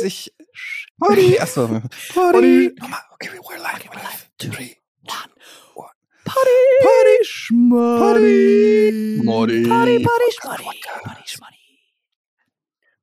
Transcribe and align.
Herzlich. 0.00 0.32
Party. 1.00 1.38
Achso. 1.40 1.66
Party. 2.14 2.72
Nochmal. 2.78 3.00
Okay, 3.14 3.30
we're 3.48 3.58
live. 3.58 3.84
We're 3.92 4.02
live. 4.02 4.30
Three, 4.38 4.76
one. 5.04 5.30
Party. 6.24 6.50
Party. 6.82 7.24
Schmoddy. 7.24 9.22
Party. 9.24 9.64
Party, 9.66 10.04
Party, 10.04 11.22
Schmoddy. 11.26 11.52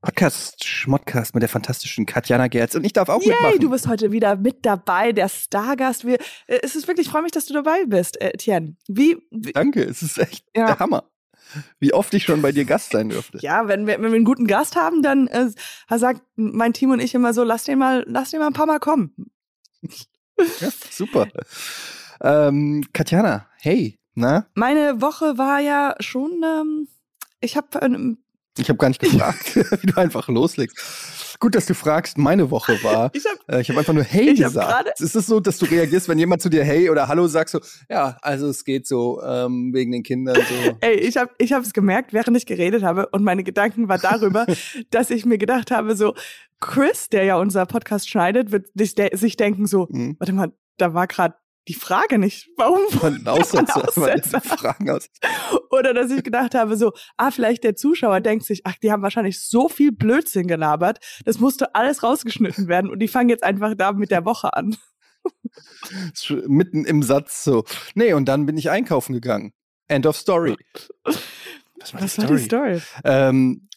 Podcast 0.01 0.65
Schmodcast 0.65 1.33
mit 1.33 1.41
der 1.43 1.49
fantastischen 1.49 2.05
Katjana 2.05 2.47
Gerz. 2.49 2.75
Und 2.75 2.83
ich 2.83 2.91
darf 2.91 3.07
auch 3.07 3.21
Yay, 3.21 3.29
mitmachen. 3.29 3.59
du 3.59 3.69
bist 3.69 3.87
heute 3.87 4.11
wieder 4.11 4.35
mit 4.35 4.65
dabei, 4.65 5.13
der 5.13 5.29
Stargast. 5.29 6.05
Wir, 6.05 6.15
äh, 6.47 6.59
es 6.61 6.75
ist 6.75 6.87
wirklich, 6.89 7.07
ich 7.07 7.11
freue 7.11 7.21
mich, 7.21 7.31
dass 7.31 7.45
du 7.45 7.53
dabei 7.53 7.85
bist, 7.85 8.19
äh, 8.21 8.31
Etienne. 8.31 8.75
Wie, 8.89 9.15
wie 9.31 9.53
Danke, 9.53 9.81
es 9.83 10.01
ist 10.01 10.17
echt 10.17 10.43
Ja. 10.53 10.65
der 10.67 10.79
Hammer. 10.79 11.09
Wie 11.79 11.93
oft 11.93 12.13
ich 12.13 12.23
schon 12.23 12.41
bei 12.41 12.51
dir 12.51 12.65
Gast 12.65 12.91
sein 12.91 13.09
dürfte. 13.09 13.39
ja, 13.41 13.67
wenn 13.67 13.87
wir, 13.87 13.95
wenn 13.95 14.11
wir 14.11 14.15
einen 14.15 14.25
guten 14.25 14.47
Gast 14.47 14.75
haben, 14.75 15.01
dann 15.01 15.27
äh, 15.27 15.49
sagt 15.89 16.21
mein 16.35 16.73
Team 16.73 16.91
und 16.91 16.99
ich 16.99 17.13
immer 17.13 17.33
so, 17.33 17.43
lass 17.43 17.63
den 17.63 17.79
mal, 17.79 18.03
lass 18.07 18.31
den 18.31 18.39
mal 18.39 18.47
ein 18.47 18.53
paar 18.53 18.65
Mal 18.65 18.79
kommen. 18.79 19.13
Ja, 20.59 20.69
super. 20.89 21.27
Ähm, 22.21 22.85
Katjana, 22.93 23.47
hey, 23.59 23.99
na? 24.15 24.47
Meine 24.55 25.01
Woche 25.01 25.37
war 25.37 25.59
ja 25.59 25.95
schon, 25.99 26.41
ähm, 26.43 26.87
ich 27.39 27.57
habe 27.57 27.79
ähm, 27.81 28.17
Ich 28.57 28.69
habe 28.69 28.77
gar 28.77 28.87
nicht 28.87 29.01
gefragt, 29.01 29.55
wie 29.81 29.87
du 29.87 29.97
einfach 29.97 30.27
loslegst. 30.29 30.77
Gut, 31.43 31.55
dass 31.55 31.65
du 31.65 31.73
fragst, 31.75 32.17
meine 32.17 32.51
Woche 32.51 32.81
war. 32.85 33.11
ich 33.13 33.25
hab, 33.25 33.53
Äh, 33.53 33.61
habe 33.65 33.77
einfach 33.77 33.91
nur 33.91 34.05
Hey 34.05 34.33
hab 34.37 34.45
gesagt. 34.45 35.01
Ist 35.01 35.13
es 35.13 35.25
so, 35.27 35.41
dass 35.41 35.57
du 35.57 35.65
reagierst, 35.65 36.07
wenn 36.07 36.17
jemand 36.17 36.41
zu 36.41 36.47
dir 36.47 36.63
Hey 36.63 36.89
oder 36.89 37.09
Hallo 37.09 37.27
sagt, 37.27 37.49
so, 37.49 37.59
ja, 37.89 38.17
also 38.21 38.47
es 38.47 38.63
geht 38.63 38.87
so 38.87 39.21
ähm, 39.21 39.71
wegen 39.73 39.91
den 39.91 40.03
Kindern 40.03 40.37
so. 40.37 40.77
Ey, 40.79 40.93
ich 40.95 41.17
habe 41.17 41.31
ich 41.39 41.51
es 41.51 41.73
gemerkt, 41.73 42.13
während 42.13 42.37
ich 42.37 42.45
geredet 42.45 42.81
habe 42.83 43.09
und 43.09 43.25
meine 43.25 43.43
Gedanken 43.43 43.89
war 43.89 43.97
darüber, 43.97 44.45
dass 44.91 45.09
ich 45.09 45.25
mir 45.25 45.37
gedacht 45.37 45.69
habe, 45.69 45.97
so 45.97 46.13
Chris, 46.61 47.09
der 47.09 47.25
ja 47.25 47.35
unser 47.35 47.65
Podcast 47.65 48.07
schneidet, 48.09 48.53
wird 48.53 48.67
sich, 48.73 48.95
de 48.95 49.13
sich 49.13 49.35
denken 49.35 49.67
so, 49.67 49.89
Hm. 49.89 50.15
warte 50.19 50.31
mal, 50.31 50.53
da 50.77 50.93
war 50.93 51.07
gerade 51.07 51.35
die 51.67 51.73
Frage 51.73 52.17
nicht, 52.17 52.49
warum 52.57 52.79
Von. 52.89 53.23
Fragen 54.41 54.89
aus. 54.89 55.09
oder 55.71 55.93
dass 55.93 56.11
ich 56.11 56.23
gedacht 56.23 56.55
habe, 56.55 56.75
so, 56.75 56.91
ah, 57.17 57.31
vielleicht 57.31 57.63
der 57.63 57.75
Zuschauer 57.75 58.19
denkt 58.19 58.45
sich, 58.45 58.61
ach, 58.65 58.75
die 58.81 58.91
haben 58.91 59.01
wahrscheinlich 59.01 59.39
so 59.39 59.69
viel 59.69 59.91
Blödsinn 59.91 60.47
gelabert, 60.47 60.99
das 61.25 61.39
musste 61.39 61.75
alles 61.75 62.03
rausgeschnitten 62.03 62.67
werden 62.67 62.89
und 62.89 62.99
die 62.99 63.07
fangen 63.07 63.29
jetzt 63.29 63.43
einfach 63.43 63.73
da 63.75 63.93
mit 63.93 64.11
der 64.11 64.25
Woche 64.25 64.53
an. 64.53 64.75
Mitten 66.47 66.85
im 66.85 67.01
Satz 67.01 67.43
so. 67.43 67.63
Nee, 67.95 68.13
und 68.13 68.25
dann 68.25 68.45
bin 68.45 68.57
ich 68.57 68.69
einkaufen 68.69 69.13
gegangen. 69.13 69.53
End 69.87 70.05
of 70.05 70.17
story. 70.17 70.55
Das 71.03 71.93
Was 71.93 72.17
war 72.17 72.25
die 72.27 72.37
Story? 72.37 72.81
Ähm, 73.03 73.69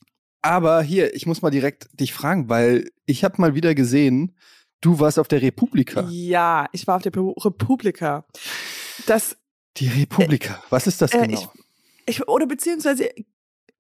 aber 0.42 0.82
hier, 0.82 1.14
ich 1.14 1.26
muss 1.26 1.42
mal 1.42 1.50
direkt 1.50 1.88
dich 1.92 2.12
fragen, 2.12 2.48
weil 2.48 2.88
ich 3.04 3.24
habe 3.24 3.40
mal 3.40 3.54
wieder 3.54 3.74
gesehen, 3.74 4.36
du 4.86 4.98
warst 5.00 5.18
auf 5.18 5.28
der 5.28 5.42
Republika. 5.42 6.06
Ja, 6.08 6.68
ich 6.72 6.86
war 6.86 6.96
auf 6.96 7.02
der 7.02 7.12
Pu- 7.12 7.34
Republika. 7.44 8.24
Das 9.06 9.36
Die 9.76 9.88
Republika. 9.88 10.62
Was 10.70 10.86
ist 10.86 11.02
das 11.02 11.12
Äh, 11.12 11.26
genau? 11.26 11.52
ich 12.06 12.26
oder 12.28 12.46
beziehungsweise 12.46 13.08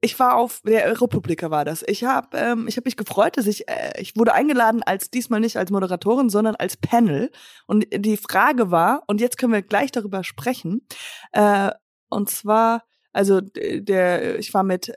ich 0.02 0.18
war 0.18 0.36
auf 0.36 0.60
der 0.64 1.00
Republika 1.00 1.50
war 1.50 1.64
das. 1.64 1.82
Ich 1.86 2.04
habe 2.04 2.36
ähm, 2.36 2.66
ich 2.68 2.76
habe 2.76 2.86
mich 2.86 2.96
gefreut, 2.96 3.36
dass 3.38 3.46
ich 3.46 3.66
äh, 3.68 4.00
ich 4.00 4.14
wurde 4.16 4.34
eingeladen 4.34 4.82
als 4.82 5.10
diesmal 5.10 5.40
nicht 5.40 5.56
als 5.56 5.70
Moderatorin, 5.70 6.28
sondern 6.28 6.54
als 6.56 6.76
Panel 6.76 7.30
und 7.66 7.86
die 7.92 8.16
Frage 8.16 8.70
war 8.70 9.02
und 9.06 9.20
jetzt 9.20 9.38
können 9.38 9.52
wir 9.52 9.62
gleich 9.62 9.90
darüber 9.92 10.22
sprechen. 10.24 10.86
Äh, 11.32 11.70
und 12.08 12.28
zwar 12.30 12.84
also 13.12 13.40
der 13.40 14.38
ich 14.38 14.52
war 14.52 14.64
mit 14.64 14.92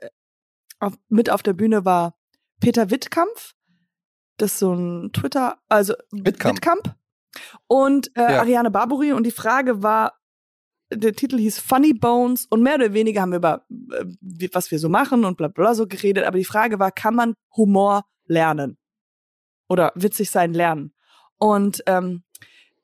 auf, 0.80 0.94
mit 1.08 1.30
auf 1.30 1.42
der 1.42 1.54
Bühne 1.54 1.84
war 1.84 2.14
Peter 2.60 2.90
Wittkampf, 2.90 3.54
das 4.40 4.52
ist 4.52 4.58
so 4.60 4.72
ein 4.74 5.12
Twitter 5.12 5.58
also 5.68 5.94
Wittkamp. 6.10 6.56
Wittkamp 6.56 6.94
und 7.66 8.10
äh, 8.16 8.20
Ja. 8.32 8.40
Ariane 8.40 8.70
Barbary 8.70 9.12
und 9.12 9.24
die 9.24 9.30
Frage 9.30 9.82
war 9.82 10.14
der 10.92 11.14
Titel 11.14 11.38
hieß 11.38 11.60
Funny 11.60 11.94
Bones 11.94 12.46
und 12.46 12.62
mehr 12.62 12.74
oder 12.74 12.92
weniger 12.92 13.20
haben 13.22 13.30
wir 13.30 13.36
über 13.36 13.64
äh, 13.92 14.48
was 14.52 14.70
wir 14.72 14.78
so 14.80 14.88
machen 14.88 15.24
und 15.24 15.36
bla 15.36 15.48
bla 15.48 15.74
so 15.74 15.86
geredet, 15.86 16.24
aber 16.24 16.38
die 16.38 16.44
Frage 16.44 16.78
war, 16.80 16.90
kann 16.90 17.14
man 17.14 17.34
Humor 17.56 18.04
lernen? 18.26 18.76
Oder 19.68 19.92
witzig 19.94 20.30
sein 20.30 20.52
lernen? 20.52 20.92
Und 21.38 21.82
ähm, 21.86 22.24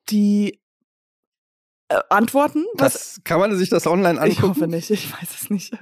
die 0.08 0.60
äh, 1.88 2.00
Antworten, 2.10 2.64
was 2.74 2.92
Das, 2.92 3.20
kann 3.24 3.40
man 3.40 3.56
sich 3.56 3.68
das 3.70 3.86
online 3.88 4.14
ich 4.24 4.36
angucken? 4.38 4.48
hoffe 4.62 4.68
nicht, 4.68 4.90
ich 4.90 5.12
weiß 5.12 5.34
es 5.42 5.50
nicht. 5.50 5.72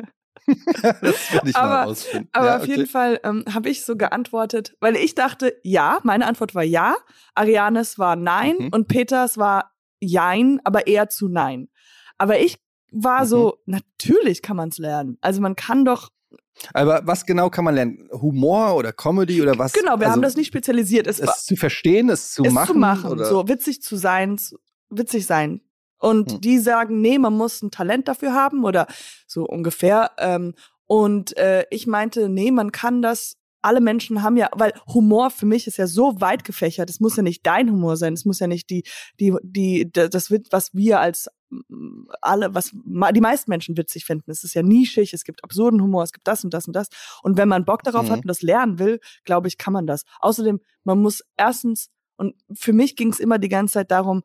das 0.82 1.32
will 1.32 1.40
ich 1.46 1.54
mal 1.54 1.62
Aber- 1.62 1.82
rausfinden. 1.90 2.28
Aber 2.32 2.46
ja, 2.46 2.56
auf 2.56 2.62
okay. 2.62 2.70
jeden 2.72 2.86
Fall 2.86 3.20
ähm, 3.24 3.44
habe 3.52 3.68
ich 3.70 3.84
so 3.84 3.96
geantwortet, 3.96 4.76
weil 4.80 4.96
ich 4.96 5.14
dachte, 5.14 5.56
ja, 5.62 6.00
meine 6.02 6.26
Antwort 6.26 6.54
war 6.54 6.62
ja, 6.64 6.94
Arianes 7.34 7.98
war 7.98 8.16
nein 8.16 8.56
Mhm. 8.58 8.68
und 8.72 8.88
Peters 8.88 9.38
war 9.38 9.72
jein, 10.00 10.60
aber 10.64 10.86
eher 10.86 11.08
zu 11.08 11.28
nein. 11.28 11.68
Aber 12.18 12.38
ich 12.38 12.58
war 12.92 13.22
Mhm. 13.24 13.28
so, 13.28 13.58
natürlich 13.66 14.42
kann 14.42 14.56
man 14.56 14.68
es 14.68 14.78
lernen. 14.78 15.18
Also 15.20 15.40
man 15.40 15.56
kann 15.56 15.84
doch, 15.84 16.10
Aber 16.72 17.00
was 17.04 17.26
genau 17.26 17.50
kann 17.50 17.64
man 17.64 17.74
lernen? 17.74 18.08
Humor 18.12 18.76
oder 18.76 18.92
Comedy 18.92 19.42
oder 19.42 19.58
was? 19.58 19.72
genau, 19.72 19.98
wir 19.98 20.06
also, 20.06 20.10
haben 20.12 20.22
das 20.22 20.36
nicht 20.36 20.46
spezialisiert. 20.46 21.06
Es, 21.08 21.18
Es 21.18 21.44
zu 21.44 21.56
verstehen, 21.56 22.08
es 22.10 22.32
zu 22.32 22.44
es 22.44 22.52
machen. 22.52 22.74
zu 22.74 22.78
machen, 22.78 23.10
oder? 23.10 23.24
so 23.24 23.48
witzig 23.48 23.82
zu 23.82 23.96
sein, 23.96 24.38
witzig 24.90 25.26
sein. 25.26 25.62
Und 25.98 26.32
Hm. 26.32 26.40
die 26.40 26.58
sagen, 26.58 27.00
nee, 27.00 27.18
man 27.18 27.34
muss 27.34 27.62
ein 27.62 27.70
Talent 27.70 28.08
dafür 28.08 28.32
haben 28.34 28.64
oder 28.64 28.86
so 29.26 29.44
ungefähr. 29.44 30.10
Ähm, 30.18 30.54
und 30.86 31.36
äh, 31.36 31.64
ich 31.70 31.86
meinte, 31.86 32.28
nee, 32.28 32.50
man 32.50 32.72
kann 32.72 33.00
das. 33.02 33.36
Alle 33.62 33.80
Menschen 33.80 34.22
haben 34.22 34.36
ja, 34.36 34.50
weil 34.52 34.74
Humor 34.92 35.30
für 35.30 35.46
mich 35.46 35.66
ist 35.66 35.78
ja 35.78 35.86
so 35.86 36.20
weit 36.20 36.44
gefächert. 36.44 36.90
Es 36.90 37.00
muss 37.00 37.16
ja 37.16 37.22
nicht 37.22 37.46
dein 37.46 37.70
Humor 37.70 37.96
sein. 37.96 38.12
Es 38.12 38.26
muss 38.26 38.38
ja 38.38 38.46
nicht 38.46 38.68
die, 38.68 38.82
die, 39.18 39.32
die, 39.42 39.90
da- 39.90 40.08
das 40.08 40.30
wird, 40.30 40.48
was 40.50 40.74
wir 40.74 41.00
als 41.00 41.30
mm, 41.48 42.08
alle, 42.20 42.54
was 42.54 42.72
die 42.74 43.20
meisten 43.22 43.50
Menschen 43.50 43.74
witzig 43.78 44.04
finden. 44.04 44.30
Es 44.30 44.44
ist 44.44 44.52
ja 44.52 44.62
nischig. 44.62 45.14
Es 45.14 45.24
gibt 45.24 45.42
absurden 45.42 45.80
Humor. 45.80 46.02
Es 46.02 46.12
gibt 46.12 46.28
das 46.28 46.44
und 46.44 46.52
das 46.52 46.66
und 46.66 46.76
das. 46.76 46.88
Und 47.22 47.38
wenn 47.38 47.48
man 47.48 47.64
Bock 47.64 47.82
darauf 47.84 48.04
Mhm. 48.08 48.10
hat 48.10 48.18
und 48.18 48.28
das 48.28 48.42
lernen 48.42 48.78
will, 48.78 49.00
glaube 49.24 49.48
ich, 49.48 49.56
kann 49.56 49.72
man 49.72 49.86
das. 49.86 50.02
Außerdem, 50.20 50.60
man 50.82 51.00
muss 51.00 51.22
erstens 51.38 51.88
und 52.16 52.34
für 52.52 52.72
mich 52.72 52.96
ging 52.96 53.10
es 53.10 53.20
immer 53.20 53.38
die 53.38 53.48
ganze 53.48 53.74
Zeit 53.74 53.90
darum, 53.90 54.22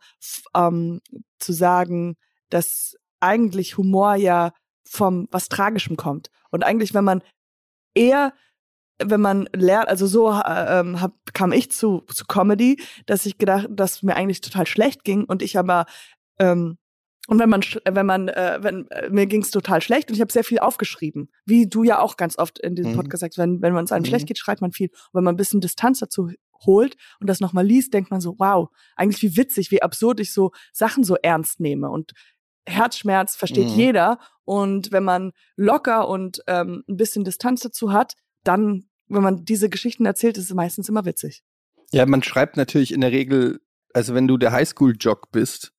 ähm, 0.55 1.01
zu 1.39 1.53
sagen, 1.53 2.16
dass 2.50 2.95
eigentlich 3.19 3.77
Humor 3.77 4.16
ja 4.16 4.51
vom 4.88 5.27
was 5.31 5.50
Tragischem 5.50 5.97
kommt. 5.97 6.29
Und 6.51 6.63
eigentlich, 6.63 6.94
wenn 6.94 7.03
man 7.03 7.22
eher, 7.94 8.33
wenn 9.01 9.22
man 9.22 9.47
lernt, 9.53 9.88
also 9.88 10.07
so 10.07 10.31
äh, 10.31 10.79
ähm, 10.79 11.00
hab, 11.01 11.13
kam 11.33 11.51
ich 11.51 11.72
zu, 11.72 12.01
zu 12.13 12.25
Comedy, 12.25 12.81
dass 13.05 13.25
ich 13.25 13.38
gedacht, 13.38 13.67
dass 13.69 14.03
mir 14.03 14.16
eigentlich 14.16 14.41
total 14.41 14.66
schlecht 14.67 15.03
ging 15.03 15.23
und 15.25 15.41
ich 15.41 15.57
aber 15.57 15.85
ähm, 16.39 16.77
und 17.27 17.38
wenn 17.38 17.50
man, 17.50 17.61
sch- 17.61 17.79
wenn 17.85 18.07
man, 18.07 18.27
äh, 18.29 18.57
wenn 18.61 18.88
äh, 18.88 19.09
mir 19.11 19.27
ging 19.27 19.44
es 19.44 19.51
total 19.51 19.81
schlecht 19.81 20.09
und 20.09 20.16
ich 20.16 20.21
habe 20.21 20.31
sehr 20.31 20.44
viel 20.44 20.57
aufgeschrieben, 20.59 21.29
wie 21.45 21.67
du 21.67 21.83
ja 21.83 22.00
auch 22.00 22.17
ganz 22.17 22.39
oft 22.39 22.57
in 22.57 22.73
diesem 22.75 22.94
Mhm. 22.94 22.95
Podcast 22.95 23.21
sagst, 23.21 23.38
wenn 23.38 23.61
wenn 23.61 23.73
man 23.73 23.85
es 23.85 23.91
einem 23.91 24.01
Mhm. 24.01 24.07
schlecht 24.07 24.25
geht, 24.27 24.39
schreibt 24.39 24.61
man 24.61 24.71
viel. 24.71 24.88
Und 24.89 25.13
wenn 25.13 25.23
man 25.25 25.35
ein 25.35 25.38
bisschen 25.38 25.61
Distanz 25.61 26.00
dazu 26.00 26.31
holt 26.66 26.96
und 27.19 27.28
das 27.28 27.39
nochmal 27.39 27.66
liest, 27.66 27.94
denkt 27.94 28.12
man 28.12 28.22
so, 28.22 28.36
wow, 28.38 28.69
eigentlich 28.95 29.22
wie 29.22 29.38
witzig, 29.38 29.72
wie 29.72 29.81
absurd 29.81 30.19
ich 30.19 30.33
so 30.33 30.51
Sachen 30.74 31.04
so 31.04 31.16
ernst 31.16 31.60
nehme. 31.60 31.89
Und 31.89 32.13
Herzschmerz 32.68 33.36
versteht 33.36 33.69
Mhm. 33.69 33.75
jeder. 33.75 34.19
Und 34.45 34.92
wenn 34.92 35.04
man 35.04 35.31
locker 35.56 36.07
und 36.07 36.42
ähm, 36.48 36.83
ein 36.88 36.98
bisschen 36.98 37.24
Distanz 37.24 37.62
dazu 37.62 37.92
hat, 37.92 38.13
dann, 38.44 38.86
wenn 39.07 39.24
man 39.24 39.45
diese 39.45 39.69
Geschichten 39.69 40.06
erzählt, 40.06 40.38
ist 40.38 40.45
es 40.45 40.54
meistens 40.54 40.89
immer 40.89 41.06
witzig. 41.06 41.44
Ja, 41.92 42.06
man 42.06 42.24
schreibt 42.24 42.57
natürlich 42.57 42.94
in 42.94 43.01
der 43.01 43.12
Regel, 43.12 43.62
also 43.94 44.13
wenn 44.13 44.28
du 44.28 44.38
der 44.38 44.51
Highschool-Jock 44.51 45.31
bist, 45.31 45.74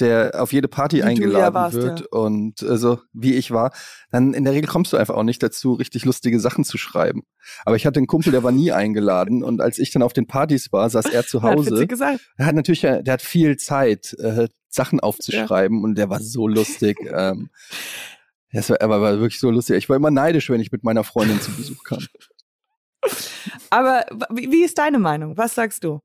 der 0.00 0.42
auf 0.42 0.52
jede 0.52 0.68
Party 0.68 0.96
Wie 0.96 1.00
ja 1.00 1.06
eingeladen 1.06 1.54
warst, 1.54 1.76
wird 1.76 2.00
ja. 2.00 2.06
und 2.10 2.62
also 2.62 3.00
wie 3.12 3.34
ich 3.34 3.50
war, 3.50 3.72
dann 4.10 4.34
in 4.34 4.44
der 4.44 4.52
Regel 4.52 4.68
kommst 4.68 4.92
du 4.92 4.96
einfach 4.96 5.14
auch 5.14 5.22
nicht 5.22 5.42
dazu, 5.42 5.74
richtig 5.74 6.04
lustige 6.04 6.40
Sachen 6.40 6.64
zu 6.64 6.78
schreiben. 6.78 7.22
Aber 7.64 7.76
ich 7.76 7.86
hatte 7.86 7.98
einen 7.98 8.06
Kumpel, 8.06 8.32
der 8.32 8.42
war 8.42 8.52
nie 8.52 8.72
eingeladen 8.72 9.42
und 9.42 9.60
als 9.60 9.78
ich 9.78 9.90
dann 9.90 10.02
auf 10.02 10.12
den 10.12 10.26
Partys 10.26 10.72
war, 10.72 10.88
saß 10.90 11.06
er 11.06 11.26
zu 11.26 11.42
Hat 11.42 11.56
Hause. 11.56 11.72
witzig 11.72 11.88
gesagt. 11.88 12.20
Er 12.36 12.46
hat 12.46 12.54
natürlich, 12.54 12.84
äh, 12.84 13.02
der 13.02 13.14
hat 13.14 13.22
viel 13.22 13.56
Zeit, 13.56 14.14
äh, 14.18 14.48
Sachen 14.68 15.00
aufzuschreiben 15.00 15.82
und 15.82 15.96
der 15.96 16.10
war 16.10 16.20
so 16.20 16.48
lustig. 16.48 16.98
ähm, 17.12 17.50
das 18.52 18.70
war, 18.70 18.80
aber 18.80 19.00
war 19.00 19.18
wirklich 19.18 19.40
so 19.40 19.50
lustig. 19.50 19.76
Ich 19.76 19.88
war 19.88 19.96
immer 19.96 20.10
neidisch, 20.10 20.50
wenn 20.50 20.60
ich 20.60 20.72
mit 20.72 20.84
meiner 20.84 21.04
Freundin 21.04 21.40
zu 21.40 21.50
Besuch 21.52 21.82
kam. 21.84 21.98
Aber 23.70 24.04
wie 24.32 24.64
ist 24.64 24.78
deine 24.78 24.98
Meinung? 24.98 25.36
Was 25.36 25.54
sagst 25.54 25.84
du? 25.84 26.00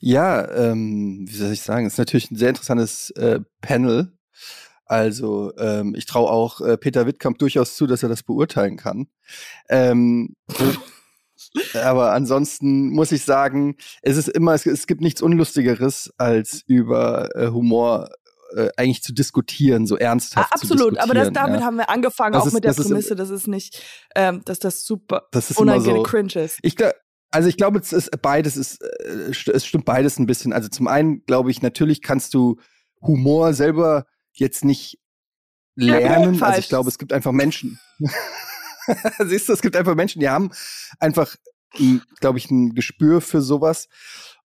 Ja, 0.00 0.50
ähm, 0.50 1.26
wie 1.28 1.36
soll 1.36 1.52
ich 1.52 1.60
sagen, 1.62 1.86
ist 1.86 1.98
natürlich 1.98 2.30
ein 2.30 2.36
sehr 2.36 2.48
interessantes 2.50 3.10
äh, 3.10 3.40
Panel. 3.60 4.12
Also 4.86 5.52
ähm, 5.58 5.94
ich 5.94 6.06
traue 6.06 6.30
auch 6.30 6.60
äh, 6.62 6.76
Peter 6.76 7.06
Wittkamp 7.06 7.38
durchaus 7.38 7.76
zu, 7.76 7.86
dass 7.86 8.02
er 8.02 8.08
das 8.08 8.22
beurteilen 8.24 8.76
kann. 8.76 9.06
Ähm, 9.68 10.34
aber 11.74 12.12
ansonsten 12.12 12.90
muss 12.90 13.12
ich 13.12 13.24
sagen, 13.24 13.76
es 14.02 14.16
ist 14.16 14.28
immer, 14.28 14.54
es, 14.54 14.66
es 14.66 14.86
gibt 14.86 15.00
nichts 15.00 15.22
Unlustigeres, 15.22 16.10
als 16.16 16.62
über 16.66 17.28
äh, 17.36 17.48
Humor 17.48 18.10
äh, 18.56 18.68
eigentlich 18.76 19.02
zu 19.02 19.12
diskutieren, 19.12 19.86
so 19.86 19.94
Ah, 19.96 19.98
ernsthaft 20.00 20.58
zu 20.58 20.72
absolut, 20.74 20.98
aber 20.98 21.14
das, 21.14 21.30
damit 21.32 21.60
ja. 21.60 21.66
haben 21.66 21.76
wir 21.76 21.88
angefangen, 21.88 22.32
Das 22.32 22.42
auch 22.42 22.46
ist- 22.48 22.54
mit 22.54 22.64
der 22.64 22.74
das 22.74 22.84
Prämisse, 22.84 23.14
dass 23.14 23.30
es 23.30 23.46
nicht, 23.46 23.80
ähm, 24.16 24.42
dass 24.44 24.58
das 24.58 24.84
super 24.84 25.28
Das 25.30 25.50
ist 25.50 25.58
unangenehm 25.58 25.98
so. 25.98 26.02
cringe 26.02 26.32
ist. 26.34 26.58
Ich, 26.62 26.74
gla- 26.74 26.94
Also 27.30 27.48
ich 27.48 27.56
glaube, 27.56 27.78
es 27.78 27.92
ist 27.92 28.10
beides 28.22 28.56
ist, 28.56 28.82
äh, 28.82 29.30
es 29.30 29.66
stimmt 29.66 29.84
beides 29.84 30.18
ein 30.18 30.26
bisschen. 30.26 30.52
Also 30.52 30.68
zum 30.68 30.88
einen 30.88 31.24
glaube 31.26 31.50
ich, 31.50 31.62
natürlich 31.62 32.02
kannst 32.02 32.34
du 32.34 32.58
Humor 33.00 33.54
selber 33.54 34.06
jetzt 34.32 34.64
nicht 34.64 34.98
lernen. 35.74 36.34
Ja, 36.34 36.46
also 36.46 36.60
ich 36.60 36.68
glaube, 36.68 36.88
es 36.88 36.98
gibt 36.98 37.12
einfach 37.12 37.32
Menschen. 37.32 37.78
Siehst 39.18 39.48
du, 39.48 39.52
es 39.52 39.62
gibt 39.62 39.76
einfach 39.76 39.94
Menschen, 39.94 40.20
die 40.20 40.28
haben 40.28 40.50
einfach, 40.98 41.36
glaube 42.20 42.38
ich, 42.38 42.50
ein 42.50 42.74
Gespür 42.74 43.20
für 43.20 43.40
sowas 43.40 43.88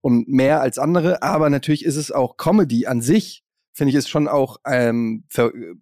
und 0.01 0.27
mehr 0.27 0.61
als 0.61 0.77
andere. 0.77 1.23
Aber 1.23 1.49
natürlich 1.49 1.83
ist 1.83 1.95
es 1.95 2.11
auch 2.11 2.37
Comedy 2.37 2.85
an 2.85 3.01
sich, 3.01 3.43
finde 3.73 3.89
ich, 3.89 3.95
ist 3.95 4.09
schon 4.09 4.27
auch, 4.27 4.57
ähm, 4.65 5.25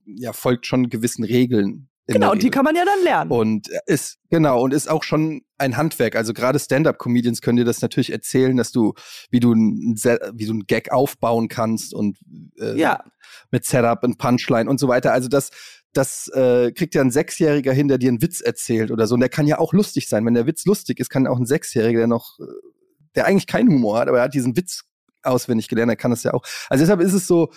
ja, 0.05 0.33
folgt 0.33 0.65
schon 0.65 0.89
gewissen 0.89 1.23
Regeln. 1.23 1.89
Genau, 2.07 2.31
und 2.31 2.43
die 2.43 2.49
kann 2.49 2.65
man 2.65 2.75
ja 2.75 2.83
dann 2.83 3.01
lernen. 3.03 3.31
Und 3.31 3.69
ist, 3.85 4.17
genau, 4.29 4.61
und 4.61 4.73
ist 4.73 4.89
auch 4.89 5.03
schon 5.03 5.41
ein 5.57 5.77
Handwerk. 5.77 6.17
Also 6.17 6.33
gerade 6.33 6.59
Stand-up-Comedians 6.59 7.41
können 7.41 7.57
dir 7.57 7.65
das 7.65 7.81
natürlich 7.81 8.11
erzählen, 8.11 8.57
dass 8.57 8.71
du, 8.73 8.93
wie 9.31 9.39
du 9.39 9.53
ein, 9.53 9.95
wie 9.95 10.45
du 10.45 10.53
ein 10.53 10.65
Gag 10.67 10.91
aufbauen 10.91 11.47
kannst 11.47 11.93
und 11.93 12.17
äh, 12.59 12.77
ja. 12.77 13.03
mit 13.51 13.65
Setup 13.65 14.03
und 14.03 14.17
Punchline 14.17 14.69
und 14.69 14.81
so 14.81 14.89
weiter. 14.89 15.13
Also 15.13 15.29
das, 15.29 15.51
das 15.93 16.27
äh, 16.29 16.73
kriegt 16.73 16.93
ja 16.93 17.01
ein 17.01 17.11
Sechsjähriger 17.11 17.71
hin, 17.71 17.87
der 17.87 17.97
dir 17.97 18.09
einen 18.09 18.21
Witz 18.21 18.41
erzählt 18.41 18.91
oder 18.91 19.07
so. 19.07 19.13
Und 19.13 19.21
der 19.21 19.29
kann 19.29 19.47
ja 19.47 19.59
auch 19.59 19.71
lustig 19.71 20.09
sein. 20.09 20.25
Wenn 20.25 20.33
der 20.33 20.45
Witz 20.45 20.65
lustig 20.65 20.99
ist, 20.99 21.09
kann 21.09 21.25
auch 21.25 21.37
ein 21.37 21.45
Sechsjähriger, 21.45 21.99
der 21.99 22.07
noch, 22.07 22.37
äh, 22.39 22.43
der 23.15 23.27
eigentlich 23.27 23.47
keinen 23.47 23.69
Humor 23.69 23.99
hat, 23.99 24.09
aber 24.09 24.17
er 24.17 24.23
hat 24.25 24.33
diesen 24.33 24.57
Witz 24.57 24.83
auswendig 25.21 25.69
gelernt, 25.69 25.89
er 25.89 25.95
kann 25.95 26.11
das 26.11 26.23
ja 26.23 26.33
auch. 26.33 26.43
Also 26.69 26.83
deshalb 26.83 26.99
ist 26.99 27.13
es 27.13 27.27
so, 27.27 27.49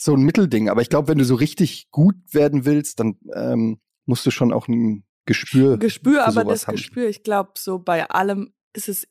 so 0.00 0.14
ein 0.14 0.22
Mittelding. 0.22 0.68
Aber 0.68 0.80
ich 0.80 0.88
glaube, 0.88 1.08
wenn 1.08 1.18
du 1.18 1.24
so 1.24 1.34
richtig 1.34 1.90
gut 1.90 2.16
werden 2.32 2.64
willst, 2.64 3.00
dann 3.00 3.16
ähm, 3.34 3.80
musst 4.06 4.24
du 4.24 4.30
schon 4.30 4.52
auch 4.52 4.66
ein 4.66 5.04
Gespür. 5.26 5.76
Gespür, 5.78 6.26
aber 6.26 6.44
das 6.44 6.66
haben. 6.66 6.76
Gespür, 6.76 7.08
ich 7.08 7.22
glaube, 7.22 7.52
so 7.58 7.78
bei 7.78 8.08
allem 8.08 8.52
ist 8.72 8.88
es, 8.88 9.06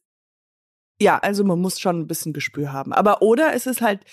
ja, 0.99 1.17
also 1.19 1.43
man 1.43 1.59
muss 1.59 1.79
schon 1.79 1.99
ein 1.99 2.07
bisschen 2.07 2.33
Gespür 2.33 2.73
haben. 2.73 2.91
Aber 2.91 3.21
oder 3.21 3.53
ist 3.53 3.67
es 3.67 3.81
halt 3.81 4.03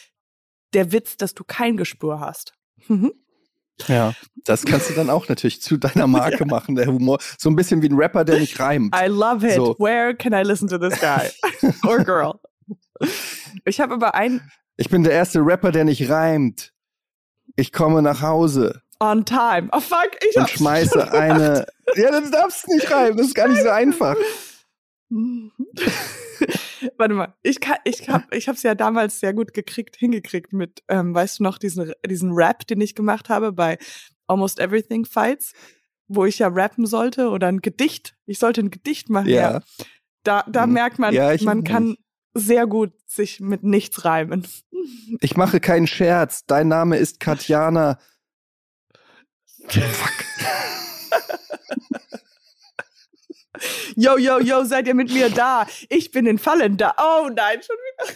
der 0.75 0.93
Witz, 0.93 1.17
dass 1.17 1.34
du 1.34 1.44
kein 1.44 1.76
Gespür 1.76 2.20
hast. 2.20 2.52
Mhm. 2.88 3.12
Ja, 3.88 4.14
das 4.44 4.64
kannst 4.64 4.90
du 4.90 4.94
dann 4.94 5.11
auch 5.11 5.29
natürlich 5.29 5.61
zu 5.62 5.79
deiner 5.79 6.06
Marke 6.06 6.40
ja. 6.40 6.46
machen, 6.46 6.76
der 6.76 6.87
Humor. 6.87 7.19
So 7.38 7.49
ein 7.49 7.56
bisschen 7.56 7.82
wie 7.82 7.88
ein 7.88 7.96
Rapper, 7.96 8.25
der 8.25 8.38
nicht 8.38 8.58
reimt. 8.61 8.94
I 8.94 9.06
love 9.06 9.46
it. 9.46 9.55
So. 9.55 9.75
Where 9.79 10.14
can 10.14 10.32
I 10.32 10.43
listen 10.43 10.69
to 10.69 10.79
this 10.79 10.99
guy? 11.00 11.31
Or 11.88 12.05
girl? 12.05 12.34
Ich 13.64 13.81
habe 13.81 13.94
aber 13.94 14.14
ein, 14.14 14.50
ich 14.76 14.88
bin 14.88 15.05
der 15.05 15.12
erste 15.12 15.40
Rapper, 15.40 15.73
der 15.73 15.84
nicht 15.84 16.08
reimt. 16.11 16.73
Ich 17.56 17.73
komme 17.73 18.02
nach 18.02 18.23
Hause. 18.23 18.82
On 19.00 19.25
time. 19.25 19.69
Oh 19.73 19.81
fuck, 19.81 20.11
ich 20.28 20.37
Und 20.37 20.49
schmeiße 20.49 21.12
eine. 21.12 21.67
Ja, 21.96 22.11
das 22.11 22.31
darfst 22.31 22.67
du 22.67 22.75
nicht 22.75 22.90
reimen. 22.90 23.17
Das 23.17 23.28
ist 23.28 23.34
gar 23.34 23.49
nicht 23.49 23.62
so 23.62 23.69
einfach. 23.69 24.17
Warte 26.96 27.14
mal, 27.14 27.34
ich 27.43 27.61
kann, 27.61 27.76
ich 27.84 28.08
hab, 28.08 28.32
ich 28.34 28.49
hab's 28.49 28.62
ja 28.62 28.75
damals 28.75 29.20
sehr 29.20 29.34
gut 29.34 29.55
gekriegt, 29.55 29.96
hingekriegt 29.96 30.52
mit, 30.52 30.82
ähm, 30.88 31.14
weißt 31.14 31.38
du 31.38 31.44
noch, 31.44 31.58
diesen, 31.58 31.93
diesen 32.06 32.32
Rap, 32.32 32.67
den 32.67 32.81
ich 32.81 32.94
gemacht 32.94 33.29
habe 33.29 33.52
bei 33.52 33.79
Almost 34.26 34.58
Everything 34.58 35.05
Fights, 35.05 35.52
wo 36.08 36.25
ich 36.25 36.38
ja 36.38 36.49
rappen 36.49 36.87
sollte 36.87 37.29
oder 37.29 37.49
ein 37.49 37.61
Gedicht. 37.61 38.17
Ich 38.26 38.38
sollte 38.38 38.62
ein 38.62 38.70
Gedicht 38.70 39.11
machen. 39.11 39.29
Ja. 39.29 39.52
ja. 39.52 39.61
Da, 40.25 40.44
da 40.49 40.67
mhm. 40.67 40.72
merkt 40.72 40.99
man, 40.99 41.14
ja, 41.14 41.34
man 41.43 41.62
kann, 41.64 41.96
sehr 42.37 42.67
gut 42.67 42.93
sich 43.06 43.41
mit 43.41 43.62
nichts 43.62 44.05
reimen. 44.05 44.47
Ich 45.21 45.37
mache 45.37 45.61
keinen 45.61 45.87
Scherz. 45.87 46.44
Dein 46.47 46.69
Name 46.69 46.99
ist 46.99 47.21
Katjana. 47.21 47.99
Fuck. 49.69 50.25
yo, 53.97 54.17
yo, 54.19 54.38
yo, 54.38 54.65
seid 54.65 54.87
ihr 54.87 54.94
mit 54.94 55.12
mir 55.12 55.31
da? 55.31 55.67
Ich 55.88 56.11
bin 56.11 56.27
in 56.27 56.38
Fallen 56.38 56.77
da. 56.77 56.94
Oh 56.99 57.29
nein, 57.35 57.61
schon 57.62 57.77
wieder. 57.77 58.15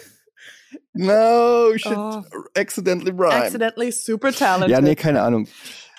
No, 0.93 1.76
shit. 1.76 1.96
Oh. 1.96 2.23
Accidentally 2.55 3.12
rhyme. 3.12 3.32
Accidentally 3.32 3.90
super 3.90 4.32
talented. 4.32 4.70
Ja, 4.70 4.81
nee, 4.81 4.94
keine 4.94 5.23
Ahnung. 5.23 5.49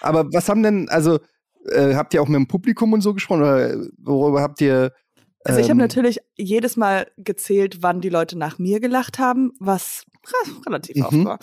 Aber 0.02 0.26
was 0.32 0.50
haben 0.50 0.64
denn, 0.64 0.90
also, 0.90 1.20
äh, 1.66 1.96
habt 1.96 2.14
ihr 2.14 2.22
auch 2.22 2.28
mit 2.28 2.36
dem 2.36 2.48
Publikum 2.48 2.94
und 2.94 3.02
so 3.02 3.14
gesprochen? 3.14 3.42
Oder 3.42 3.76
worüber 3.98 4.42
habt 4.42 4.62
ihr 4.62 4.92
also 5.44 5.60
ich 5.60 5.66
habe 5.66 5.74
ähm. 5.74 5.78
natürlich 5.78 6.20
jedes 6.36 6.78
Mal 6.78 7.12
gezählt, 7.18 7.82
wann 7.82 8.02
die 8.02 8.10
Leute 8.10 8.38
nach 8.38 8.60
mir 8.60 8.80
gelacht 8.80 9.20
haben, 9.20 9.52
was 9.60 10.06
relativ 10.66 10.98
mhm. 10.98 11.04
oft 11.04 11.26
war. 11.26 11.40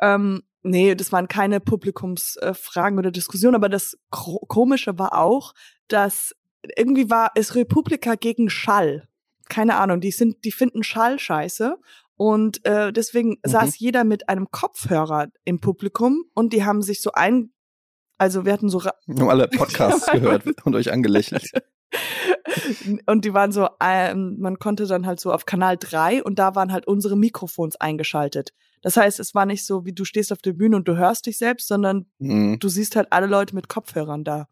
Ähm, 0.00 0.42
nee, 0.62 0.94
das 0.94 1.12
waren 1.12 1.28
keine 1.28 1.60
Publikumsfragen 1.60 2.98
oder 2.98 3.10
Diskussionen, 3.10 3.54
aber 3.54 3.68
das 3.68 3.96
Komische 4.10 4.98
war 4.98 5.16
auch, 5.18 5.54
dass 5.88 6.34
irgendwie 6.76 7.10
war 7.10 7.30
es 7.34 7.54
Republika 7.54 8.14
gegen 8.16 8.50
Schall. 8.50 9.08
Keine 9.48 9.76
Ahnung, 9.76 10.00
die 10.00 10.10
sind, 10.10 10.44
die 10.44 10.52
finden 10.52 10.82
Schall 10.82 11.18
scheiße. 11.18 11.76
Und 12.16 12.64
äh, 12.64 12.92
deswegen 12.92 13.30
mhm. 13.30 13.36
saß 13.44 13.78
jeder 13.78 14.04
mit 14.04 14.28
einem 14.28 14.50
Kopfhörer 14.50 15.28
im 15.44 15.60
Publikum 15.60 16.24
und 16.34 16.52
die 16.52 16.64
haben 16.64 16.82
sich 16.82 17.02
so 17.02 17.12
ein, 17.12 17.52
also 18.18 18.44
wir 18.46 18.52
hatten 18.52 18.70
so. 18.70 18.82
Wir 18.82 18.92
haben 19.20 19.28
alle 19.28 19.48
Podcasts 19.48 20.06
gehört 20.12 20.44
und 20.64 20.74
euch 20.74 20.92
angelächelt. 20.92 21.50
Und 23.06 23.24
die 23.24 23.34
waren 23.34 23.52
so, 23.52 23.68
ähm, 23.80 24.36
man 24.38 24.58
konnte 24.58 24.86
dann 24.86 25.06
halt 25.06 25.20
so 25.20 25.32
auf 25.32 25.46
Kanal 25.46 25.76
3 25.78 26.22
und 26.22 26.38
da 26.38 26.54
waren 26.54 26.72
halt 26.72 26.86
unsere 26.86 27.16
Mikrofons 27.16 27.76
eingeschaltet. 27.76 28.52
Das 28.82 28.96
heißt, 28.96 29.20
es 29.20 29.34
war 29.34 29.46
nicht 29.46 29.64
so, 29.64 29.84
wie 29.84 29.92
du 29.92 30.04
stehst 30.04 30.32
auf 30.32 30.42
der 30.42 30.52
Bühne 30.52 30.76
und 30.76 30.86
du 30.88 30.96
hörst 30.96 31.26
dich 31.26 31.38
selbst, 31.38 31.68
sondern 31.68 32.06
mhm. 32.18 32.58
du 32.58 32.68
siehst 32.68 32.96
halt 32.96 33.12
alle 33.12 33.26
Leute 33.26 33.54
mit 33.54 33.68
Kopfhörern 33.68 34.24
da. 34.24 34.48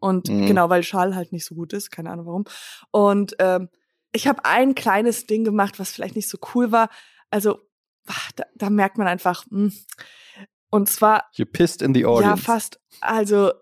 Und 0.00 0.28
mhm. 0.28 0.46
genau, 0.46 0.68
weil 0.68 0.82
Schall 0.82 1.14
halt 1.14 1.32
nicht 1.32 1.44
so 1.44 1.54
gut 1.54 1.72
ist, 1.72 1.90
keine 1.90 2.10
Ahnung 2.10 2.26
warum. 2.26 2.44
Und 2.90 3.36
ähm, 3.38 3.68
ich 4.12 4.26
habe 4.26 4.44
ein 4.44 4.74
kleines 4.74 5.26
Ding 5.26 5.44
gemacht, 5.44 5.78
was 5.78 5.92
vielleicht 5.92 6.16
nicht 6.16 6.28
so 6.28 6.38
cool 6.54 6.72
war. 6.72 6.90
Also, 7.30 7.60
da, 8.36 8.44
da 8.54 8.70
merkt 8.70 8.98
man 8.98 9.06
einfach, 9.06 9.44
mh. 9.48 9.70
Hm. 9.70 10.46
und 10.70 10.88
zwar. 10.88 11.30
You 11.34 11.46
pissed 11.46 11.82
in 11.82 11.94
the 11.94 12.04
audience. 12.04 12.36
Ja, 12.36 12.36
fast. 12.36 12.80
Also, 13.00 13.52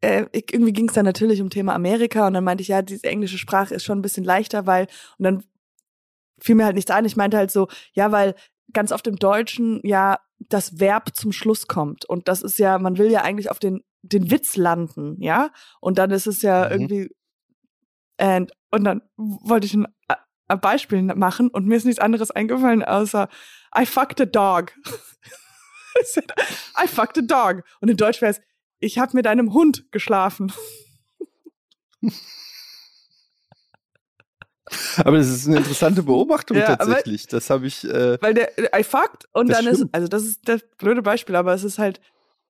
äh, 0.00 0.26
irgendwie 0.32 0.72
ging 0.72 0.88
es 0.88 0.94
dann 0.94 1.04
natürlich 1.04 1.40
um 1.40 1.50
Thema 1.50 1.74
Amerika 1.74 2.26
und 2.26 2.34
dann 2.34 2.44
meinte 2.44 2.62
ich, 2.62 2.68
ja, 2.68 2.82
diese 2.82 3.06
englische 3.06 3.38
Sprache 3.38 3.74
ist 3.74 3.84
schon 3.84 3.98
ein 3.98 4.02
bisschen 4.02 4.24
leichter, 4.24 4.66
weil, 4.66 4.86
und 5.18 5.24
dann 5.24 5.44
fiel 6.40 6.54
mir 6.54 6.64
halt 6.64 6.74
nichts 6.74 6.90
ein. 6.90 7.04
Ich 7.04 7.16
meinte 7.16 7.36
halt 7.36 7.50
so, 7.50 7.68
ja, 7.92 8.12
weil 8.12 8.34
ganz 8.72 8.92
oft 8.92 9.06
im 9.06 9.16
Deutschen 9.16 9.80
ja 9.82 10.18
das 10.38 10.78
Verb 10.78 11.14
zum 11.14 11.32
Schluss 11.32 11.66
kommt. 11.66 12.04
Und 12.04 12.28
das 12.28 12.42
ist 12.42 12.58
ja, 12.58 12.78
man 12.78 12.98
will 12.98 13.10
ja 13.10 13.22
eigentlich 13.22 13.50
auf 13.50 13.58
den, 13.58 13.82
den 14.02 14.30
Witz 14.30 14.56
landen, 14.56 15.20
ja? 15.22 15.50
Und 15.80 15.98
dann 15.98 16.10
ist 16.10 16.26
es 16.26 16.42
ja 16.42 16.66
mhm. 16.66 16.70
irgendwie, 16.72 17.10
and, 18.18 18.52
und 18.70 18.84
dann 18.84 19.02
wollte 19.16 19.66
ich 19.66 19.74
ein, 19.74 19.86
ein 20.48 20.60
Beispiel 20.60 21.02
machen 21.02 21.48
und 21.48 21.66
mir 21.66 21.76
ist 21.76 21.84
nichts 21.84 22.00
anderes 22.00 22.30
eingefallen, 22.30 22.84
außer 22.84 23.28
I 23.76 23.86
fucked 23.86 24.20
a 24.20 24.26
dog. 24.26 24.72
I 26.82 26.86
fucked 26.86 27.18
a 27.18 27.22
dog. 27.22 27.64
Und 27.80 27.88
in 27.88 27.96
Deutsch 27.96 28.20
wäre 28.20 28.32
es, 28.32 28.40
ich 28.84 28.98
habe 28.98 29.16
mit 29.16 29.26
einem 29.26 29.54
Hund 29.54 29.90
geschlafen. 29.90 30.52
Aber 34.98 35.18
das 35.18 35.28
ist 35.28 35.46
eine 35.46 35.58
interessante 35.58 36.02
Beobachtung 36.02 36.56
ja, 36.58 36.76
tatsächlich. 36.76 37.26
das 37.26 37.50
habe 37.50 37.66
ich. 37.66 37.84
Äh, 37.84 38.18
weil 38.20 38.34
der 38.34 38.52
I 38.78 38.82
fucked 38.82 39.28
und 39.32 39.48
dann 39.48 39.62
stimmt. 39.62 39.78
ist, 39.78 39.88
also 39.92 40.08
das 40.08 40.24
ist 40.24 40.40
das 40.44 40.62
blöde 40.76 41.02
Beispiel, 41.02 41.36
aber 41.36 41.54
es 41.54 41.64
ist 41.64 41.78
halt, 41.78 42.00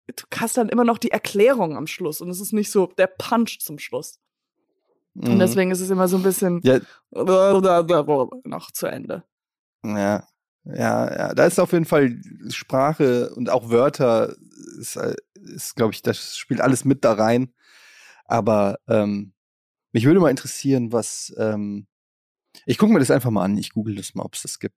du 0.06 0.24
hast 0.36 0.56
dann 0.56 0.68
immer 0.68 0.84
noch 0.84 0.98
die 0.98 1.10
Erklärung 1.10 1.76
am 1.76 1.86
Schluss 1.86 2.20
und 2.20 2.30
es 2.30 2.40
ist 2.40 2.52
nicht 2.52 2.70
so 2.70 2.86
der 2.98 3.06
Punch 3.06 3.60
zum 3.60 3.78
Schluss. 3.78 4.18
Mhm. 5.14 5.34
Und 5.34 5.38
deswegen 5.38 5.70
ist 5.70 5.80
es 5.80 5.90
immer 5.90 6.08
so 6.08 6.16
ein 6.16 6.22
bisschen 6.22 6.60
ja. 6.64 6.80
noch 8.44 8.70
zu 8.72 8.86
Ende. 8.86 9.22
Ja, 9.84 10.26
ja, 10.64 11.16
ja. 11.16 11.34
Da 11.34 11.46
ist 11.46 11.60
auf 11.60 11.72
jeden 11.72 11.84
Fall 11.84 12.20
Sprache 12.48 13.30
und 13.34 13.50
auch 13.50 13.70
Wörter 13.70 14.34
ist, 14.78 14.96
äh, 14.96 15.14
ist 15.34 15.76
glaube 15.76 15.92
ich, 15.94 16.02
das 16.02 16.36
spielt 16.36 16.60
alles 16.60 16.84
mit 16.84 17.04
da 17.04 17.12
rein. 17.14 17.54
Aber 18.26 18.78
ähm, 18.88 19.32
mich 19.92 20.04
würde 20.06 20.20
mal 20.20 20.30
interessieren, 20.30 20.92
was. 20.92 21.34
Ähm, 21.38 21.86
ich 22.66 22.78
gucke 22.78 22.92
mir 22.92 23.00
das 23.00 23.10
einfach 23.10 23.30
mal 23.30 23.44
an. 23.44 23.58
Ich 23.58 23.70
google 23.70 23.96
das 23.96 24.14
mal, 24.14 24.24
ob 24.24 24.34
es 24.34 24.42
das 24.42 24.58
gibt. 24.58 24.76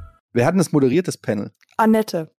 Wer 0.33 0.45
hat 0.45 0.53
denn 0.53 0.59
das 0.59 0.71
moderiert, 0.71 1.07
das 1.07 1.17
Panel? 1.17 1.51
Annette. 1.77 2.31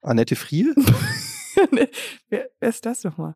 Annette 0.00 0.36
Friel? 0.36 0.74
wer, 2.28 2.48
wer 2.60 2.68
ist 2.68 2.86
das 2.86 3.04
nochmal? 3.04 3.34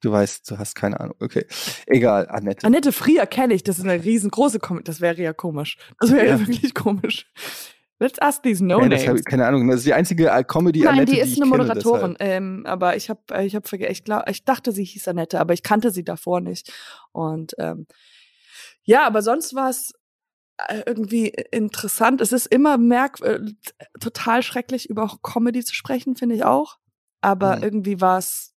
Du 0.00 0.10
weißt, 0.10 0.50
du 0.50 0.58
hast 0.58 0.74
keine 0.74 0.98
Ahnung. 0.98 1.14
Okay. 1.20 1.46
Egal, 1.86 2.28
Annette. 2.28 2.66
Annette 2.66 2.92
Frier 2.92 3.24
kenne 3.26 3.54
ich, 3.54 3.62
das 3.62 3.78
ist 3.78 3.84
eine 3.84 4.02
riesengroße 4.02 4.58
Comedy. 4.58 4.84
Das 4.84 5.00
wäre 5.00 5.22
ja 5.22 5.32
komisch. 5.32 5.76
Das 6.00 6.10
wäre 6.10 6.26
ja. 6.26 6.36
Ja. 6.36 6.40
wirklich 6.40 6.74
komisch. 6.74 7.30
Let's 8.00 8.18
ask 8.20 8.42
these 8.42 8.64
no 8.64 8.80
Ja, 8.80 8.88
das 8.88 9.02
hab 9.02 9.08
names. 9.08 9.20
ich, 9.20 9.26
keine 9.26 9.46
Ahnung. 9.46 9.68
Das 9.68 9.78
ist 9.78 9.86
die 9.86 9.94
einzige 9.94 10.24
Comedy 10.48 10.80
Nein, 10.80 10.94
Annette, 10.94 11.12
die 11.12 11.20
ist 11.20 11.34
ich 11.34 11.40
eine 11.40 11.48
kenne, 11.48 11.62
Moderatorin. 11.62 12.16
Ähm, 12.18 12.66
aber 12.66 12.96
ich 12.96 13.10
habe, 13.10 13.20
ich 13.44 13.54
habe 13.54 13.68
vergessen. 13.68 13.92
Ich 13.92 14.02
glaube, 14.02 14.24
ich 14.28 14.44
dachte, 14.44 14.72
sie 14.72 14.82
hieß 14.82 15.06
Annette, 15.06 15.38
aber 15.38 15.54
ich 15.54 15.62
kannte 15.62 15.92
sie 15.92 16.02
davor 16.02 16.40
nicht. 16.40 16.72
Und 17.12 17.54
ähm, 17.58 17.86
ja, 18.82 19.06
aber 19.06 19.22
sonst 19.22 19.54
war 19.54 19.70
es 19.70 19.92
irgendwie 20.86 21.28
interessant. 21.50 22.20
Es 22.20 22.32
ist 22.32 22.46
immer 22.46 22.78
merk 22.78 23.20
äh, 23.20 23.40
total 24.00 24.42
schrecklich 24.42 24.88
über 24.88 25.18
Comedy 25.22 25.64
zu 25.64 25.74
sprechen, 25.74 26.16
finde 26.16 26.34
ich 26.36 26.44
auch. 26.44 26.78
Aber 27.20 27.56
Mhm. 27.56 27.62
irgendwie 27.62 28.00
war 28.00 28.18
es 28.18 28.52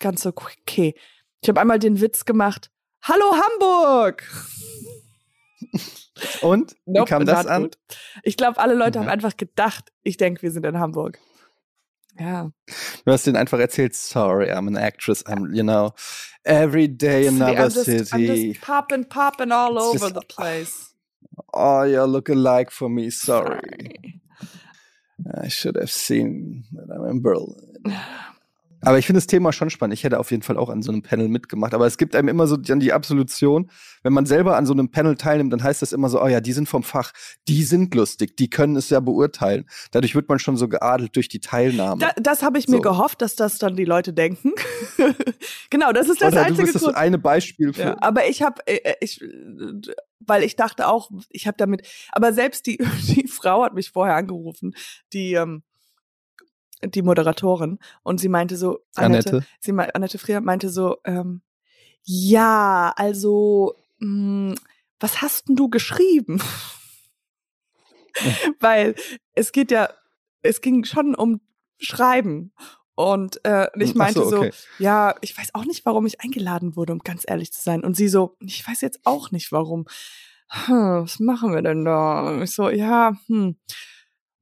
ganz 0.00 0.26
okay. 0.26 0.94
Ich 1.42 1.48
habe 1.48 1.60
einmal 1.60 1.78
den 1.78 2.00
Witz 2.00 2.24
gemacht. 2.24 2.70
Hallo 3.02 3.24
Hamburg! 3.34 4.22
Und? 6.40 6.72
Wie 6.86 6.92
Nope, 6.98 7.08
kam 7.08 7.26
das 7.26 7.46
an? 7.46 7.62
gut. 7.64 7.78
Ich 8.22 8.36
glaube, 8.36 8.58
alle 8.58 8.74
Leute 8.74 8.98
Ja. 8.98 9.04
haben 9.04 9.10
einfach 9.10 9.36
gedacht, 9.36 9.92
ich 10.02 10.16
denke, 10.16 10.42
wir 10.42 10.50
sind 10.50 10.64
in 10.64 10.78
Hamburg. 10.78 11.18
Ja. 12.18 12.50
Du 13.04 13.12
hast 13.12 13.26
denen 13.26 13.36
einfach 13.36 13.58
erzählt, 13.58 13.94
sorry, 13.94 14.50
I'm 14.52 14.68
an 14.68 14.76
actress, 14.76 15.26
I'm, 15.26 15.52
you 15.52 15.64
know, 15.64 15.92
every 16.44 16.86
day 16.88 17.26
another 17.26 17.66
I'm 17.66 17.74
just, 17.74 17.88
I'm 17.88 18.06
city. 18.06 18.50
just 18.52 18.60
popping, 18.64 19.04
popping 19.08 19.50
all 19.50 19.72
It's 19.76 20.02
over 20.02 20.08
the 20.14 20.24
place. 20.26 20.93
Oh, 21.56 21.84
you're 21.84 22.06
look 22.06 22.28
alike 22.28 22.70
for 22.70 22.88
me, 22.88 23.10
sorry. 23.10 24.20
I 25.40 25.48
should 25.48 25.76
have 25.76 25.90
seen 25.90 26.64
that 26.72 26.92
I'm 26.92 27.08
in 27.08 27.22
Berlin. 27.22 27.76
Aber 28.84 28.98
ich 28.98 29.06
finde 29.06 29.18
das 29.18 29.26
Thema 29.26 29.52
schon 29.52 29.70
spannend. 29.70 29.94
Ich 29.94 30.04
hätte 30.04 30.18
auf 30.18 30.30
jeden 30.30 30.42
Fall 30.42 30.56
auch 30.56 30.68
an 30.68 30.82
so 30.82 30.92
einem 30.92 31.02
Panel 31.02 31.28
mitgemacht. 31.28 31.74
Aber 31.74 31.86
es 31.86 31.96
gibt 31.98 32.14
einem 32.14 32.28
immer 32.28 32.46
so 32.46 32.56
dann 32.56 32.80
die 32.80 32.92
Absolution, 32.92 33.70
wenn 34.02 34.12
man 34.12 34.26
selber 34.26 34.56
an 34.56 34.66
so 34.66 34.72
einem 34.72 34.90
Panel 34.90 35.16
teilnimmt, 35.16 35.52
dann 35.52 35.62
heißt 35.62 35.82
das 35.82 35.92
immer 35.92 36.08
so, 36.08 36.22
oh 36.22 36.26
ja, 36.26 36.40
die 36.40 36.52
sind 36.52 36.68
vom 36.68 36.82
Fach, 36.82 37.12
die 37.48 37.64
sind 37.64 37.94
lustig, 37.94 38.36
die 38.36 38.50
können 38.50 38.76
es 38.76 38.90
ja 38.90 39.00
beurteilen. 39.00 39.64
Dadurch 39.92 40.14
wird 40.14 40.28
man 40.28 40.38
schon 40.38 40.56
so 40.56 40.68
geadelt 40.68 41.16
durch 41.16 41.28
die 41.28 41.40
Teilnahme. 41.40 42.00
Da, 42.00 42.12
das 42.16 42.42
habe 42.42 42.58
ich 42.58 42.68
mir 42.68 42.76
So. 42.76 42.82
gehofft, 42.82 43.22
dass 43.22 43.36
das 43.36 43.58
dann 43.58 43.76
die 43.76 43.84
Leute 43.84 44.12
denken. 44.12 44.52
genau, 45.70 45.92
das 45.92 46.08
ist 46.08 46.20
das 46.20 46.32
Oder 46.32 46.42
du 46.42 46.46
einzige 46.48 46.62
bist 46.64 46.74
das 46.74 46.82
Grund. 46.82 46.96
eine 46.96 47.18
Beispiel 47.18 47.72
für. 47.72 47.80
Ja, 47.80 47.96
aber 48.00 48.28
ich 48.28 48.42
habe, 48.42 48.66
äh, 48.66 48.94
ich, 49.00 49.22
äh, 49.22 49.26
weil 50.20 50.42
ich 50.42 50.56
dachte 50.56 50.88
auch, 50.88 51.10
ich 51.30 51.46
habe 51.46 51.56
damit, 51.58 51.86
aber 52.12 52.32
selbst 52.32 52.66
die, 52.66 52.78
die 53.08 53.28
Frau 53.28 53.64
hat 53.64 53.74
mich 53.74 53.90
vorher 53.90 54.16
angerufen, 54.16 54.74
die, 55.12 55.34
ähm, 55.34 55.62
die 56.86 57.02
Moderatorin, 57.02 57.78
und 58.02 58.18
sie 58.18 58.28
meinte 58.28 58.56
so, 58.56 58.80
Annette, 58.94 59.30
Annette. 59.30 59.46
sie 59.60 59.72
Annette 59.72 60.18
Frier 60.18 60.40
meinte 60.40 60.70
so, 60.70 60.98
ähm, 61.04 61.42
ja, 62.02 62.92
also, 62.96 63.74
mh, 63.98 64.54
was 65.00 65.22
hast 65.22 65.48
denn 65.48 65.56
du 65.56 65.68
geschrieben? 65.68 66.40
Weil 68.60 68.94
es 69.32 69.52
geht 69.52 69.70
ja, 69.70 69.90
es 70.42 70.60
ging 70.60 70.84
schon 70.84 71.14
um 71.14 71.40
Schreiben. 71.78 72.52
Und 72.94 73.44
äh, 73.44 73.68
ich 73.76 73.90
so, 73.90 73.98
meinte 73.98 74.24
so, 74.24 74.38
okay. 74.38 74.52
ja, 74.78 75.16
ich 75.20 75.36
weiß 75.36 75.54
auch 75.54 75.64
nicht, 75.64 75.84
warum 75.84 76.06
ich 76.06 76.20
eingeladen 76.20 76.76
wurde, 76.76 76.92
um 76.92 77.00
ganz 77.00 77.24
ehrlich 77.26 77.52
zu 77.52 77.60
sein. 77.60 77.82
Und 77.82 77.96
sie 77.96 78.08
so, 78.08 78.36
ich 78.40 78.66
weiß 78.66 78.80
jetzt 78.82 79.00
auch 79.04 79.30
nicht, 79.32 79.50
warum. 79.50 79.86
Hm, 80.48 81.02
was 81.02 81.18
machen 81.18 81.54
wir 81.54 81.62
denn 81.62 81.84
da? 81.84 82.28
Und 82.28 82.42
ich 82.42 82.52
so, 82.52 82.68
ja, 82.68 83.16
hm, 83.26 83.56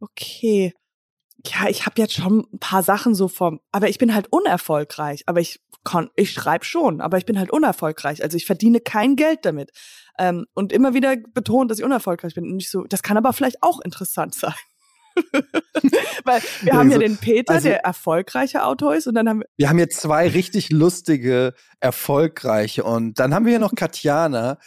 okay. 0.01 0.75
Ja, 1.47 1.69
ich 1.69 1.87
habe 1.87 2.01
jetzt 2.01 2.15
schon 2.15 2.47
ein 2.53 2.59
paar 2.61 2.83
Sachen 2.83 3.15
so 3.15 3.27
vom, 3.29 3.61
aber 3.73 3.89
ich 3.89 3.99
bin 3.99 4.15
halt 4.15 4.29
unerfolgreich. 4.31 5.23
Aber 5.27 5.41
ich 5.41 5.61
kann, 5.85 6.09
ich 6.15 6.31
schreibe 6.33 6.65
schon, 6.65 7.01
aber 7.01 7.19
ich 7.19 7.27
bin 7.27 7.39
halt 7.39 7.51
unerfolgreich. 7.51 8.23
Also 8.23 8.37
ich 8.37 8.47
verdiene 8.47 8.81
kein 8.81 9.17
Geld 9.17 9.41
damit. 9.43 9.71
Ähm, 10.19 10.47
und 10.55 10.73
immer 10.73 10.95
wieder 10.95 11.17
betont, 11.17 11.71
dass 11.71 11.79
ich 11.79 11.85
unerfolgreich 11.85 12.35
bin. 12.35 12.45
Und 12.45 12.61
ich 12.61 12.71
so, 12.71 12.85
das 12.85 13.03
kann 13.03 13.17
aber 13.17 13.33
vielleicht 13.33 13.63
auch 13.63 13.81
interessant 13.81 14.35
sein. 14.35 14.55
Weil 16.25 16.41
wir 16.63 16.73
haben 16.75 16.91
ja 16.91 16.97
Also- 16.97 17.01
den 17.07 17.17
Peter, 17.17 17.55
also- 17.55 17.69
der 17.69 17.85
erfolgreicher 17.85 18.67
Autor 18.67 18.95
ist, 18.95 19.07
und 19.07 19.15
dann 19.15 19.29
haben 19.29 19.41
wir 19.41 19.47
Wir 19.57 19.69
haben 19.69 19.79
hier 19.79 19.89
zwei 19.89 20.29
richtig 20.29 20.71
lustige, 20.71 21.55
erfolgreiche 21.81 22.85
und 22.85 23.19
dann 23.19 23.35
haben 23.35 23.45
wir 23.45 23.51
hier 23.51 23.59
noch 23.59 23.75
Katjana, 23.75 24.59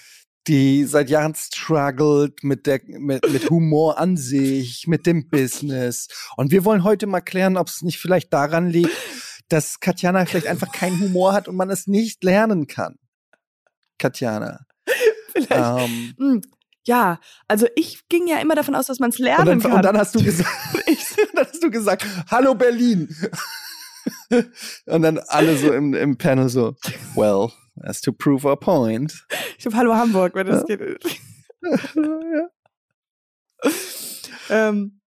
die 0.47 0.85
seit 0.85 1.09
Jahren 1.09 1.35
struggelt 1.35 2.43
mit 2.43 2.67
der 2.67 2.81
mit, 2.85 3.29
mit 3.31 3.49
Humor 3.49 3.97
an 3.99 4.17
sich, 4.17 4.87
mit 4.87 5.05
dem 5.05 5.29
Business 5.29 6.07
und 6.37 6.51
wir 6.51 6.65
wollen 6.65 6.83
heute 6.83 7.07
mal 7.07 7.21
klären, 7.21 7.57
ob 7.57 7.67
es 7.67 7.81
nicht 7.81 7.99
vielleicht 7.99 8.31
daran 8.33 8.69
liegt, 8.69 8.91
dass 9.49 9.79
Katjana 9.79 10.25
vielleicht 10.25 10.47
einfach 10.47 10.71
keinen 10.71 10.99
Humor 10.99 11.33
hat 11.33 11.47
und 11.47 11.55
man 11.55 11.69
es 11.69 11.87
nicht 11.87 12.23
lernen 12.23 12.67
kann. 12.67 12.97
Katjana. 13.97 14.65
vielleicht 15.31 15.51
Ähm, 15.51 16.13
Hm, 16.17 16.41
ja, 16.87 17.19
also 17.47 17.67
ich 17.75 18.07
ging 18.09 18.27
ja 18.27 18.39
immer 18.39 18.55
davon 18.55 18.75
aus, 18.75 18.85
dass 18.85 18.99
man 18.99 19.09
es 19.09 19.19
und, 19.19 19.25
lernen 19.25 19.45
dann, 19.45 19.59
kann. 19.59 19.73
und 19.73 19.85
dann 19.85 19.97
hast 19.97 20.15
du 20.15 20.23
gesagt, 20.23 20.49
dann 21.33 21.45
hast 21.45 21.63
du 21.63 21.71
gesagt, 21.71 22.05
hallo 22.29 22.53
Berlin. 22.53 23.09
und 24.85 25.01
dann 25.01 25.17
alle 25.27 25.57
so 25.57 25.73
im, 25.73 25.93
im 25.93 26.17
Panel 26.17 26.49
so, 26.49 26.75
well, 27.15 27.51
as 27.81 28.01
to 28.01 28.11
prove 28.11 28.45
our 28.45 28.57
point. 28.59 29.25
ich 29.57 29.65
habe 29.65 29.75
Hallo 29.75 29.95
Hamburg, 29.95 30.35
wenn 30.35 30.47
das 30.47 30.65
Ja. 30.67 30.75
geht. 30.75 31.03
ähm, 34.49 35.01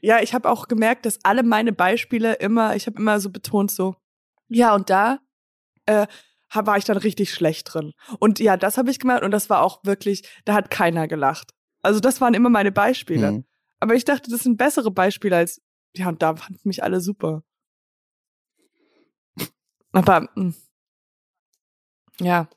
ja, 0.00 0.20
ich 0.20 0.34
habe 0.34 0.48
auch 0.50 0.68
gemerkt, 0.68 1.06
dass 1.06 1.18
alle 1.24 1.42
meine 1.42 1.72
Beispiele 1.72 2.34
immer, 2.34 2.76
ich 2.76 2.86
habe 2.86 2.98
immer 2.98 3.18
so 3.20 3.30
betont 3.30 3.70
so, 3.70 3.96
ja 4.48 4.74
und 4.74 4.90
da 4.90 5.18
äh, 5.86 6.06
war 6.52 6.76
ich 6.78 6.84
dann 6.84 6.96
richtig 6.98 7.32
schlecht 7.34 7.74
drin. 7.74 7.92
Und 8.20 8.38
ja, 8.38 8.56
das 8.56 8.78
habe 8.78 8.90
ich 8.90 9.00
gemacht 9.00 9.22
und 9.22 9.32
das 9.32 9.50
war 9.50 9.62
auch 9.62 9.82
wirklich, 9.84 10.22
da 10.44 10.54
hat 10.54 10.70
keiner 10.70 11.08
gelacht. 11.08 11.52
Also 11.82 11.98
das 12.00 12.20
waren 12.20 12.34
immer 12.34 12.48
meine 12.48 12.70
Beispiele. 12.72 13.32
Mhm. 13.32 13.44
Aber 13.80 13.94
ich 13.94 14.04
dachte, 14.04 14.30
das 14.30 14.40
sind 14.44 14.56
bessere 14.56 14.90
Beispiele 14.90 15.36
als, 15.36 15.60
ja, 15.96 16.08
und 16.08 16.22
da 16.22 16.36
fanden 16.36 16.60
mich 16.64 16.82
alle 16.82 17.00
super. 17.00 17.42
Aber, 19.92 20.28
mh. 20.36 20.54
Ja. 22.20 22.48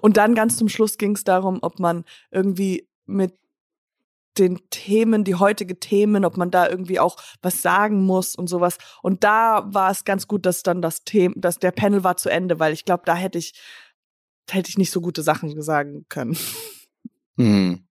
Und 0.00 0.16
dann 0.16 0.34
ganz 0.34 0.56
zum 0.56 0.68
Schluss 0.68 0.98
ging 0.98 1.14
es 1.14 1.24
darum, 1.24 1.58
ob 1.62 1.78
man 1.78 2.04
irgendwie 2.30 2.88
mit 3.06 3.38
den 4.38 4.60
Themen, 4.70 5.24
die 5.24 5.34
heutige 5.34 5.78
Themen, 5.80 6.24
ob 6.24 6.36
man 6.36 6.50
da 6.50 6.68
irgendwie 6.68 7.00
auch 7.00 7.16
was 7.42 7.60
sagen 7.62 8.04
muss 8.04 8.36
und 8.36 8.48
sowas. 8.48 8.78
Und 9.02 9.24
da 9.24 9.66
war 9.72 9.90
es 9.90 10.04
ganz 10.04 10.28
gut, 10.28 10.46
dass 10.46 10.62
dann 10.62 10.80
das 10.80 11.04
Thema, 11.04 11.34
dass 11.36 11.58
der 11.58 11.72
Panel 11.72 12.04
war 12.04 12.16
zu 12.16 12.28
Ende, 12.28 12.58
weil 12.60 12.72
ich 12.72 12.84
glaube, 12.84 13.02
da 13.04 13.14
hätte 13.14 13.38
ich, 13.38 13.54
hätte 14.48 14.68
ich 14.68 14.78
nicht 14.78 14.90
so 14.90 15.00
gute 15.00 15.22
Sachen 15.22 15.60
sagen 15.62 16.06
können. 16.08 16.36
Hm. 17.36 17.86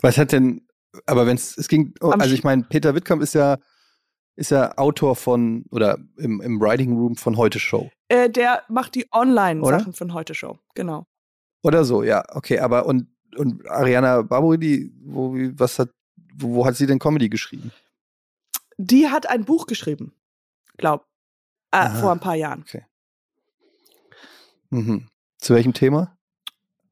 Was 0.00 0.18
hat 0.18 0.32
denn, 0.32 0.66
aber 1.06 1.26
wenn 1.26 1.36
es, 1.36 1.56
es 1.56 1.68
ging, 1.68 1.94
also 2.00 2.34
ich 2.34 2.44
meine, 2.44 2.64
Peter 2.64 2.94
Wittkamp 2.94 3.22
ist 3.22 3.34
ja, 3.34 3.58
ist 4.36 4.50
ja 4.50 4.76
Autor 4.78 5.16
von, 5.16 5.64
oder 5.70 5.98
im, 6.16 6.40
im 6.40 6.60
Writing 6.60 6.92
Room 6.96 7.16
von 7.16 7.36
Heute 7.36 7.58
Show. 7.58 7.90
Äh, 8.08 8.30
der 8.30 8.62
macht 8.68 8.94
die? 8.94 9.06
Online-Sachen 9.12 9.92
von 9.92 10.12
heute 10.14 10.34
Show. 10.34 10.58
Genau. 10.74 11.06
Oder 11.62 11.84
so, 11.84 12.02
ja, 12.02 12.24
okay, 12.34 12.58
aber 12.58 12.86
und, 12.86 13.06
und 13.36 13.68
Ariana 13.68 14.22
Barbouri, 14.22 14.92
wo, 15.04 15.34
was 15.56 15.78
hat, 15.78 15.90
wo, 16.34 16.54
wo 16.54 16.66
hat 16.66 16.76
sie 16.76 16.86
denn 16.86 16.98
Comedy 16.98 17.28
geschrieben? 17.28 17.72
Die 18.78 19.08
hat 19.08 19.28
ein 19.28 19.44
Buch 19.44 19.66
geschrieben, 19.66 20.12
glaub, 20.76 21.02
äh, 21.70 21.76
Ah. 21.76 22.00
vor 22.00 22.12
ein 22.12 22.20
paar 22.20 22.34
Jahren. 22.34 22.64
Mhm. 24.70 25.08
Zu 25.38 25.54
welchem 25.54 25.72
Thema? 25.72 26.16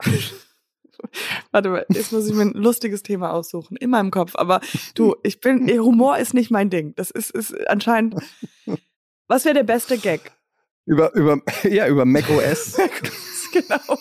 Warte 1.50 1.69
mal, 1.71 1.87
jetzt 1.88 2.12
muss 2.12 2.26
ich 2.26 2.35
mir 2.35 2.42
ein 2.42 2.52
lustiges 2.52 3.02
Thema 3.02 3.33
aussuchen 3.33 3.76
in 3.76 3.90
meinem 3.90 4.11
Kopf. 4.11 4.33
Aber 4.37 4.61
du, 4.95 5.16
ich 5.23 5.40
bin, 5.40 5.69
Humor 5.69 6.19
ist 6.19 6.35
nicht 6.35 6.50
mein 6.50 6.71
Ding. 6.71 6.95
Das 6.97 7.11
ist, 7.11 7.30
ist 7.30 7.54
anscheinend. 7.69 8.16
Was 9.28 9.45
wäre 9.45 9.54
der 9.54 9.64
beste 9.64 9.99
Gag? 9.99 10.33
Über, 10.87 11.14
über, 11.14 11.40
ja, 11.62 11.87
über 11.87 12.04
Mac 12.04 12.28
OS 12.30 12.76
genau. 13.52 13.99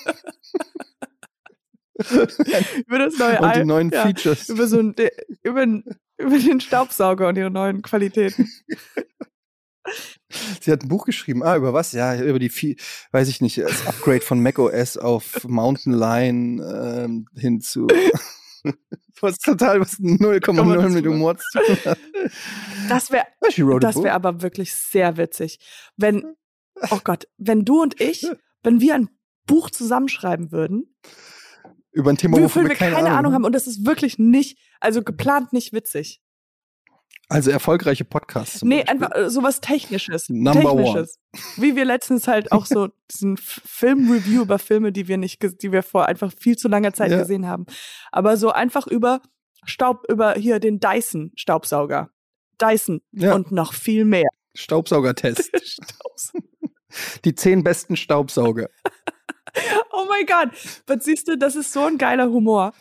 über 2.87 2.99
das 2.99 3.17
neue 3.17 3.39
und 3.39 3.55
die 3.55 3.65
neuen 3.65 3.89
ja, 3.91 4.03
Features. 4.03 4.49
Über 4.49 4.67
so 4.67 4.79
ein, 4.79 4.95
über, 5.43 5.63
über 6.17 6.39
den 6.39 6.61
Staubsauger 6.61 7.27
und 7.27 7.37
ihre 7.37 7.51
neuen 7.51 7.81
Qualitäten. 7.81 8.49
Sie 10.61 10.71
hat 10.71 10.83
ein 10.83 10.87
Buch 10.89 11.05
geschrieben. 11.05 11.43
Ah, 11.43 11.55
über 11.55 11.73
was? 11.73 11.91
Ja, 11.91 12.19
über 12.21 12.39
die, 12.39 12.49
Fe- 12.49 12.75
weiß 13.11 13.27
ich 13.29 13.41
nicht, 13.41 13.57
das 13.57 13.87
Upgrade 13.87 14.21
von 14.21 14.41
macOS 14.41 14.97
auf 14.97 15.43
Mountain 15.47 15.93
Lion 15.93 16.59
ähm, 16.59 17.27
hin 17.35 17.61
zu. 17.61 17.87
was 19.21 19.39
total, 19.39 19.79
was 19.81 19.99
0,0 19.99 20.89
mit 20.89 21.05
Humor 21.05 21.37
zu 21.37 21.59
tun 21.59 21.77
hat. 21.85 21.99
Das 22.89 23.11
wäre 23.11 23.25
wäre 24.03 24.13
aber 24.13 24.41
wirklich 24.41 24.73
sehr 24.73 25.17
witzig. 25.17 25.59
Wenn, 25.97 26.35
oh 26.91 26.99
Gott, 27.03 27.27
wenn 27.37 27.65
du 27.65 27.81
und 27.81 27.99
ich, 27.99 28.27
wenn 28.63 28.81
wir 28.81 28.95
ein 28.95 29.09
Buch 29.45 29.69
zusammenschreiben 29.69 30.51
würden, 30.51 30.95
über 31.91 32.11
ein 32.11 32.17
Thema, 32.17 32.37
wofür 32.37 32.63
wovon 32.63 32.69
wir 32.69 32.75
keine, 32.75 33.11
Ahnung 33.11 33.33
haben 33.33 33.45
und 33.45 33.53
das 33.53 33.67
ist 33.67 33.85
wirklich 33.85 34.19
nicht, 34.19 34.59
also 34.79 35.01
geplant 35.01 35.53
nicht 35.53 35.73
witzig. 35.73 36.21
Also 37.31 37.51
erfolgreiche 37.51 38.05
Podcasts. 38.05 38.63
Nee, 38.63 38.77
Beispiel. 38.83 38.91
einfach 38.91 39.15
äh, 39.15 39.29
sowas 39.29 39.61
Technisches. 39.61 40.29
Number 40.29 40.73
one. 40.73 40.83
Technisches. 40.83 41.19
Wie 41.57 41.75
wir 41.75 41.85
letztens 41.85 42.27
halt 42.27 42.51
auch 42.51 42.65
so 42.65 42.89
diesen 43.11 43.37
Film-Review 43.37 44.41
über 44.41 44.57
Filme, 44.59 44.91
die 44.91 45.07
wir 45.07 45.17
nicht, 45.17 45.39
die 45.61 45.71
wir 45.71 45.83
vor 45.83 46.07
einfach 46.07 46.31
viel 46.37 46.57
zu 46.57 46.67
langer 46.67 46.93
Zeit 46.93 47.11
Ja. 47.11 47.19
gesehen 47.19 47.47
haben. 47.47 47.65
Aber 48.11 48.35
so 48.35 48.49
einfach 48.51 48.87
über 48.87 49.21
Staub, 49.65 50.05
über 50.09 50.33
hier 50.33 50.59
den 50.59 50.79
Dyson-Staubsauger. 50.79 52.09
Dyson 52.59 53.01
Ja. 53.11 53.35
und 53.35 53.51
noch 53.51 53.73
viel 53.73 54.05
mehr. 54.05 54.27
Staubsaugertest. 54.55 55.51
Staubs- 55.63 56.33
Die 57.25 57.35
zehn 57.35 57.63
besten 57.63 57.95
Staubsauger. 57.95 58.69
Oh 59.91 60.05
mein 60.07 60.25
Gott. 60.27 60.49
Was 60.85 61.03
siehst 61.03 61.27
du, 61.27 61.35
das 61.37 61.55
ist 61.55 61.73
so 61.73 61.83
ein 61.83 61.97
geiler 61.97 62.29
Humor. 62.29 62.71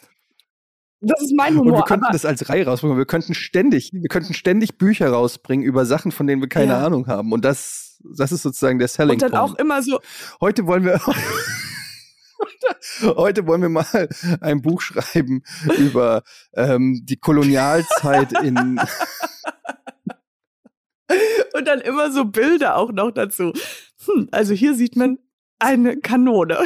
Das 1.01 1.23
ist 1.23 1.33
mein 1.37 1.55
Und 1.57 1.67
Humor. 1.67 1.79
wir 1.79 1.85
könnten 1.85 2.07
das 2.13 2.25
als 2.25 2.49
Reihe 2.49 2.67
rausbringen. 2.67 2.99
Wir 2.99 3.07
könnten 3.07 3.35
ständig, 3.35 3.91
wir 3.93 4.09
könnten 4.09 4.35
ständig 4.35 4.79
Bücher 4.79 5.11
rausbringen 5.11 5.65
über 5.65 5.87
Sachen, 5.87 6.11
von 6.11 6.27
denen 6.27 6.43
wir 6.43 6.49
keine 6.49 6.73
Ja. 6.73 6.85
Ahnung 6.87 7.07
haben. 7.07 7.33
Und 7.33 7.45
das, 7.45 7.99
das 8.17 8.33
ist 8.33 8.43
sozusagen 8.43 8.79
der 8.81 8.89
Selling 8.89 9.13
und 9.15 9.23
dann 9.23 9.31
Point. 9.31 9.43
auch 9.43 9.55
immer 9.59 9.81
so, 9.83 10.01
Heute 10.41 10.67
wollen 10.67 10.85
wir 10.85 11.01
heute 13.17 13.47
wollen 13.47 13.63
wir 13.63 13.69
mal 13.69 14.09
ein 14.41 14.61
Buch 14.63 14.81
schreiben 14.81 15.43
über 15.79 16.23
ähm, 16.55 17.01
die 17.05 17.17
Kolonialzeit 17.17 18.33
in 18.43 18.57
und 21.55 21.67
dann 21.67 21.81
immer 21.81 22.11
so 22.13 22.25
Bilder 22.25 22.77
auch 22.77 22.93
noch 22.93 23.11
dazu. 23.13 23.53
Hm, 24.05 24.29
also 24.33 24.55
hier 24.55 24.75
sieht 24.75 24.97
man 24.97 25.19
eine 25.59 25.97
Kanone. 25.99 26.59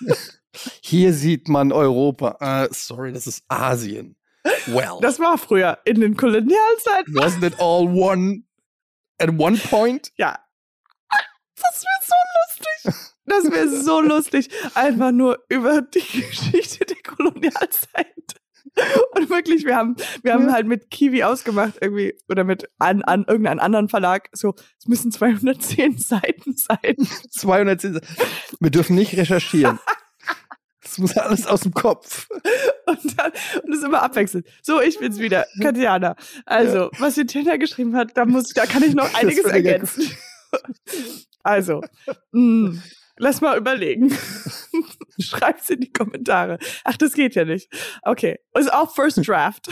hier 0.82 1.12
sieht 1.12 1.48
man 1.48 1.72
Europa. 1.72 2.36
Äh, 2.40 2.68
sorry, 2.72 3.12
das 3.12 3.26
ist 3.26 3.44
Asien. 3.48 4.16
Well, 4.66 4.98
Das 5.02 5.18
war 5.20 5.36
früher 5.38 5.78
in 5.84 6.00
den 6.00 6.16
Kolonialzeiten. 6.16 7.14
wasn't 7.14 7.44
it 7.46 7.54
all 7.60 7.86
one 7.88 8.42
at 9.18 9.28
one 9.38 9.56
point? 9.58 10.10
Ja. 10.16 10.38
Das 11.56 11.84
wäre 11.84 12.00
so 12.06 12.14
lustig. 12.88 13.12
Das 13.26 13.44
wäre 13.52 13.68
so 13.68 14.00
lustig. 14.00 14.48
Einfach 14.74 15.12
nur 15.12 15.38
über 15.50 15.82
die 15.82 16.00
Geschichte 16.00 16.86
der 16.86 16.96
Kolonialzeit. 17.02 18.06
Und 19.14 19.28
wirklich, 19.28 19.64
wir 19.66 19.76
haben, 19.76 19.96
wir 20.22 20.32
haben 20.32 20.46
Ja. 20.46 20.52
halt 20.54 20.66
mit 20.66 20.90
Kiwi 20.90 21.22
ausgemacht 21.24 21.74
irgendwie 21.82 22.14
oder 22.28 22.44
mit 22.44 22.70
an, 22.78 23.02
an 23.02 23.24
irgendeinem 23.28 23.58
anderen 23.58 23.88
Verlag. 23.90 24.30
So, 24.32 24.54
es 24.78 24.86
müssen 24.86 25.12
210 25.12 25.98
Seiten 25.98 26.56
sein. 26.56 26.96
210. 27.30 28.00
Wir 28.58 28.70
dürfen 28.70 28.96
nicht 28.96 29.14
recherchieren. 29.16 29.78
Das 30.82 30.98
muss 30.98 31.16
alles 31.16 31.46
aus 31.46 31.60
dem 31.60 31.72
Kopf. 31.74 32.28
Und 32.86 33.18
dann, 33.18 33.32
und 33.62 33.74
es 33.74 33.82
immer 33.82 34.02
abwechselnd. 34.02 34.46
So, 34.62 34.80
ich 34.80 34.98
bin's 34.98 35.18
wieder, 35.18 35.46
Katjana. 35.60 36.16
Also, 36.46 36.90
was 36.98 37.14
die 37.16 37.26
Tina 37.26 37.56
geschrieben 37.56 37.96
hat, 37.96 38.16
da 38.16 38.24
muss, 38.24 38.48
da 38.48 38.64
kann 38.66 38.82
ich 38.82 38.94
noch 38.94 39.12
einiges 39.20 39.44
ja 39.44 39.50
ergänzen. 39.50 40.10
Also, 41.42 41.82
mh, 42.32 42.80
lass 43.18 43.40
mal 43.40 43.58
überlegen. 43.58 44.16
Schreibt's 45.20 45.68
in 45.70 45.80
die 45.80 45.92
Kommentare. 45.92 46.58
Ach, 46.84 46.96
das 46.96 47.12
geht 47.12 47.34
ja 47.34 47.44
nicht. 47.44 47.70
Okay. 48.02 48.38
Ist 48.58 48.72
auch 48.72 48.94
First 48.94 49.20
Draft. 49.28 49.68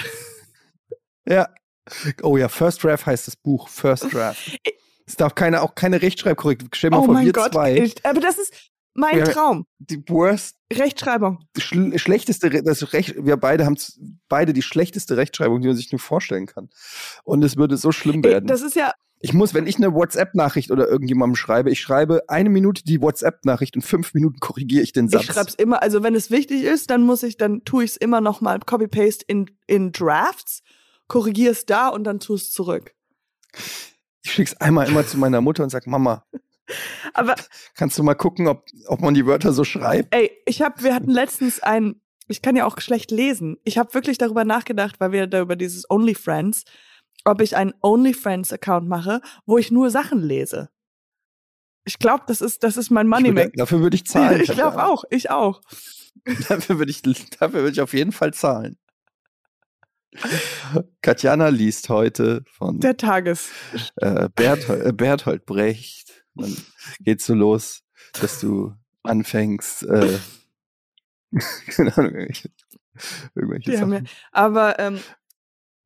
Ja. 1.26 1.48
Oh 2.22 2.36
ja, 2.36 2.48
First 2.48 2.84
Draft 2.84 3.06
heißt 3.06 3.26
das 3.28 3.36
Buch. 3.36 3.68
First 3.68 4.12
Draft. 4.12 4.58
Es 5.06 5.16
darf 5.16 5.34
keine, 5.34 5.62
auch 5.62 5.74
keine 5.74 6.02
Rechtschreibkorrektur. 6.02 6.68
Stell 6.74 6.90
dir 6.90 6.96
mal 6.96 7.02
Oh 7.02 7.06
vor, 7.06 7.14
mein 7.14 7.24
wir 7.24 7.32
Gott. 7.32 7.52
zwei, 7.52 7.76
Ich, 7.78 8.04
aber 8.04 8.20
das 8.20 8.36
ist 8.38 8.52
mein 8.98 9.18
Ja. 9.18 9.24
Traum. 9.26 9.64
die 9.78 10.02
worst, 10.08 10.56
Rechtschreibung. 10.72 11.38
schl 11.56 11.98
schlechteste, 11.98 12.50
das 12.62 12.92
Recht, 12.92 13.14
wir 13.24 13.36
beide 13.36 13.64
haben 13.64 13.76
beide 14.28 14.52
die 14.52 14.62
schlechteste 14.62 15.16
Rechtschreibung, 15.16 15.60
die 15.60 15.68
man 15.68 15.76
sich 15.76 15.92
nur 15.92 16.00
vorstellen 16.00 16.46
kann. 16.46 16.68
Und 17.24 17.42
es 17.44 17.56
würde 17.56 17.76
so 17.76 17.92
schlimm 17.92 18.22
Ey, 18.24 18.30
werden. 18.30 18.46
das 18.46 18.62
ist 18.62 18.74
ja, 18.76 18.92
Ich 19.20 19.32
muss, 19.32 19.54
wenn 19.54 19.66
ich 19.66 19.76
eine 19.76 19.94
WhatsApp-Nachricht 19.94 20.70
oder 20.70 20.88
irgendjemandem 20.88 21.36
schreibe, 21.36 21.70
ich 21.70 21.80
schreibe 21.80 22.22
eine 22.28 22.50
Minute 22.50 22.82
die 22.84 23.00
WhatsApp-Nachricht 23.00 23.76
und 23.76 23.82
fünf 23.82 24.14
Minuten 24.14 24.38
korrigiere 24.40 24.82
ich 24.82 24.92
den 24.92 25.08
Satz. 25.08 25.22
ich 25.24 25.32
schreib's 25.32 25.54
immer, 25.54 25.82
also 25.82 26.02
wenn 26.02 26.14
es 26.14 26.30
wichtig 26.30 26.62
ist, 26.64 26.90
dann 26.90 27.02
muss 27.02 27.22
ich, 27.22 27.36
dann 27.36 27.64
tue 27.64 27.84
ich 27.84 27.92
es 27.92 27.96
immer 27.96 28.20
noch 28.20 28.40
mal 28.40 28.58
Copy-Paste 28.58 29.24
in, 29.28 29.50
in 29.66 29.92
Drafts, 29.92 30.62
korrigiere 31.06 31.52
es 31.52 31.66
da 31.66 31.88
und 31.88 32.04
dann 32.04 32.18
tue 32.20 32.36
es 32.36 32.50
zurück. 32.52 32.94
Ich 34.22 34.32
schick's 34.32 34.54
einmal 34.54 34.88
immer 34.88 35.06
zu 35.06 35.16
meiner 35.18 35.40
Mutter 35.40 35.62
und 35.62 35.70
sag, 35.70 35.86
Mama, 35.86 36.24
Aber 37.14 37.34
kannst 37.74 37.98
du 37.98 38.02
mal 38.02 38.14
gucken, 38.14 38.48
ob, 38.48 38.64
ob 38.86 39.00
man 39.00 39.14
die 39.14 39.26
Wörter 39.26 39.52
so 39.52 39.64
schreibt? 39.64 40.14
ey, 40.14 40.30
ich 40.46 40.62
habe, 40.62 40.82
wir 40.82 40.94
hatten 40.94 41.10
letztens 41.10 41.60
ein, 41.60 42.00
ich 42.28 42.42
kann 42.42 42.56
ja 42.56 42.66
auch 42.66 42.78
schlecht 42.80 43.10
lesen. 43.10 43.56
Ich 43.64 43.78
habe 43.78 43.94
wirklich 43.94 44.18
darüber 44.18 44.44
nachgedacht, 44.44 45.00
weil 45.00 45.12
wir 45.12 45.26
da 45.26 45.40
über 45.40 45.56
dieses 45.56 45.90
OnlyFriends, 45.90 46.64
ob 47.24 47.40
ich 47.40 47.56
einen 47.56 47.74
OnlyFriends-Account 47.82 48.88
mache, 48.88 49.20
wo 49.46 49.58
ich 49.58 49.70
nur 49.70 49.90
Sachen 49.90 50.20
lese. 50.22 50.68
Ich 51.84 51.98
glaube, 51.98 52.24
das 52.26 52.42
ist, 52.42 52.62
das 52.64 52.76
ist 52.76 52.90
mein 52.90 53.08
Money 53.08 53.34
würde, 53.34 53.50
dafür 53.54 53.80
würde 53.80 53.96
ich 53.96 54.04
zahlen. 54.06 54.42
Ich 54.42 54.50
glaube 54.50 54.84
auch, 54.84 55.04
ich 55.10 55.30
auch. 55.30 55.60
Dafür 56.48 56.78
würde 56.78 56.90
ich, 56.90 57.00
dafür 57.02 57.60
würde 57.60 57.70
ich 57.70 57.80
auf 57.80 57.94
jeden 57.94 58.12
Fall 58.12 58.34
zahlen. 58.34 58.76
Katjana 61.02 61.48
liest 61.48 61.88
heute 61.88 62.42
von 62.50 62.80
Der 62.80 62.96
Tages. 62.96 63.50
äh, 63.96 64.28
Berthold, 64.34 64.86
äh, 64.86 64.92
Berthold 64.92 65.46
Brecht. 65.46 66.07
Dann 66.38 66.56
geht's 67.00 67.26
so 67.26 67.34
los, 67.34 67.82
dass 68.20 68.40
du 68.40 68.74
anfängst, 69.02 69.84
äh, 69.84 70.18
keine 71.68 71.96
Ahnung, 71.96 72.12
irgendwelche, 72.12 72.50
irgendwelche 73.34 73.76
Sachen. 73.76 73.92
ja, 73.92 74.02
aber 74.32 74.78
ähm, 74.78 74.98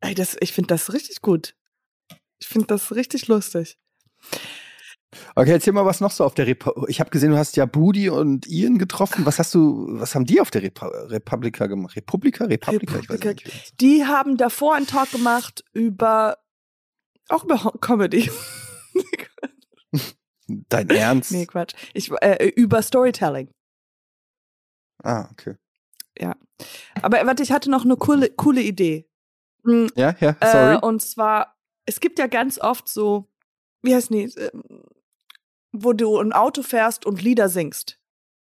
ey, 0.01 0.15
das, 0.15 0.37
ich 0.41 0.53
finde 0.53 0.69
das 0.69 0.93
richtig 0.93 1.21
gut. 1.21 1.55
Ich 2.39 2.49
finde 2.49 2.67
das 2.67 2.95
richtig 2.95 3.29
lustig. 3.29 3.79
Okay, 5.35 5.51
erzähl 5.53 5.75
mal, 5.75 5.85
was 5.85 6.01
noch 6.01 6.11
so 6.11 6.25
auf 6.25 6.35
der 6.35 6.47
Repu 6.47 6.87
Ich 6.89 6.99
habe 6.99 7.11
gesehen, 7.11 7.33
du 7.33 7.37
hast 7.39 7.57
ja 7.57 7.67
Budi 7.67 8.09
und 8.09 8.47
Ian 8.47 8.79
getroffen. 8.79 9.27
Was 9.27 9.39
hast 9.39 9.55
du, 9.55 9.87
was 9.91 10.15
haben 10.15 10.25
die 10.25 10.41
auf 10.41 10.51
der 10.51 10.63
Repu 10.63 10.87
Republika 10.87 11.67
gemacht? 11.67 11.97
Republika? 11.97 12.45
Republika? 12.45 12.97
Republika. 12.97 13.31
nicht. 13.31 13.81
Die 13.81 14.07
haben 14.07 14.39
davor 14.39 14.75
einen 14.75 14.87
Talk 14.87 15.11
gemacht 15.11 15.65
über 15.73 16.39
auch 17.29 17.45
über 17.45 17.73
Comedy. 17.81 18.31
Dein 20.69 20.89
Ernst? 20.91 21.33
nee, 21.33 21.47
Quatsch. 21.47 21.75
Ich, 21.95 22.11
äh, 22.21 22.49
über 22.57 22.83
Storytelling. 22.83 23.51
Ah, 25.03 25.29
okay. 25.33 25.57
Aber 27.03 27.27
warte, 27.27 27.43
ich 27.43 27.51
hatte 27.51 27.71
noch 27.71 27.85
eine 27.85 27.97
coole, 27.97 28.31
coole 28.31 28.61
Idee. 28.63 29.09
Hm, 29.65 29.91
Ja, 29.97 30.15
ja, 30.21 30.37
sorry. 30.41 30.75
Äh, 30.75 30.79
und 30.79 31.03
zwar, 31.03 31.57
es 31.87 31.99
gibt 31.99 32.19
ja 32.21 32.29
ganz 32.29 32.59
oft 32.61 32.89
so, 32.89 33.29
wie 33.83 33.95
heißt 33.95 34.11
die, 34.11 34.25
ähm, 34.37 34.63
wo 35.73 35.93
du 35.93 36.19
ein 36.19 36.33
Auto 36.33 36.63
fährst 36.63 37.05
und 37.07 37.21
Lieder 37.23 37.49
singst 37.49 37.99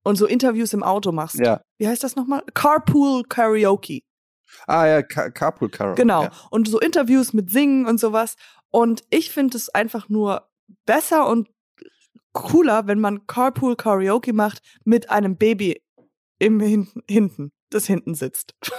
und 0.03 0.15
so 0.15 0.25
Interviews 0.25 0.73
im 0.73 0.81
Auto 0.81 1.11
machst. 1.11 1.37
ja. 1.39 1.61
Wie 1.77 1.87
heißt 1.87 2.03
das 2.03 2.15
nochmal? 2.15 2.41
Carpool 2.55 3.23
Karaoke. 3.25 4.01
Ah, 4.65 4.87
ja, 4.87 5.01
Ka 5.03 5.29
Carpool 5.29 5.69
Karaoke. 5.69 6.01
Genau. 6.01 6.23
Ja. 6.23 6.31
Und 6.49 6.67
so 6.67 6.79
Interviews 6.79 7.33
mit 7.33 7.51
Singen 7.51 7.85
und 7.85 7.99
sowas. 7.99 8.35
Und 8.71 9.03
ich 9.11 9.29
finde 9.31 9.57
es 9.57 9.69
einfach 9.69 10.09
nur 10.09 10.49
besser 10.87 11.27
und 11.27 11.49
cooler, 12.37 12.87
wenn 12.87 12.99
man 12.99 13.25
Carpool 13.25 13.75
Karaoke 13.75 14.31
macht 14.31 14.61
mit 14.85 15.09
einem 15.09 15.37
Baby 15.37 15.81
im 16.39 16.59
hinten, 16.59 17.01
hinten 17.09 17.51
das 17.69 17.87
hinten 17.87 18.15
sitzt. 18.15 18.53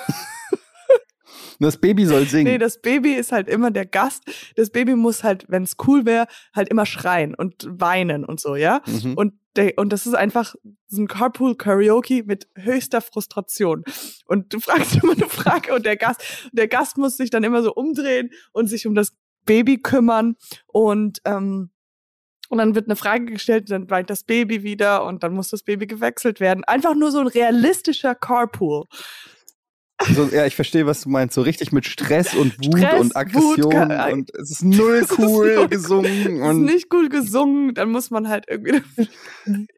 Das 1.61 1.79
Baby 1.79 2.07
soll 2.07 2.25
singen. 2.25 2.53
Nee, 2.53 2.59
das 2.59 2.81
Baby 2.81 3.14
ist 3.14 3.33
halt 3.33 3.49
immer 3.49 3.73
der 3.73 3.85
Gast. 3.85 4.23
Das 4.55 4.71
Baby 4.71 4.94
muss 4.94 5.25
halt, 5.25 5.44
wenn 5.49 5.64
es 5.64 5.77
cool 5.88 6.07
wäre, 6.07 6.29
halt 6.55 6.68
immer 6.68 6.87
schreien 6.87 7.35
und 7.35 7.66
weinen 7.68 8.25
und 8.25 8.38
so, 8.38 8.55
ja? 8.55 8.81
mhm. 8.87 9.14
Und, 9.14 9.35
der, 9.57 9.77
und 9.77 9.92
das 9.92 10.07
ist 10.07 10.14
einfach 10.14 10.55
so 10.87 11.03
ein 11.03 11.09
Carpool 11.09 11.57
Karaoke 11.57 12.23
mit 12.23 12.49
höchster 12.55 13.01
Frustration. 13.01 13.83
Und 14.27 14.55
du 14.55 14.61
fragst 14.61 15.03
immer 15.03 15.14
eine 15.14 15.29
Frage 15.29 15.75
und 15.75 15.85
der 15.85 15.97
Gast, 15.97 16.23
der 16.53 16.68
Gast 16.68 16.97
muss 16.97 17.16
sich 17.16 17.31
dann 17.31 17.42
immer 17.42 17.64
so 17.64 17.75
umdrehen 17.75 18.31
und 18.53 18.68
sich 18.68 18.87
um 18.87 18.94
das 18.94 19.16
Baby 19.44 19.79
kümmern 19.79 20.37
und 20.68 21.21
ähm, 21.25 21.71
und 22.49 22.59
dann 22.59 22.75
wird 22.75 22.87
eine 22.87 22.97
Frage 22.97 23.27
gestellt, 23.27 23.71
dann 23.71 23.89
weint 23.91 24.11
das 24.11 24.25
Baby 24.25 24.63
wieder 24.63 25.05
und 25.05 25.23
dann 25.23 25.33
muss 25.35 25.49
das 25.51 25.63
Baby 25.63 25.87
gewechselt 25.87 26.41
werden. 26.41 26.65
Einfach 26.65 26.95
nur 26.95 27.11
so 27.11 27.21
ein 27.21 27.27
realistischer 27.27 28.15
Carpool. 28.15 28.85
so, 30.15 30.25
ja, 30.33 30.47
ich 30.47 30.55
verstehe, 30.55 30.87
was 30.87 31.03
du 31.03 31.09
meinst. 31.09 31.35
So 31.35 31.43
richtig 31.43 31.73
mit 31.73 31.85
Stress 31.87 32.35
und 32.35 32.57
Wut 32.65 32.79
Stress, 32.79 33.01
und 33.01 33.17
Aggression. 33.17 33.65
Wut, 33.73 34.13
und 34.13 34.35
es 34.35 34.51
ist 34.51 34.63
null 34.65 34.95
Es 35.03 35.11
ist 35.11 35.19
cool 35.19 35.55
null- 35.57 35.69
gesungen. 35.69 36.37
Ist 36.37 36.43
Und 36.43 36.65
nicht 36.65 36.89
gut 36.91 37.11
gesungen, 37.11 37.75
dann 37.75 37.91
muss 37.91 38.11
man 38.11 38.29
halt 38.29 38.47
irgendwie. 38.49 38.81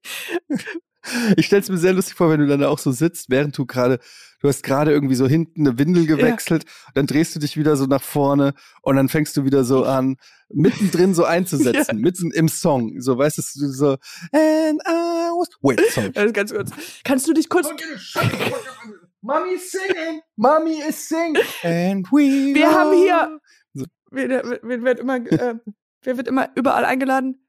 ich 1.36 1.46
stelle 1.46 1.62
es 1.62 1.68
mir 1.68 1.78
sehr 1.78 1.92
lustig 1.92 2.14
vor, 2.14 2.30
wenn 2.30 2.40
du 2.40 2.46
dann 2.46 2.60
da 2.60 2.68
auch 2.68 2.78
so 2.78 2.90
sitzt, 2.92 3.30
während 3.30 3.56
du 3.56 3.66
gerade, 3.66 3.98
du 4.40 4.48
hast 4.48 4.62
gerade 4.62 4.92
irgendwie 4.92 5.14
so 5.14 5.26
hinten 5.26 5.66
eine 5.66 5.78
Windel 5.78 6.06
gewechselt, 6.06 6.64
dann 6.94 7.06
drehst 7.06 7.34
du 7.34 7.38
dich 7.40 7.56
wieder 7.56 7.76
so 7.76 7.86
nach 7.86 8.02
vorne 8.02 8.52
und 8.82 8.96
dann 8.96 9.08
fängst 9.08 9.36
du 9.36 9.44
wieder 9.44 9.64
so 9.64 9.84
an, 9.84 10.16
mittendrin 10.52 11.14
so 11.14 11.24
einzusetzen, 11.24 11.96
Ja. 11.96 12.02
mitten 12.02 12.30
im 12.32 12.48
Song. 12.48 13.00
So, 13.00 13.16
weißt 13.18 13.38
du, 13.38 13.42
so, 13.42 13.90
and 14.32 14.80
I 14.86 15.30
was, 15.32 15.48
wait, 15.62 15.80
sorry. 15.92 16.10
Also 16.14 16.32
ganz 16.34 16.52
kurz. 16.52 16.70
Kannst 17.04 17.26
du 17.28 17.32
dich 17.32 17.48
kurz. 17.48 17.68
Mommy 19.22 19.52
is 19.54 19.70
singing, 19.70 20.20
Mommy 20.36 20.80
is 20.88 21.08
singing, 21.08 21.42
and 21.62 22.06
we 22.10 22.54
Wir 22.54 22.70
haben 22.72 22.96
hier- 22.96 23.14
are- 23.20 23.40
wer, 24.10 24.28
wer, 24.30 24.60
wer 24.62 24.82
wird 24.82 24.98
immer, 25.00 25.16
äh, 25.16 25.54
wer 26.02 26.16
wird 26.16 26.26
immer 26.28 26.48
überall 26.54 26.84
eingeladen? 26.86 27.46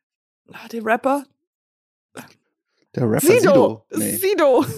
Ah, 0.52 0.68
der 0.70 0.84
Rapper. 0.86 1.24
Der 2.96 3.10
Rapper 3.10 3.26
Sido. 3.26 3.40
Sido. 3.40 3.86
Nee. 3.92 4.16
Sido. 4.18 4.66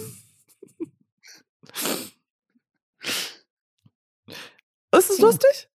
Ist 4.95 5.09
es 5.09 5.19
lustig? 5.19 5.69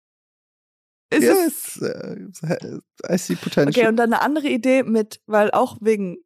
Ist 1.10 1.22
es, 1.24 1.76
Yes, 1.76 1.82
äh, 1.82 2.78
I 3.14 3.16
see 3.18 3.36
potential. 3.36 3.68
okay, 3.68 3.88
und 3.88 3.96
dann 3.96 4.12
eine 4.12 4.20
andere 4.22 4.48
Idee 4.48 4.82
mit, 4.82 5.20
weil 5.26 5.50
auch 5.52 5.78
wegen 5.80 6.18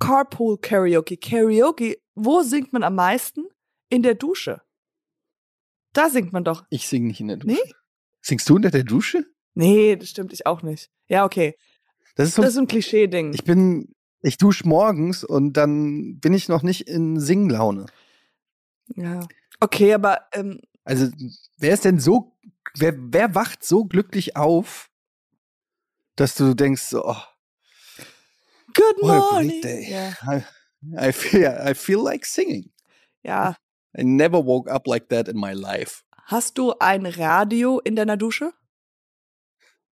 Carpool 0.00 0.58
Karaoke. 0.58 1.16
Karaoke, 1.16 1.98
wo 2.14 2.42
singt 2.42 2.72
man 2.72 2.82
am 2.82 2.94
meisten? 2.94 3.44
In 3.88 4.02
der 4.02 4.14
Dusche. 4.14 4.62
Da 5.92 6.10
singt 6.10 6.32
man 6.32 6.42
doch. 6.42 6.64
ich 6.70 6.88
singe 6.88 7.06
nicht 7.08 7.20
in 7.20 7.28
der 7.28 7.36
Dusche. 7.36 7.54
Nee? 7.62 7.72
Singst 8.20 8.48
du 8.48 8.56
unter 8.56 8.70
der 8.70 8.82
Dusche? 8.82 9.24
Nee, 9.54 9.94
das 9.96 10.08
stimmt, 10.10 10.32
ich 10.32 10.44
auch 10.46 10.62
nicht. 10.62 10.90
Ja, 11.08 11.24
okay. 11.24 11.56
Das 12.16 12.28
ist 12.28 12.34
so, 12.34 12.42
Das 12.42 12.48
ist 12.50 12.54
so 12.56 12.60
ein 12.62 12.66
Klischee-Ding. 12.66 13.32
ich 13.32 13.44
bin, 13.44 13.94
ich 14.26 14.38
dusche 14.38 14.66
morgens 14.68 15.24
und 15.24 15.52
dann 15.54 16.18
bin 16.18 16.34
ich 16.34 16.48
noch 16.48 16.62
nicht 16.62 16.88
in 16.88 17.20
Singlaune. 17.20 17.86
Ja. 18.94 19.26
Okay, 19.60 19.94
aber 19.94 20.26
ähm, 20.32 20.60
Also, 20.84 21.08
wer 21.58 21.74
ist 21.74 21.84
denn 21.84 21.98
so, 22.00 22.36
wer, 22.74 22.94
wer 22.96 23.34
wacht 23.34 23.64
so 23.64 23.84
glücklich 23.84 24.36
auf, 24.36 24.90
dass 26.16 26.34
du 26.34 26.54
denkst, 26.54 26.82
so, 26.82 27.04
oh, 27.04 27.16
Good 28.74 29.02
morning. 29.02 29.62
Ja. 29.88 30.12
I, 30.26 30.42
I, 31.08 31.12
feel, 31.12 31.56
I 31.70 31.74
feel 31.74 32.02
like 32.02 32.26
singing. 32.26 32.70
ja. 33.22 33.56
I 33.98 34.04
never 34.04 34.44
woke 34.44 34.70
up 34.70 34.86
like 34.86 35.08
that 35.08 35.26
in 35.26 35.38
my 35.40 35.52
life. 35.54 36.02
Hast 36.26 36.58
du 36.58 36.74
ein 36.80 37.06
Radio 37.06 37.78
in 37.78 37.96
deiner 37.96 38.18
Dusche? 38.18 38.52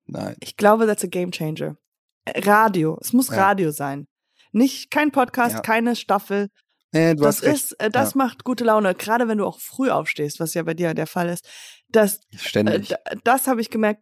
Nein. 0.04 0.36
Ich 0.40 0.58
glaube, 0.58 0.86
that's 0.86 1.02
a 1.04 1.06
game 1.06 1.30
changer. 1.30 1.78
Äh, 2.26 2.40
Radio. 2.40 2.98
Es 3.00 3.14
muss 3.14 3.28
Ja. 3.28 3.36
Radio 3.36 3.70
sein. 3.70 4.06
Nicht 4.54 4.90
kein 4.90 5.10
Podcast, 5.10 5.56
Ja. 5.56 5.60
keine 5.60 5.96
Staffel. 5.96 6.48
Nee, 6.92 7.14
du 7.14 7.24
das 7.24 7.38
hast 7.38 7.42
recht. 7.42 7.54
ist, 7.56 7.72
äh, 7.80 7.90
das 7.90 8.14
macht 8.14 8.44
gute 8.44 8.64
Laune. 8.64 8.94
Gerade 8.94 9.26
wenn 9.26 9.38
du 9.38 9.44
auch 9.46 9.58
früh 9.58 9.90
aufstehst, 9.90 10.38
was 10.38 10.54
ja 10.54 10.62
bei 10.62 10.74
dir 10.74 10.94
der 10.94 11.08
Fall 11.08 11.28
ist. 11.28 11.46
Das, 11.88 12.16
äh, 12.32 12.38
Ständig. 12.38 12.88
d- 12.88 12.94
das 13.24 13.48
habe 13.48 13.60
ich 13.60 13.68
gemerkt. 13.68 14.00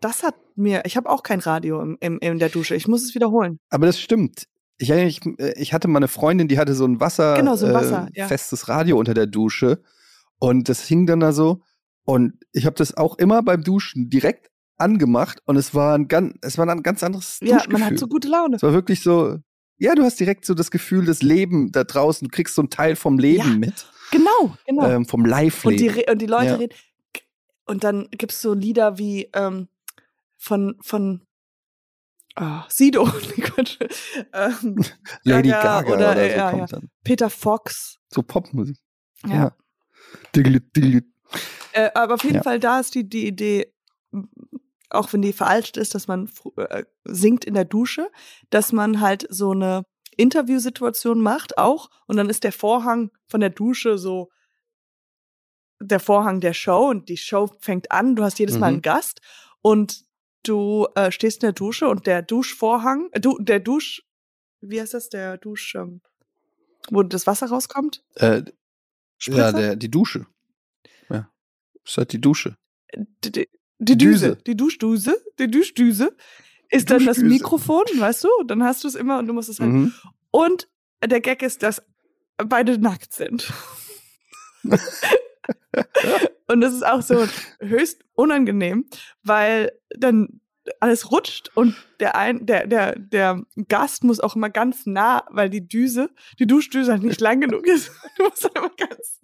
Das 0.00 0.22
hat 0.22 0.34
mir. 0.56 0.82
Ich 0.86 0.96
habe 0.96 1.08
auch 1.10 1.22
kein 1.22 1.40
Radio 1.40 1.80
im, 1.82 1.98
im, 2.00 2.18
in 2.20 2.38
der 2.38 2.48
Dusche. 2.48 2.74
Ich 2.74 2.88
muss 2.88 3.02
es 3.04 3.14
wiederholen. 3.14 3.58
Aber 3.70 3.86
das 3.86 4.00
stimmt. 4.00 4.46
Ich, 4.78 4.88
mich, 4.88 5.20
äh, 5.38 5.52
ich 5.60 5.72
hatte 5.74 5.88
mal 5.88 5.98
eine 5.98 6.08
Freundin, 6.08 6.48
die 6.48 6.58
hatte 6.58 6.74
so 6.74 6.86
ein 6.86 6.98
Wasser, 6.98 7.34
Genau, 7.36 7.54
so 7.54 7.66
ein 7.66 7.74
Wasser, 7.74 8.08
äh, 8.14 8.18
ja. 8.20 8.26
festes 8.28 8.68
Radio 8.68 8.98
unter 8.98 9.12
der 9.14 9.26
Dusche. 9.26 9.82
Und 10.38 10.68
das 10.70 10.82
hing 10.86 11.06
dann 11.06 11.20
da 11.20 11.32
so. 11.32 11.60
Und 12.04 12.32
ich 12.52 12.64
habe 12.66 12.74
das 12.76 12.96
auch 12.96 13.18
immer 13.18 13.42
beim 13.42 13.62
Duschen 13.62 14.08
direkt 14.10 14.48
angemacht. 14.78 15.40
Und 15.44 15.56
es 15.56 15.74
war 15.74 15.94
ein 15.96 16.08
ganz, 16.08 16.34
es 16.40 16.56
war 16.58 16.66
ein 16.68 16.82
ganz 16.82 17.02
anderes 17.04 17.38
Ja, 17.42 17.56
Duschgefühl. 17.58 17.78
man 17.78 17.84
hat 17.90 17.98
so 17.98 18.08
gute 18.08 18.26
Laune. 18.28 18.56
Es 18.56 18.62
war 18.62 18.72
wirklich 18.72 19.02
so, 19.02 19.36
ja, 19.82 19.96
du 19.96 20.04
hast 20.04 20.20
direkt 20.20 20.44
so 20.44 20.54
das 20.54 20.70
Gefühl, 20.70 21.04
das 21.04 21.22
Leben 21.22 21.72
da 21.72 21.82
draußen, 21.82 22.28
du 22.28 22.30
kriegst 22.32 22.54
so 22.54 22.62
einen 22.62 22.70
Teil 22.70 22.94
vom 22.94 23.18
Leben 23.18 23.38
Ja, 23.38 23.56
mit, 23.56 23.86
Genau, 24.12 24.56
genau. 24.64 24.88
ähm, 24.88 25.06
vom 25.06 25.22
und, 25.22 25.28
Live-Leben. 25.28 25.94
re- 25.94 26.12
und 26.12 26.22
die 26.22 26.26
Leute 26.26 26.46
Ja. 26.46 26.54
reden. 26.56 26.74
Und 27.66 27.82
dann 27.82 28.08
gibt's 28.12 28.40
so 28.40 28.54
Lieder 28.54 28.98
wie 28.98 29.28
ähm, 29.32 29.68
von, 30.38 30.76
von 30.82 31.22
ah, 32.36 32.64
Sido, 32.68 33.08
ähm, 34.32 34.76
Lady 35.24 35.48
Gaga 35.48 35.82
Gaga, 35.82 35.94
oder, 35.94 36.12
oder, 36.12 36.30
so 36.30 36.36
ja, 36.36 36.50
kommt 36.50 36.72
dann. 36.72 36.90
Peter 37.02 37.30
Fox. 37.30 37.98
So 38.08 38.22
Popmusik. 38.22 38.76
Ja. 39.26 39.56
Äh, 41.72 41.90
aber 41.94 42.14
auf 42.14 42.24
jeden. 42.24 42.42
Fall, 42.42 42.60
da 42.60 42.78
ist 42.80 42.94
die, 42.94 43.08
die 43.08 43.26
Idee, 43.26 43.72
auch 44.92 45.12
wenn 45.12 45.22
die 45.22 45.32
veraltet 45.32 45.76
ist, 45.76 45.94
dass 45.94 46.06
man 46.06 46.30
äh, 46.56 46.84
singt 47.04 47.44
in 47.44 47.54
der 47.54 47.64
Dusche, 47.64 48.10
dass 48.50 48.72
man 48.72 49.00
halt 49.00 49.26
so 49.30 49.52
eine 49.52 49.84
Interviewsituation 50.16 51.20
macht 51.20 51.58
auch 51.58 51.88
und 52.06 52.16
dann 52.16 52.28
ist 52.28 52.44
der 52.44 52.52
Vorhang 52.52 53.10
von 53.28 53.40
der 53.40 53.50
Dusche 53.50 53.98
so 53.98 54.30
der 55.80 56.00
Vorhang 56.00 56.40
der 56.40 56.54
Show 56.54 56.88
und 56.90 57.08
die 57.08 57.16
Show 57.16 57.50
fängt 57.60 57.90
an, 57.90 58.14
du 58.14 58.22
hast 58.22 58.38
jedes 58.38 58.58
Mal 58.58 58.68
Mhm. 58.68 58.74
einen 58.74 58.82
Gast 58.82 59.20
und 59.62 60.04
du 60.44 60.86
äh, 60.94 61.10
stehst 61.10 61.42
in 61.42 61.46
der 61.48 61.52
Dusche 61.52 61.88
und 61.88 62.06
der 62.06 62.22
Duschvorhang, 62.22 63.08
äh, 63.12 63.20
du, 63.20 63.38
der 63.38 63.60
Dusch, 63.60 64.02
wie 64.60 64.80
heißt 64.80 64.94
das, 64.94 65.08
der 65.08 65.38
Dusch, 65.38 65.74
ähm, 65.74 66.00
wo 66.90 67.02
das 67.02 67.26
Wasser 67.26 67.48
rauskommt? 67.48 68.04
Äh, 68.14 68.42
ja, 69.22 69.52
der, 69.52 69.76
die 69.76 69.90
Dusche. 69.90 70.26
Ja. 71.08 71.30
Ist 71.84 71.96
halt 71.96 72.12
die 72.12 72.20
Dusche. 72.20 72.56
die, 72.94 73.48
die, 73.84 73.98
Düse, 73.98 74.30
Düse. 74.30 74.42
die 74.46 74.56
Duschdüse, 74.56 75.16
die 75.38 75.50
Duschdüse 75.50 76.16
ist 76.70 76.90
dann 76.90 77.04
das 77.04 77.16
Duschdüse. 77.16 77.34
Mikrofon, 77.34 77.84
weißt 77.96 78.24
du? 78.24 78.28
Dann 78.46 78.62
hast 78.62 78.84
du 78.84 78.88
es 78.88 78.94
immer 78.94 79.18
und 79.18 79.26
du 79.26 79.32
musst 79.32 79.48
es 79.48 79.60
halt. 79.60 79.70
Mhm. 79.70 79.92
Und 80.30 80.68
der 81.04 81.20
Gag 81.20 81.42
ist, 81.42 81.62
dass 81.62 81.82
beide 82.36 82.78
nackt 82.78 83.12
sind. 83.12 83.52
und 86.46 86.60
das 86.60 86.72
ist 86.72 86.86
auch 86.86 87.02
so 87.02 87.26
höchst 87.60 88.04
unangenehm, 88.14 88.86
weil 89.22 89.72
dann 89.96 90.40
alles 90.80 91.10
rutscht 91.10 91.50
und 91.54 91.74
der 91.98 92.14
ein, 92.14 92.46
der, 92.46 92.66
der, 92.66 92.96
der 92.96 93.42
Gast 93.68 94.04
muss 94.04 94.20
auch 94.20 94.36
immer 94.36 94.50
ganz 94.50 94.86
nah, 94.86 95.24
weil 95.30 95.50
die 95.50 95.66
Düse, 95.66 96.10
die 96.38 96.46
Duschdüse 96.46 96.92
halt 96.92 97.02
nicht 97.02 97.20
lang 97.20 97.40
genug 97.40 97.66
ist. 97.66 97.90
Du 98.16 98.24
musst 98.24 98.44
halt 98.44 98.56
immer 98.56 98.70
ganz, 98.76 99.20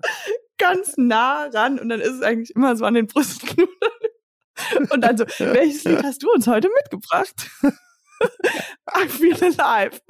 ganz 0.57 0.97
nah 0.97 1.45
ran 1.47 1.79
und 1.79 1.89
dann 1.89 2.01
ist 2.01 2.15
es 2.15 2.23
eigentlich 2.23 2.57
immer 2.57 2.75
so 2.77 2.85
an 2.85 2.95
den 2.95 3.07
Brustknuddeln. 3.07 3.69
Und 4.91 5.01
dann 5.03 5.17
so, 5.17 5.25
welches 5.39 5.85
Lied 5.85 6.03
hast 6.03 6.23
du 6.23 6.31
uns 6.33 6.47
heute 6.47 6.69
mitgebracht? 6.83 7.51
I 8.97 9.09
feel 9.09 9.35
alive. 9.35 10.01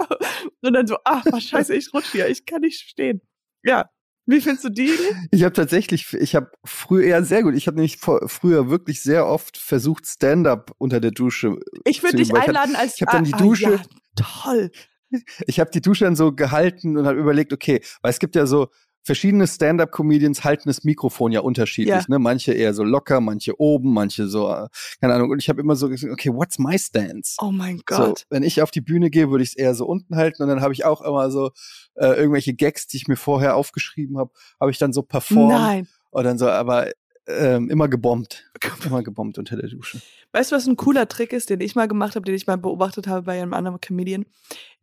Und 0.62 0.72
dann 0.72 0.86
so, 0.86 0.96
ach, 1.04 1.24
was 1.26 1.44
scheiße, 1.44 1.74
ich 1.74 1.92
rutsche 1.92 2.12
hier, 2.12 2.28
ich 2.28 2.46
kann 2.46 2.62
nicht 2.62 2.80
stehen. 2.80 3.20
Ja. 3.62 3.90
Wie 4.26 4.42
findest 4.42 4.64
du 4.64 4.68
die? 4.68 4.92
Ich 5.30 5.42
habe 5.42 5.54
tatsächlich, 5.54 6.12
ich 6.12 6.34
habe 6.34 6.50
früher, 6.62 7.06
ja 7.06 7.22
sehr 7.22 7.42
gut, 7.42 7.54
ich 7.54 7.66
habe 7.66 7.76
nämlich 7.76 7.96
vor, 7.96 8.28
früher 8.28 8.68
wirklich 8.68 9.02
sehr 9.02 9.26
oft 9.26 9.56
versucht, 9.56 10.06
Stand-up 10.06 10.72
unter 10.76 11.00
der 11.00 11.12
Dusche. 11.12 11.56
Ich 11.84 12.02
würde 12.02 12.18
dich 12.18 12.34
einladen 12.34 12.76
als 12.76 12.96
ich 12.96 13.02
hab 13.02 13.10
dann 13.10 13.24
die 13.24 13.32
ah, 13.32 13.38
Dusche- 13.38 13.70
ja, 13.70 13.82
toll. 14.16 14.70
Ich 15.46 15.58
habe 15.58 15.70
die 15.70 15.80
Dusche 15.80 16.04
dann 16.04 16.16
so 16.16 16.32
gehalten 16.32 16.98
und 16.98 17.06
habe 17.06 17.18
überlegt, 17.18 17.54
okay, 17.54 17.80
weil 18.02 18.10
es 18.10 18.18
gibt 18.18 18.36
ja 18.36 18.44
so 18.44 18.68
verschiedene 19.08 19.46
Stand-up-Comedians 19.46 20.44
halten 20.44 20.68
das 20.68 20.84
Mikrofon 20.84 21.32
ja 21.32 21.40
unterschiedlich, 21.40 21.88
Ja. 21.94 22.04
ne? 22.08 22.18
Manche 22.18 22.52
eher 22.52 22.74
so 22.74 22.84
locker, 22.84 23.20
manche 23.20 23.58
oben, 23.60 23.92
manche 23.92 24.28
so, 24.28 24.48
äh, 24.50 24.68
keine 25.00 25.14
Ahnung. 25.14 25.30
Und 25.30 25.40
ich 25.42 25.48
habe 25.48 25.60
immer 25.60 25.74
so 25.76 25.88
gesagt, 25.88 26.12
okay, 26.12 26.30
what's 26.32 26.58
my 26.58 26.78
stance? 26.78 27.36
Oh 27.40 27.50
mein 27.50 27.78
So, 27.90 27.96
Gott. 27.96 28.26
wenn 28.30 28.42
ich 28.42 28.62
auf 28.62 28.70
die 28.70 28.80
Bühne 28.80 29.10
gehe, 29.10 29.30
würde 29.30 29.42
ich 29.42 29.50
es 29.50 29.56
eher 29.56 29.74
so 29.74 29.86
unten 29.86 30.14
halten 30.16 30.42
und 30.42 30.48
dann 30.48 30.60
habe 30.60 30.72
ich 30.72 30.84
auch 30.84 31.00
immer 31.02 31.30
so 31.30 31.50
äh, 31.94 32.06
irgendwelche 32.18 32.54
Gags, 32.54 32.86
die 32.86 32.98
ich 32.98 33.08
mir 33.08 33.16
vorher 33.16 33.56
aufgeschrieben 33.56 34.18
habe, 34.18 34.30
habe 34.60 34.70
ich 34.70 34.78
dann 34.78 34.92
so 34.92 35.02
performt 35.02 35.48
Nein. 35.50 35.88
und 36.10 36.24
dann 36.24 36.38
so, 36.38 36.48
aber 36.48 36.90
ähm, 37.26 37.68
immer 37.70 37.88
gebombt, 37.88 38.50
immer 38.86 39.02
gebombt 39.02 39.38
unter 39.38 39.56
der 39.56 39.68
Dusche. 39.68 40.00
Weißt 40.32 40.52
du, 40.52 40.56
was 40.56 40.66
ein 40.66 40.76
cooler 40.76 41.08
Trick 41.08 41.32
ist, 41.32 41.50
den 41.50 41.60
ich 41.60 41.74
mal 41.74 41.88
gemacht 41.88 42.14
habe, 42.14 42.24
den 42.24 42.34
ich 42.34 42.46
mal 42.46 42.56
beobachtet 42.58 43.06
habe 43.06 43.22
bei 43.22 43.40
einem 43.40 43.54
anderen 43.54 43.80
Comedian, 43.80 44.24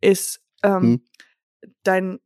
ist 0.00 0.40
ähm, 0.62 0.82
Hm. 0.82 1.00
dein 1.84 2.18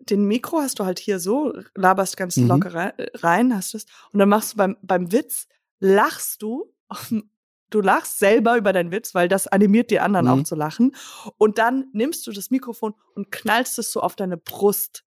den 0.00 0.24
Mikro 0.24 0.58
hast 0.60 0.78
du 0.78 0.84
halt 0.84 0.98
hier 0.98 1.18
so, 1.18 1.52
laberst 1.74 2.16
ganz 2.16 2.36
Mhm. 2.36 2.48
locker 2.48 2.74
rein, 2.74 2.92
rein, 3.14 3.54
hast 3.56 3.74
es 3.74 3.86
und 4.12 4.18
dann 4.18 4.28
machst 4.28 4.52
du 4.52 4.56
beim 4.56 4.76
beim 4.82 5.12
Witz 5.12 5.46
lachst 5.78 6.42
du 6.42 6.72
du 7.70 7.80
lachst 7.80 8.18
selber 8.18 8.56
über 8.56 8.72
deinen 8.72 8.90
Witz, 8.90 9.14
weil 9.14 9.28
das 9.28 9.46
animiert 9.46 9.90
die 9.90 10.00
anderen 10.00 10.26
Mhm. 10.26 10.32
auch 10.32 10.42
zu 10.44 10.54
lachen 10.56 10.94
und 11.38 11.58
dann 11.58 11.86
nimmst 11.92 12.26
du 12.26 12.32
das 12.32 12.50
Mikrofon 12.50 12.94
und 13.14 13.30
knallst 13.30 13.78
es 13.78 13.92
so 13.92 14.00
auf 14.00 14.16
deine 14.16 14.36
Brust. 14.36 15.04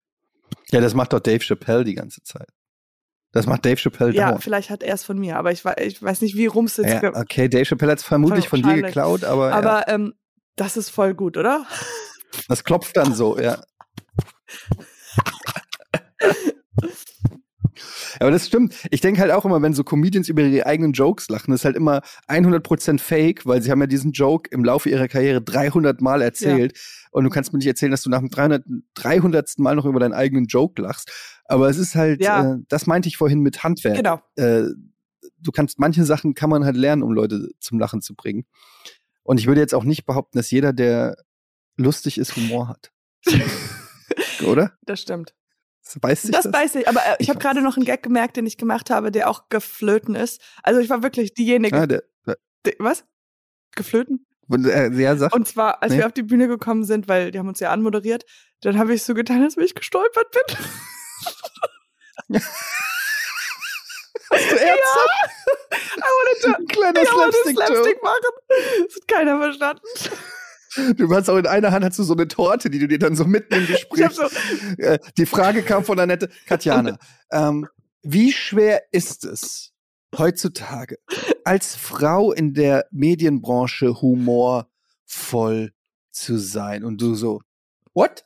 Ja, 0.71 0.79
das 0.79 0.93
macht 0.93 1.11
doch 1.13 1.19
Dave 1.19 1.39
Chappelle 1.43 1.83
die 1.83 1.95
ganze 1.95 2.21
Zeit. 2.23 2.47
Das 3.31 3.47
macht 3.47 3.65
Dave 3.65 3.77
Chappelle 3.77 4.11
Ja, 4.13 4.27
dauernd. 4.27 4.43
vielleicht 4.43 4.69
hat 4.69 4.83
er 4.83 4.93
es 4.93 5.03
von 5.03 5.17
mir, 5.17 5.37
aber 5.37 5.51
ich, 5.51 5.65
ich 5.65 6.01
weiß 6.01 6.21
nicht, 6.21 6.35
wie 6.35 6.45
rum 6.45 6.65
es 6.65 6.77
jetzt 6.77 7.01
Ja, 7.01 7.15
okay, 7.15 7.49
Dave 7.49 7.65
Chappelle 7.65 7.91
hat 7.93 7.99
es 7.99 8.05
vermutlich 8.05 8.47
von 8.47 8.61
dir 8.61 8.81
geklaut, 8.81 9.23
aber, 9.23 9.49
ja, 9.49 9.55
Aber 9.57 9.87
ähm, 9.87 10.13
das 10.55 10.77
ist 10.77 10.89
voll 10.89 11.15
gut, 11.15 11.35
oder? 11.35 11.65
das 12.47 12.63
klopft 12.63 12.95
dann 12.95 13.13
so, 13.15 13.39
ja. 13.39 13.63
Aber 18.19 18.31
das 18.31 18.47
stimmt. 18.47 18.75
Ich 18.91 19.01
denke 19.01 19.21
halt 19.21 19.31
auch 19.31 19.45
immer, 19.45 19.61
wenn 19.61 19.73
so 19.73 19.83
Comedians 19.83 20.29
über 20.29 20.41
ihre 20.43 20.65
eigenen 20.67 20.93
Jokes 20.93 21.27
lachen, 21.29 21.51
das 21.51 21.61
ist 21.61 21.65
halt 21.65 21.75
immer 21.75 22.01
100% 22.27 22.99
fake, 22.99 23.45
weil 23.45 23.61
sie 23.61 23.71
haben 23.71 23.81
ja 23.81 23.87
diesen 23.87 24.11
Joke 24.11 24.49
im 24.51 24.63
Laufe 24.63 24.89
ihrer 24.89 25.07
Karriere 25.07 25.41
300 25.41 26.01
Mal 26.01 26.21
erzählt. 26.21 26.77
Und 27.11 27.23
du 27.23 27.29
kannst 27.29 27.51
mir 27.51 27.57
nicht 27.57 27.67
erzählen, 27.67 27.91
dass 27.91 28.03
du 28.03 28.09
nach 28.09 28.19
dem 28.19 28.29
300. 28.29 28.63
300. 28.93 29.59
Mal 29.59 29.75
noch 29.75 29.85
über 29.85 29.99
deinen 29.99 30.13
eigenen 30.13 30.45
Joke 30.45 30.81
lachst. 30.81 31.11
Aber 31.45 31.69
es 31.69 31.77
ist 31.77 31.95
halt, 31.95 32.23
Ja. 32.23 32.53
äh, 32.53 32.57
das 32.69 32.85
meinte 32.85 33.09
ich 33.09 33.17
vorhin 33.17 33.39
mit 33.39 33.63
Handwerk. 33.63 33.97
Genau. 33.97 34.21
äh, 34.35 34.63
du 35.39 35.51
kannst, 35.51 35.79
manche 35.79 36.05
Sachen 36.05 36.35
kann 36.35 36.49
man 36.49 36.63
halt 36.63 36.77
lernen, 36.77 37.03
um 37.03 37.11
Leute 37.11 37.49
zum 37.59 37.79
Lachen 37.79 38.01
zu 38.01 38.15
bringen. 38.15 38.45
Und 39.23 39.39
ich 39.39 39.47
würde 39.47 39.61
jetzt 39.61 39.73
auch 39.73 39.83
nicht 39.83 40.05
behaupten, 40.05 40.37
dass 40.37 40.51
jeder, 40.51 40.73
der 40.73 41.15
lustig 41.75 42.17
ist, 42.17 42.35
Humor 42.35 42.69
hat. 42.69 42.91
Oder? 44.45 44.77
Das 44.81 45.01
stimmt. 45.01 45.33
Das 45.83 45.97
Weiß 46.01 46.21
sich 46.23 46.31
Das 46.31 46.43
das? 46.45 46.53
weiß 46.53 46.75
ich, 46.75 46.87
aber 46.87 47.01
äh, 47.05 47.15
ich 47.19 47.23
Ich 47.25 47.29
habe 47.29 47.39
gerade 47.39 47.61
noch 47.61 47.75
einen 47.75 47.85
Gag 47.85 48.03
gemerkt, 48.03 48.37
den 48.37 48.45
ich 48.45 48.57
gemacht 48.57 48.89
habe, 48.89 49.11
der 49.11 49.29
auch 49.29 49.49
geflöten 49.49 50.15
ist. 50.15 50.41
Also 50.63 50.79
ich 50.79 50.89
war 50.89 51.03
wirklich 51.03 51.33
diejenige, 51.33 51.75
Ah, 51.77 51.85
der, 51.87 52.03
De- 52.65 52.75
Was? 52.79 53.03
Geflöten? 53.75 54.25
Und, 54.47 54.65
äh, 54.65 54.89
ja, 54.91 55.15
sag. 55.17 55.33
Und 55.35 55.47
zwar, 55.47 55.81
als 55.83 55.91
Nee. 55.91 55.99
wir 55.99 56.05
auf 56.05 56.13
die 56.13 56.23
Bühne 56.23 56.47
gekommen 56.47 56.85
sind, 56.85 57.07
weil 57.09 57.31
die 57.31 57.39
haben 57.39 57.47
uns 57.49 57.59
ja 57.59 57.71
anmoderiert, 57.71 58.23
dann 58.61 58.77
habe 58.77 58.93
ich 58.93 59.03
so 59.03 59.13
getan, 59.13 59.43
als 59.43 59.57
wenn 59.57 59.65
ich 59.65 59.75
gestolpert 59.75 60.31
bin. 60.31 60.57
Hast 64.31 64.51
du 64.51 64.55
ernsthaft? 64.55 65.29
I 65.97 66.01
wanted 66.01 66.55
Ein 66.59 66.67
kleiner 66.67 66.93
to, 66.93 67.01
I 67.01 67.05
Slapstick-Joke. 67.05 67.65
Slapstick 67.65 68.03
machen. 68.03 68.21
Das 68.87 68.95
hat 68.95 69.07
keiner 69.07 69.39
verstanden. 69.39 69.81
Du 70.97 71.13
hast 71.13 71.29
auch 71.29 71.37
in 71.37 71.47
einer 71.47 71.71
Hand 71.71 71.85
hast 71.85 71.99
du 71.99 72.03
so 72.03 72.13
eine 72.13 72.27
Torte, 72.27 72.69
die 72.69 72.79
du 72.79 72.87
dir 72.87 72.99
dann 72.99 73.15
so 73.15 73.25
mitten 73.25 73.53
im 73.59 73.67
Gespräch. 73.67 74.11
so, 74.11 74.23
Äh, 74.77 74.99
die 75.17 75.25
Frage 75.25 75.63
kam 75.63 75.83
von 75.83 75.99
Annette. 75.99 76.29
Katjana, 76.45 76.97
ähm, 77.31 77.67
wie 78.01 78.31
schwer 78.31 78.83
ist 78.91 79.23
es 79.25 79.71
heutzutage 80.17 80.97
als 81.43 81.75
Frau 81.75 82.31
in 82.31 82.53
der 82.53 82.85
Medienbranche 82.91 84.01
humorvoll 84.01 85.71
zu 86.11 86.37
sein? 86.37 86.83
Und 86.83 87.01
du 87.01 87.15
so, 87.15 87.41
what? 87.93 88.25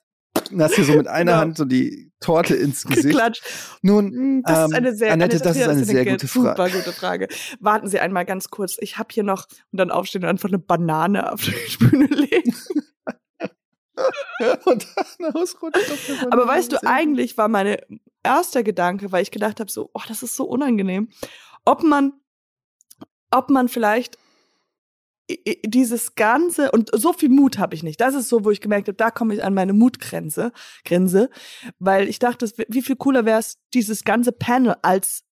Und 0.51 0.61
hast 0.61 0.77
dir 0.77 0.83
so 0.83 0.93
mit 0.93 1.07
einer 1.07 1.31
Genau. 1.31 1.41
Hand 1.41 1.57
so 1.57 1.65
die 1.65 2.11
Torte 2.19 2.55
ins 2.55 2.83
Gesicht. 2.87 3.07
geklatscht. 3.09 3.43
Nun, 3.81 4.11
Hm, 4.11 4.43
Das 4.45 4.59
ist 4.59 4.71
ähm, 4.71 4.75
eine 4.75 4.95
sehr, 4.95 5.11
Annette, 5.13 5.39
das 5.39 5.57
ist 5.57 5.67
eine 5.67 5.83
sehr 5.85 6.05
gute 6.05 6.27
Frage. 6.27 6.49
Super 6.49 6.69
gute 6.69 6.91
Frage. 6.93 7.27
Warten 7.59 7.87
Sie 7.87 7.99
einmal 7.99 8.25
ganz 8.25 8.49
kurz. 8.49 8.77
Ich 8.79 8.97
habe 8.97 9.09
hier 9.11 9.23
noch 9.23 9.47
und 9.71 9.79
dann 9.79 9.91
aufstehen 9.91 10.23
und 10.23 10.29
einfach 10.29 10.49
eine 10.49 10.59
Banane 10.59 11.31
auf 11.31 11.41
die 11.41 11.51
Bühne 11.85 12.05
legen. 12.07 12.55
und 14.65 14.87
dann 15.19 15.35
ausrutscht 15.35 15.91
auf 15.91 16.27
Aber 16.31 16.47
weißt 16.47 16.71
du, 16.71 16.77
eigentlich 16.85 17.37
war 17.37 17.47
mein 17.47 17.77
erster 18.23 18.63
Gedanke, 18.63 19.11
weil 19.11 19.23
ich 19.23 19.31
gedacht 19.31 19.59
habe, 19.59 19.71
so, 19.71 19.89
oh, 19.93 20.01
das 20.07 20.21
ist 20.23 20.35
so 20.35 20.45
unangenehm, 20.45 21.09
ob 21.65 21.83
man, 21.83 22.13
ob 23.31 23.49
man 23.49 23.69
vielleicht 23.69 24.17
dieses 25.65 26.15
ganze 26.15 26.71
und 26.71 26.89
so 26.93 27.11
viel 27.11 27.29
Mut 27.29 27.57
habe 27.57 27.75
ich 27.75 27.83
nicht. 27.83 27.99
Das 27.99 28.15
ist 28.15 28.29
so, 28.29 28.45
wo 28.45 28.51
ich 28.51 28.61
gemerkt 28.61 28.87
habe, 28.87 28.95
da 28.95 29.11
komme 29.11 29.33
ich 29.33 29.43
an 29.43 29.53
meine 29.53 29.73
Mutgrenze, 29.73 30.53
Grenze, 30.85 31.29
weil 31.79 32.07
ich 32.07 32.19
dachte, 32.19 32.49
wie 32.69 32.81
viel 32.81 32.95
cooler 32.95 33.25
wäre 33.25 33.39
es, 33.39 33.59
dieses 33.73 34.03
ganze 34.03 34.31
Panel 34.31 34.75
als 34.81 35.25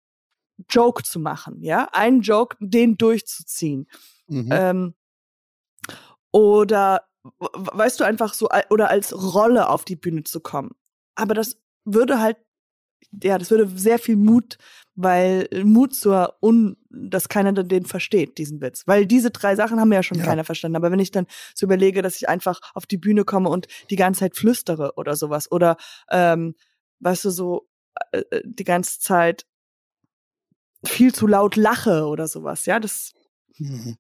Joke 0.70 1.02
zu 1.02 1.20
machen, 1.20 1.62
ja, 1.62 1.88
einen 1.92 2.22
Joke, 2.22 2.56
den 2.60 2.96
durchzuziehen. 2.96 3.86
Mhm. 4.28 4.48
Ähm, 4.50 4.94
oder 6.30 7.02
weißt 7.52 8.00
du 8.00 8.04
einfach 8.04 8.34
so 8.34 8.48
oder 8.70 8.88
als 8.88 9.12
Rolle 9.34 9.68
auf 9.68 9.84
die 9.84 9.96
Bühne 9.96 10.24
zu 10.24 10.40
kommen. 10.40 10.70
Aber 11.14 11.34
das 11.34 11.58
würde 11.84 12.20
halt 12.20 12.38
ja, 13.22 13.38
das 13.38 13.50
würde 13.50 13.66
sehr 13.78 13.98
viel 13.98 14.16
Mut, 14.16 14.58
weil 14.94 15.48
Mut 15.64 15.94
zur 15.94 16.36
un, 16.42 16.76
dass 16.90 17.28
keiner 17.28 17.52
dann 17.52 17.68
den 17.68 17.84
versteht, 17.86 18.38
diesen 18.38 18.60
Witz. 18.60 18.82
Weil 18.86 19.06
diese 19.06 19.30
drei 19.30 19.56
Sachen 19.56 19.80
haben 19.80 19.92
ja 19.92 20.02
schon 20.02 20.18
Ja. 20.18 20.24
keiner 20.24 20.44
verstanden. 20.44 20.76
Aber 20.76 20.90
wenn 20.90 20.98
ich 21.00 21.10
dann 21.10 21.26
so 21.54 21.66
überlege, 21.66 22.02
dass 22.02 22.16
ich 22.16 22.28
einfach 22.28 22.60
auf 22.74 22.86
die 22.86 22.98
Bühne 22.98 23.24
komme 23.24 23.48
und 23.48 23.66
die 23.90 23.96
ganze 23.96 24.20
Zeit 24.20 24.36
flüstere 24.36 24.92
oder 24.96 25.16
sowas 25.16 25.50
oder 25.50 25.76
ähm, 26.10 26.54
weißt 27.00 27.24
du 27.24 27.30
so 27.30 27.68
äh, 28.12 28.18
äh, 28.30 28.42
die 28.44 28.64
ganze 28.64 29.00
Zeit 29.00 29.46
viel 30.84 31.14
zu 31.14 31.26
laut 31.26 31.56
lache 31.56 32.06
oder 32.06 32.26
sowas, 32.26 32.66
ja, 32.66 32.80
das 32.80 33.12
Mhm. 33.58 33.96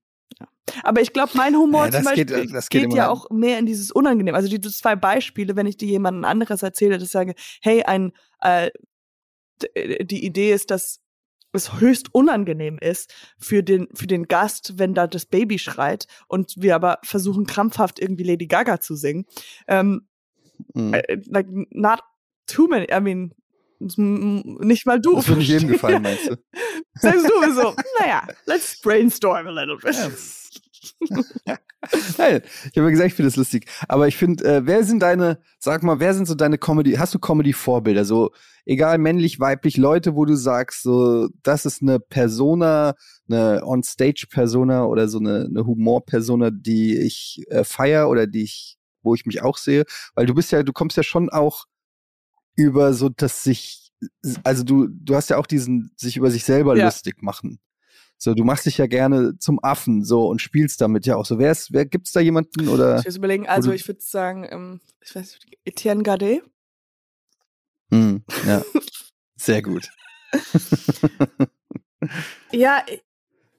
aber 0.82 1.00
ich 1.02 1.12
glaube, 1.12 1.32
mein 1.34 1.54
Humor 1.54 1.84
Ja, 1.86 1.90
zum 1.92 2.14
geht- 2.14 2.30
Beispiel 2.30 2.46
das 2.52 2.68
geht 2.70 2.84
immer 2.84 2.96
ja 2.96 3.08
auch 3.10 3.28
mehr 3.30 3.58
in 3.58 3.66
dieses 3.66 3.92
Unangenehm. 3.92 4.34
Also 4.34 4.48
diese 4.48 4.72
zwei 4.72 4.96
Beispiele, 4.96 5.54
wenn 5.56 5.66
ich 5.66 5.76
die 5.76 5.86
jemandem 5.86 6.24
anderes 6.24 6.62
erzähle, 6.62 6.94
dass 6.94 7.04
ich 7.04 7.10
sage, 7.10 7.34
hey, 7.60 7.82
ein 7.84 8.12
äh, 8.40 8.70
die 10.02 10.24
Idee 10.24 10.52
ist, 10.52 10.70
dass 10.70 11.00
es 11.54 11.80
höchst 11.80 12.14
unangenehm 12.14 12.78
ist 12.80 13.12
für 13.38 13.62
den 13.62 13.88
für 13.94 14.06
den 14.06 14.26
Gast, 14.26 14.78
wenn 14.78 14.94
da 14.94 15.06
das 15.06 15.26
Baby 15.26 15.58
schreit 15.58 16.06
und 16.28 16.54
wir 16.56 16.74
aber 16.74 16.98
versuchen 17.02 17.46
krampfhaft 17.46 17.98
irgendwie 18.00 18.24
Lady 18.24 18.46
Gaga 18.46 18.80
zu 18.80 18.94
singen. 18.94 19.26
Ähm, 19.68 20.08
Mhm. 20.74 20.94
äh, 20.94 21.18
like 21.26 21.48
not 21.70 22.00
too 22.46 22.68
many. 22.68 22.86
I 22.90 23.00
mean 23.00 23.34
nicht 23.80 24.86
mal 24.86 25.00
du. 25.00 25.16
Das 25.16 25.28
nicht 25.28 25.48
jedem 25.48 25.68
gefallen, 25.68 26.02
meinst 26.02 26.28
du? 26.30 26.36
Sagst 26.94 27.24
du 27.28 27.52
so, 27.52 27.74
naja, 27.98 28.26
let's 28.46 28.80
brainstorm 28.80 29.48
a 29.48 29.50
little 29.50 29.76
bit. 29.76 29.96
Nein, 32.18 32.42
ich 32.70 32.78
habe 32.78 32.86
ja 32.86 32.90
gesagt, 32.90 33.08
ich 33.08 33.14
finde 33.14 33.28
das 33.28 33.36
lustig. 33.36 33.66
Aber 33.88 34.06
ich 34.08 34.16
finde, 34.16 34.44
äh, 34.44 34.66
wer 34.66 34.84
sind 34.84 35.00
deine, 35.00 35.40
sag 35.58 35.82
mal, 35.82 35.98
wer 36.00 36.14
sind 36.14 36.26
so 36.26 36.34
deine 36.34 36.58
Comedy, 36.58 36.92
hast 36.92 37.14
du 37.14 37.18
Comedy-Vorbilder? 37.18 38.04
So, 38.04 38.30
egal 38.64 38.98
männlich, 38.98 39.40
weiblich, 39.40 39.76
Leute, 39.76 40.14
wo 40.14 40.24
du 40.24 40.36
sagst, 40.36 40.82
so, 40.82 41.28
das 41.42 41.66
ist 41.66 41.82
eine 41.82 41.98
Persona, 41.98 42.94
eine 43.28 43.62
On-Stage-Persona 43.64 44.84
oder 44.84 45.08
so 45.08 45.18
eine, 45.18 45.46
eine 45.48 45.66
Humor-Persona, 45.66 46.50
die 46.52 46.98
ich 46.98 47.42
äh, 47.48 47.64
feier 47.64 48.08
oder 48.08 48.26
die 48.26 48.42
ich, 48.44 48.78
wo 49.02 49.14
ich 49.14 49.26
mich 49.26 49.42
auch 49.42 49.56
sehe. 49.56 49.84
Weil 50.14 50.26
du 50.26 50.34
bist 50.34 50.52
ja, 50.52 50.62
du 50.62 50.72
kommst 50.72 50.96
ja 50.96 51.02
schon 51.02 51.30
auch 51.30 51.64
über 52.54 52.94
so, 52.94 53.08
dass 53.08 53.42
sich, 53.42 53.90
also 54.44 54.62
du, 54.62 54.88
du 54.88 55.14
hast 55.16 55.30
ja 55.30 55.36
auch 55.38 55.46
diesen, 55.46 55.92
sich 55.96 56.16
über 56.16 56.30
sich 56.30 56.44
selber 56.44 56.76
Ja. 56.76 56.84
lustig 56.86 57.22
machen. 57.22 57.58
So, 58.24 58.34
du 58.34 58.44
machst 58.44 58.66
dich 58.66 58.78
ja 58.78 58.86
gerne 58.86 59.36
zum 59.40 59.58
Affen 59.64 60.04
so 60.04 60.28
und 60.28 60.40
spielst 60.40 60.80
damit 60.80 61.06
ja 61.06 61.16
auch 61.16 61.26
so. 61.26 61.40
Wer 61.40 61.50
ist, 61.50 61.72
wer 61.72 61.84
gibt's 61.84 62.12
da 62.12 62.20
jemanden 62.20 62.68
oder? 62.68 63.00
Ich 63.00 63.04
muss 63.04 63.16
überlegen, 63.16 63.48
also 63.48 63.72
ich 63.72 63.88
würde 63.88 64.00
sagen, 64.00 64.46
ähm, 64.48 64.80
ich 65.00 65.12
weiß 65.12 65.32
nicht, 65.32 65.58
Etienne 65.64 66.04
Gardet. 66.04 66.44
Hm, 67.90 68.22
ja, 68.46 68.62
sehr 69.36 69.60
gut. 69.60 69.90
Ja, 72.52 72.84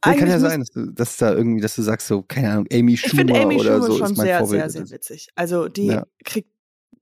Ja, 0.06 0.13
kann 0.13 0.30
ja 0.30 0.39
sein, 0.39 0.62
dass, 0.62 0.69
du, 0.69 0.91
dass 0.93 1.17
da 1.17 1.34
irgendwie, 1.34 1.60
dass 1.60 1.76
du 1.76 1.82
sagst 1.82 2.08
so, 2.08 2.21
keine 2.23 2.52
Ahnung, 2.52 2.67
Amy 2.71 2.93
Ich 2.93 3.02
Schumer 3.02 3.15
finde 3.17 3.41
Amy 3.41 3.56
oder 3.56 3.82
Schumer 3.82 3.88
so 3.88 3.97
schon 3.97 4.12
ist 4.12 4.17
mein 4.17 4.28
sehr, 4.28 4.39
Vorbild. 4.39 4.71
sehr, 4.71 4.86
sehr 4.86 4.95
witzig. 4.95 5.28
Also 5.36 5.67
die 5.67 5.88
Ja. 5.88 6.06
kriegt 6.23 6.49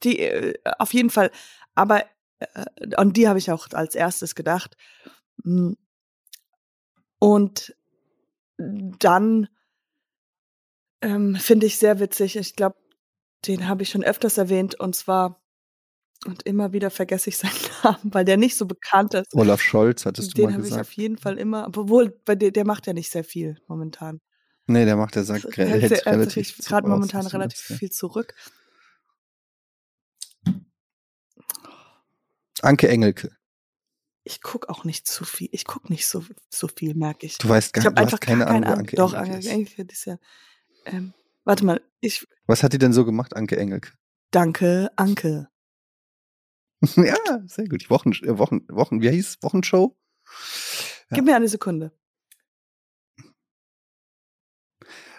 die 0.02 0.18
äh, 0.18 0.56
auf 0.80 0.96
jeden 0.96 1.12
Fall, 1.12 1.30
aber 1.76 2.06
äh, 2.40 2.66
an 2.96 3.14
die 3.14 3.28
habe 3.28 3.38
ich 3.38 3.52
auch 3.52 3.68
als 3.74 3.94
erstes 3.94 4.34
gedacht. 4.34 4.78
Mm. 5.44 5.74
Und 7.24 7.76
dann 8.58 9.48
ähm, 11.02 11.36
finde 11.36 11.68
ich 11.68 11.78
sehr 11.78 12.00
witzig. 12.00 12.36
Ich 12.36 12.56
glaube, 12.56 12.78
den 13.46 13.68
habe 13.68 13.84
ich 13.84 13.90
schon 13.90 14.04
öfters 14.04 14.40
erwähnt 14.40 14.80
und 14.80 14.96
zwar 14.96 15.40
und 16.26 16.44
immer 16.44 16.74
wieder 16.74 16.90
vergesse 16.90 17.30
ich 17.30 17.38
seinen 17.38 17.52
Namen, 17.84 18.12
weil 18.14 18.26
der 18.26 18.38
nicht 18.38 18.56
so 18.56 18.66
bekannt 18.66 19.14
ist. 19.14 19.36
Olaf 19.36 19.62
Scholz 19.62 20.08
hattest 20.08 20.32
du 20.32 20.36
Den 20.36 20.46
mal 20.46 20.54
habe 20.54 20.64
ich 20.64 20.70
gesagt. 20.70 20.88
auf 20.88 20.94
jeden 20.94 21.20
Fall 21.20 21.38
immer, 21.38 21.68
obwohl 21.68 22.10
bei 22.26 22.34
der, 22.34 22.50
der 22.50 22.66
macht 22.66 22.88
ja 22.88 22.94
nicht 22.94 23.12
sehr 23.12 23.24
viel 23.24 23.62
momentan. 23.68 24.20
Nee, 24.66 24.86
der 24.86 24.96
macht, 24.96 25.14
der 25.14 25.24
sagt, 25.24 25.46
Er 25.60 25.68
hält 25.68 25.92
hält 25.92 26.06
relativ 26.08 26.56
sich 26.56 26.66
gerade 26.66 26.88
momentan 26.88 27.26
du 27.26 27.34
relativ 27.34 27.78
viel 27.78 27.92
zurück. 27.92 28.34
Anke 32.64 32.88
Engelke. 32.88 33.32
Ich 34.24 34.42
guck 34.42 34.70
auch 34.70 34.84
nicht 34.84 35.08
zu 35.08 35.26
viel. 35.26 35.50
Ich 35.52 35.66
guck 35.66 35.90
nicht 35.90 36.06
so, 36.06 36.24
so 36.50 36.68
viel, 36.68 36.94
merke 36.94 37.26
ich. 37.26 37.38
Du 37.38 37.50
weißt 37.50 37.74
gar 37.74 37.82
ich 37.82 37.86
habe 37.86 37.96
du 37.96 38.02
einfach 38.02 38.14
hast 38.14 38.22
keine 38.22 38.48
Ahnung. 38.48 38.66
Anke 38.66 38.96
Doch, 38.96 39.14
Anke. 39.14 39.50
Engelke 39.50 39.84
ist 39.84 40.06
ja. 40.06 40.18
Ähm, 40.86 41.14
warte 41.44 41.66
mal, 41.66 41.82
ich 42.02 42.28
Was 42.46 42.64
hat 42.64 42.74
die 42.74 42.78
denn 42.78 42.94
so 42.94 43.06
gemacht, 43.06 43.36
Anke 43.36 43.58
Engelke? 43.58 43.92
danke, 44.32 44.90
Anke. 44.96 45.50
ja, 46.96 47.18
sehr 47.46 47.68
gut. 47.68 47.90
Wochen, 47.90 48.12
äh, 48.12 48.38
Wochen, 48.38 48.68
Wochen, 48.70 49.02
wie 49.02 49.10
hieß 49.10 49.38
Wochenshow? 49.42 49.96
Ja. 51.10 51.18
Gib 51.18 51.26
mir 51.26 51.36
eine 51.36 51.48
Sekunde. 51.48 51.92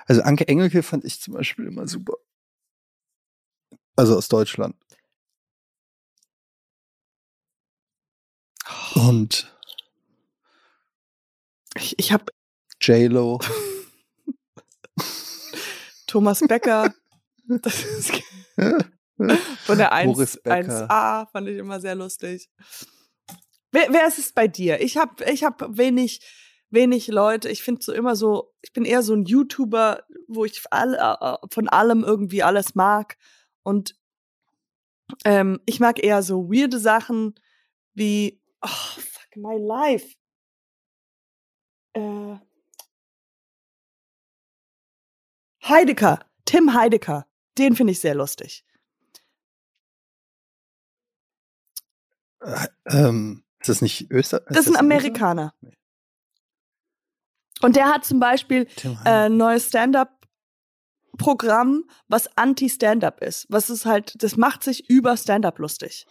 Also 0.06 0.22
Anke 0.22 0.48
Engelke 0.48 0.82
fand 0.82 1.04
ich 1.04 1.20
zum 1.20 1.34
Beispiel 1.34 1.66
immer 1.66 1.86
super. 1.86 2.14
Also 3.94 4.16
aus 4.16 4.28
Deutschland. 4.28 4.74
Und 8.94 9.52
Ich, 11.76 11.98
ich 11.98 12.12
habe 12.12 12.26
J-Lo. 12.80 13.40
Thomas 16.06 16.40
Becker. 16.40 16.92
Das 17.46 17.84
ist 17.84 18.12
von 19.64 19.78
der 19.78 19.92
1, 19.92 20.12
Boris 20.12 20.40
Becker. 20.42 20.88
1a 20.90 21.30
fand 21.30 21.48
ich 21.48 21.56
immer 21.58 21.80
sehr 21.80 21.94
lustig. 21.94 22.50
Wer, 23.70 23.86
wer 23.90 24.06
ist 24.06 24.18
es 24.18 24.32
bei 24.32 24.48
dir? 24.48 24.80
Ich 24.80 24.96
habe 24.96 25.24
ich 25.24 25.44
hab 25.44 25.64
wenig, 25.76 26.20
wenig 26.70 27.08
Leute. 27.08 27.48
Ich 27.48 27.62
finde 27.62 27.82
so 27.82 27.92
immer 27.92 28.16
so, 28.16 28.52
ich 28.60 28.72
bin 28.72 28.84
eher 28.84 29.02
so 29.02 29.14
ein 29.14 29.24
YouTuber, 29.24 30.02
wo 30.28 30.44
ich 30.44 30.62
alle, 30.70 30.98
äh, 30.98 31.36
von 31.50 31.68
allem 31.68 32.04
irgendwie 32.04 32.42
alles 32.42 32.74
mag. 32.74 33.16
Und 33.62 33.96
ähm, 35.24 35.60
ich 35.64 35.80
mag 35.80 36.02
eher 36.02 36.22
so 36.22 36.50
weirde 36.50 36.78
Sachen 36.78 37.34
wie, 37.94 38.41
oh, 38.62 38.68
fuck 38.68 39.36
my 39.36 39.56
life. 39.56 40.14
Äh, 41.94 42.36
Heidecker, 45.64 46.18
Tim 46.44 46.74
Heidecker, 46.74 47.26
den 47.58 47.76
finde 47.76 47.92
ich 47.92 48.00
sehr 48.00 48.14
lustig. 48.14 48.64
Äh, 52.40 52.68
ähm, 52.86 53.44
ist 53.60 53.68
das 53.68 53.82
nicht 53.82 54.10
Österreich? 54.10 54.46
Das 54.48 54.66
ist 54.66 54.72
ein 54.72 54.76
Amerikaner. 54.76 55.54
Und 57.60 57.76
der 57.76 57.86
hat 57.86 58.04
zum 58.04 58.18
Beispiel 58.18 58.66
äh, 59.04 59.26
ein 59.26 59.36
neues 59.36 59.68
Stand-up-Programm, 59.68 61.84
was 62.08 62.36
anti-Stand-up 62.36 63.22
ist. 63.22 63.46
Was 63.48 63.70
ist 63.70 63.86
halt, 63.86 64.20
das 64.20 64.36
macht 64.36 64.64
sich 64.64 64.90
über 64.90 65.16
Stand-up 65.16 65.60
lustig. 65.60 66.04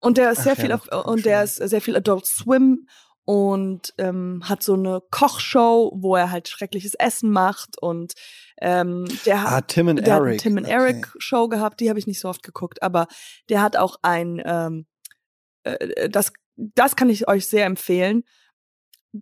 Und 0.00 0.18
der 0.18 0.30
ist 0.30 0.38
Ach 0.40 0.44
sehr 0.44 0.54
ja, 0.54 0.60
viel 0.60 0.72
auf, 0.72 0.86
ich 0.86 0.92
und 0.92 1.24
der 1.24 1.42
ist 1.42 1.56
sehr 1.56 1.80
viel 1.80 1.96
Adult 1.96 2.26
Swim 2.26 2.86
und 3.24 3.92
ähm, 3.98 4.42
hat 4.44 4.62
so 4.62 4.74
eine 4.74 5.02
Kochshow, 5.10 5.92
wo 5.96 6.14
er 6.14 6.30
halt 6.30 6.48
schreckliches 6.48 6.94
Essen 6.94 7.30
macht 7.30 7.76
und 7.80 8.14
ähm, 8.60 9.06
der 9.26 9.38
Ah, 9.38 9.50
hat 9.56 9.68
Tim 9.68 9.88
und 9.88 10.06
der 10.06 10.14
Eric. 10.14 10.40
Tim 10.40 10.56
und 10.56 10.64
okay. 10.64 10.72
Eric 10.72 11.12
Show 11.18 11.48
gehabt, 11.48 11.80
die 11.80 11.88
habe 11.88 11.98
ich 11.98 12.06
nicht 12.06 12.20
so 12.20 12.28
oft 12.28 12.42
geguckt, 12.42 12.82
aber 12.82 13.08
der 13.48 13.62
hat 13.62 13.76
auch 13.76 13.96
ein 14.02 14.40
ähm, 14.44 14.86
äh, 15.64 16.08
das 16.08 16.32
das 16.56 16.96
kann 16.96 17.10
ich 17.10 17.28
euch 17.28 17.46
sehr 17.46 17.66
empfehlen. 17.66 18.22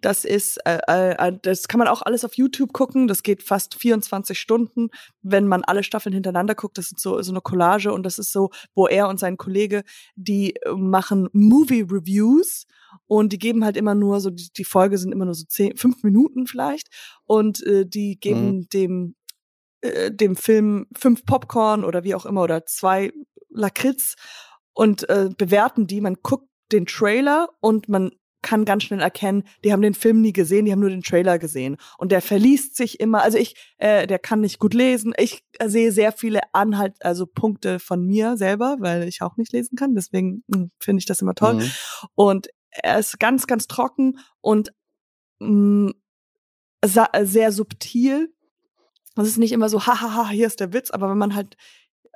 Das 0.00 0.24
ist, 0.24 0.58
äh, 0.66 0.78
äh, 0.86 1.32
das 1.42 1.68
kann 1.68 1.78
man 1.78 1.88
auch 1.88 2.02
alles 2.02 2.24
auf 2.24 2.34
YouTube 2.34 2.72
gucken. 2.72 3.06
Das 3.06 3.22
geht 3.22 3.42
fast 3.42 3.74
24 3.74 4.38
Stunden, 4.38 4.90
wenn 5.22 5.46
man 5.46 5.62
alle 5.64 5.82
Staffeln 5.82 6.12
hintereinander 6.12 6.54
guckt. 6.54 6.78
Das 6.78 6.86
ist 6.86 7.00
so, 7.00 7.20
so 7.22 7.32
eine 7.32 7.40
Collage 7.40 7.92
und 7.92 8.04
das 8.04 8.18
ist 8.18 8.32
so, 8.32 8.50
wo 8.74 8.86
er 8.86 9.08
und 9.08 9.18
sein 9.18 9.36
Kollege, 9.36 9.84
die 10.16 10.56
äh, 10.56 10.72
machen 10.72 11.28
Movie 11.32 11.82
Reviews 11.82 12.66
und 13.06 13.32
die 13.32 13.38
geben 13.38 13.64
halt 13.64 13.76
immer 13.76 13.94
nur 13.94 14.20
so, 14.20 14.30
die, 14.30 14.48
die 14.56 14.64
Folge 14.64 14.98
sind 14.98 15.12
immer 15.12 15.24
nur 15.24 15.34
so 15.34 15.44
zehn, 15.44 15.76
fünf 15.76 16.02
Minuten 16.02 16.46
vielleicht 16.46 16.88
und 17.24 17.64
äh, 17.66 17.86
die 17.86 18.18
geben 18.18 18.68
dem 18.70 19.14
äh, 19.80 20.10
dem 20.10 20.36
Film 20.36 20.86
fünf 20.96 21.26
Popcorn 21.26 21.84
oder 21.84 22.04
wie 22.04 22.14
auch 22.14 22.26
immer 22.26 22.42
oder 22.42 22.64
zwei 22.66 23.12
Lakritz 23.50 24.14
und 24.72 25.08
äh, 25.08 25.28
bewerten 25.36 25.86
die. 25.86 26.00
Man 26.00 26.16
guckt 26.22 26.48
den 26.72 26.86
Trailer 26.86 27.50
und 27.60 27.88
man 27.88 28.12
kann 28.44 28.64
ganz 28.64 28.84
schnell 28.84 29.00
erkennen, 29.00 29.42
die 29.64 29.72
haben 29.72 29.82
den 29.82 29.94
Film 29.94 30.20
nie 30.20 30.32
gesehen, 30.32 30.66
die 30.66 30.70
haben 30.70 30.78
nur 30.78 30.90
den 30.90 31.02
Trailer 31.02 31.40
gesehen. 31.40 31.76
Und 31.98 32.12
der 32.12 32.22
verliest 32.22 32.76
sich 32.76 33.00
immer, 33.00 33.22
also 33.22 33.36
ich, 33.38 33.56
äh, 33.78 34.06
der 34.06 34.20
kann 34.20 34.40
nicht 34.40 34.60
gut 34.60 34.74
lesen. 34.74 35.12
Ich 35.16 35.42
äh, 35.58 35.68
sehe 35.68 35.90
sehr 35.90 36.12
viele 36.12 36.40
Anhalt, 36.52 36.94
also 37.00 37.26
Punkte 37.26 37.80
von 37.80 38.06
mir 38.06 38.36
selber, 38.36 38.76
weil 38.78 39.08
ich 39.08 39.22
auch 39.22 39.36
nicht 39.36 39.52
lesen 39.52 39.74
kann. 39.74 39.96
Deswegen 39.96 40.44
mh, 40.46 40.68
finde 40.78 41.00
ich 41.00 41.06
das 41.06 41.20
immer 41.20 41.34
toll. 41.34 41.54
Mhm. 41.54 41.70
Und 42.14 42.48
er 42.70 43.00
ist 43.00 43.18
ganz, 43.18 43.48
ganz 43.48 43.66
trocken 43.66 44.18
und 44.40 44.72
mh, 45.40 45.90
sa- 46.84 47.10
sehr 47.22 47.50
subtil. 47.50 48.32
Es 49.16 49.26
ist 49.26 49.38
nicht 49.38 49.52
immer 49.52 49.68
so, 49.68 49.86
hahaha, 49.86 50.28
hier 50.30 50.46
ist 50.46 50.60
der 50.60 50.72
Witz, 50.72 50.90
aber 50.90 51.08
wenn 51.10 51.18
man 51.18 51.34
halt 51.34 51.56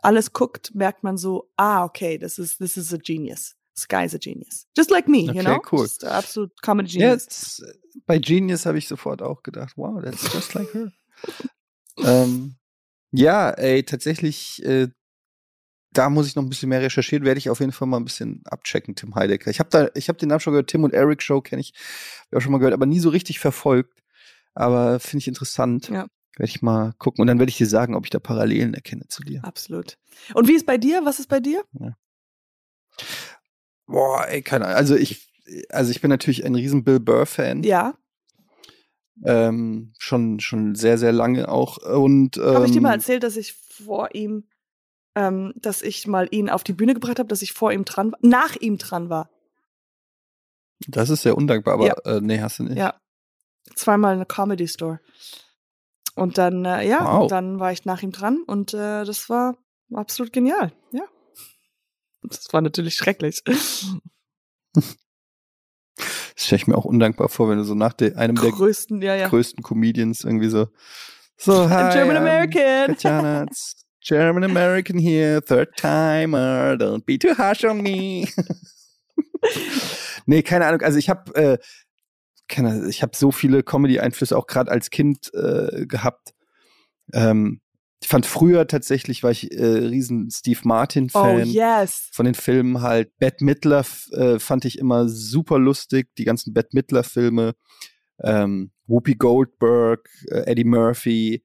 alles 0.03 0.33
guckt, 0.33 0.75
merkt 0.75 1.03
man 1.03 1.17
so, 1.17 1.51
ah, 1.57 1.85
okay, 1.85 2.19
this 2.19 2.39
is, 2.39 2.59
this 2.59 2.77
is 2.77 2.93
a 2.93 2.99
genius. 2.99 3.57
Guy's 3.87 4.15
a 4.15 4.19
genius. 4.19 4.67
Just 4.77 4.91
like 4.91 5.07
me, 5.09 5.21
you 5.21 5.31
Okay, 5.31 5.43
know? 5.43 5.61
cool. 5.71 5.83
Just 5.83 6.05
absolute 6.05 6.53
comedy 6.63 6.99
Ja, 6.99 7.11
genius. 7.15 7.61
äh, 7.61 7.73
bei 8.07 8.19
Genius 8.19 8.67
habe 8.67 8.79
ich 8.79 8.89
sofort 8.89 9.23
auch 9.23 9.43
gedacht, 9.43 9.75
wow, 9.77 10.03
that's 10.03 10.23
just 10.33 10.55
like 10.55 10.73
her. 10.75 10.91
ähm, 12.05 12.57
ja, 13.13 13.51
ey, 13.51 13.83
tatsächlich, 13.83 14.63
äh, 14.65 14.89
da 15.93 16.11
muss 16.11 16.27
ich 16.27 16.37
noch 16.37 16.43
ein 16.43 16.49
bisschen 16.49 16.69
mehr 16.69 16.83
recherchieren, 16.83 17.25
werde 17.25 17.39
ich 17.39 17.49
auf 17.51 17.61
jeden 17.61 17.73
Fall 17.73 17.89
mal 17.89 17.97
ein 17.97 18.05
bisschen 18.05 18.43
abchecken, 18.45 18.95
Tim 18.95 19.15
Heidecker. 19.15 19.51
Ich 19.51 19.59
habe 19.59 19.71
da, 19.71 19.89
ich 19.95 20.09
habe 20.09 20.19
den 20.19 20.29
Namen 20.29 20.41
schon 20.41 20.53
gehört, 20.53 20.69
Tim 20.71 20.85
und 20.85 20.93
Eric 20.95 21.23
Show 21.23 21.41
kenne 21.41 21.61
ich, 21.61 21.73
hab 22.21 22.27
ich 22.33 22.37
auch 22.37 22.41
schon 22.41 22.53
mal 22.53 22.59
gehört, 22.59 22.75
aber 22.75 22.87
nie 22.87 23.01
so 23.01 23.09
richtig 23.09 23.39
verfolgt. 23.39 24.03
Aber 24.55 25.01
finde 25.01 25.23
ich 25.23 25.29
interessant. 25.29 25.89
Ja. 25.89 26.07
Werde 26.37 26.51
ich 26.51 26.63
mal 26.63 26.93
gucken 26.99 27.21
und 27.23 27.27
dann 27.27 27.39
werde 27.41 27.51
ich 27.51 27.57
dir 27.57 27.67
sagen, 27.67 27.95
ob 27.95 28.05
ich 28.05 28.11
da 28.11 28.21
Parallelen 28.21 28.75
erkenne 28.75 29.09
zu 29.09 29.23
dir. 29.23 29.45
Absolut. 29.45 29.99
Und 30.35 30.47
wie 30.47 30.55
ist 30.55 30.67
bei 30.67 30.79
dir? 30.79 31.05
Was 31.05 31.19
ist 31.19 31.29
bei 31.29 31.41
dir? 31.41 31.65
Boah, 33.89 34.27
ey, 34.29 34.43
keine 34.43 34.67
Ahnung. 34.67 34.77
Also 34.77 34.95
ich, 34.95 35.29
also 35.71 35.91
ich 35.91 36.01
bin 36.01 36.11
natürlich 36.11 36.45
ein 36.45 36.55
riesen 36.55 36.85
Bill 36.85 37.01
Burr-Fan. 37.01 37.63
Ja. 37.65 37.95
Ähm, 39.25 39.95
schon, 39.99 40.39
schon 40.39 40.77
sehr, 40.77 40.97
sehr 40.99 41.11
lange 41.13 41.49
auch. 41.49 41.79
Und, 41.79 42.37
ähm, 42.37 42.45
Habe 42.55 42.67
ich 42.67 42.73
dir 42.73 42.81
mal 42.81 42.93
erzählt, 42.93 43.25
dass 43.25 43.37
ich 43.37 43.55
vor 43.55 44.15
ihm, 44.15 44.45
ähm, 45.17 45.53
dass 45.57 45.83
ich 45.83 46.07
mal 46.07 46.29
ihn 46.31 46.49
auf 46.51 46.63
die 46.63 46.73
Bühne 46.75 46.95
gebracht 46.95 47.19
habe, 47.19 47.29
dass 47.29 47.43
ich 47.43 47.53
vor 47.53 47.73
ihm 47.73 47.85
dran 47.85 48.13
war, 48.13 48.19
nach 48.23 48.55
ihm 48.57 48.79
dran 48.79 49.11
war. 49.11 49.31
Das 50.87 51.11
ist 51.11 51.23
sehr 51.23 51.37
undankbar, 51.37 51.75
aber 51.75 51.87
Ja. 51.87 51.95
äh, 52.05 52.21
nee, 52.21 52.41
hast 52.41 52.61
du 52.61 52.65
nicht. 52.65 52.77
Ja. 52.79 52.95
Zweimal 53.75 54.13
in 54.13 54.19
eine 54.19 54.27
Comedy 54.27 54.69
Store. 54.69 55.01
Und 56.15 56.39
dann, 56.39 56.65
äh, 56.65 56.87
ja, 56.87 57.05
Wow. 57.05 57.29
dann 57.29 57.59
war 57.59 57.73
ich 57.73 57.85
nach 57.85 58.03
ihm 58.03 58.13
dran 58.13 58.43
und 58.47 58.75
äh, 58.75 59.05
das 59.05 59.29
war 59.29 59.57
absolut 59.93 60.33
genial. 60.33 60.73
Ja. 60.93 61.03
Das 62.23 62.53
war 62.53 62.61
natürlich 62.61 62.95
schrecklich. 62.95 63.43
Das 63.45 63.97
stelle 66.37 66.61
ich 66.61 66.67
mir 66.67 66.77
auch 66.77 66.85
undankbar 66.85 67.29
vor, 67.29 67.49
wenn 67.51 67.59
du 67.59 67.65
so 67.65 67.75
nach 67.75 67.93
de 67.93 68.15
einem 68.15 68.37
der 68.37 68.51
Größten, 68.51 69.03
ja, 69.03 69.15
ja. 69.17 69.29
größten 69.29 69.63
Comedians 69.63 70.25
irgendwie 70.25 70.49
so. 70.49 70.69
So, 71.37 71.69
hi, 71.71 71.85
I'm 71.85 71.93
German 71.93 72.17
American. 72.17 72.95
Tatjana, 72.95 73.43
it's 73.49 73.75
German 74.01 74.45
American 74.45 74.99
here, 74.99 75.41
third 75.43 75.77
timer, 75.77 76.77
don't 76.77 77.05
be 77.05 77.19
too 77.19 77.35
harsh 77.35 77.65
on 77.65 77.83
me. 77.83 78.29
nee, 80.27 80.43
keine 80.43 80.67
Ahnung. 80.67 80.83
Also 80.83 80.99
ich 80.99 81.09
habe, 81.11 81.35
äh, 81.35 81.59
keine, 82.49 82.89
ich 82.89 83.03
habe 83.03 83.17
so 83.17 83.31
viele 83.31 83.63
Comedy-Einflüsse 83.63 84.37
auch 84.37 84.47
gerade 84.47 84.71
als 84.71 84.91
Kind 84.91 85.33
äh, 85.35 85.87
gehabt. 85.87 86.33
Ähm, 87.13 87.61
ich 88.01 88.09
fand 88.09 88.27
früher 88.27 88.67
tatsächlich, 88.69 89.23
war 89.23 89.31
ich 89.33 89.51
äh, 89.53 89.65
riesen 89.65 90.31
Steve 90.31 90.61
Oh, 90.65 90.69
Martin-Fan. 90.69 91.47
yes. 91.49 92.09
von 92.13 92.27
den 92.27 92.35
Filmen 92.35 92.81
halt. 92.81 93.17
Bette 93.19 93.45
Midler 93.45 93.85
äh, 94.13 94.39
fand 94.39 94.65
ich 94.65 94.79
immer 94.79 95.09
super 95.09 95.59
lustig, 95.59 96.09
die 96.17 96.25
ganzen 96.25 96.53
Bette 96.55 96.71
Midler 96.73 97.03
Filme. 97.03 97.55
Ähm, 98.23 98.71
Whoopi 98.87 99.15
Goldberg, 99.17 100.09
äh, 100.29 100.43
Eddie 100.51 100.65
Murphy. 100.65 101.45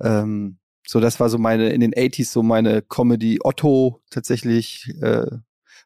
Ähm, 0.00 0.58
so, 0.86 1.00
das 1.00 1.18
war 1.20 1.28
so 1.30 1.38
meine, 1.38 1.70
in 1.70 1.80
den 1.80 1.94
80s 1.94 2.30
so 2.30 2.42
meine 2.42 2.82
Comedy. 2.82 3.38
Otto 3.42 4.02
tatsächlich. 4.10 4.88
Äh, 5.00 5.30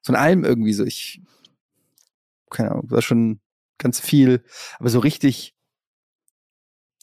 von 0.03 0.17
allem 0.17 0.45
irgendwie 0.45 0.73
so. 0.73 0.85
Ich, 0.85 1.21
keine 2.51 2.73
Ahnung, 2.73 2.91
war 2.91 3.03
schon 3.03 3.41
ganz 3.79 4.01
viel. 4.01 4.45
Aber 4.79 4.89
so 4.91 4.99
richtig, 4.99 5.55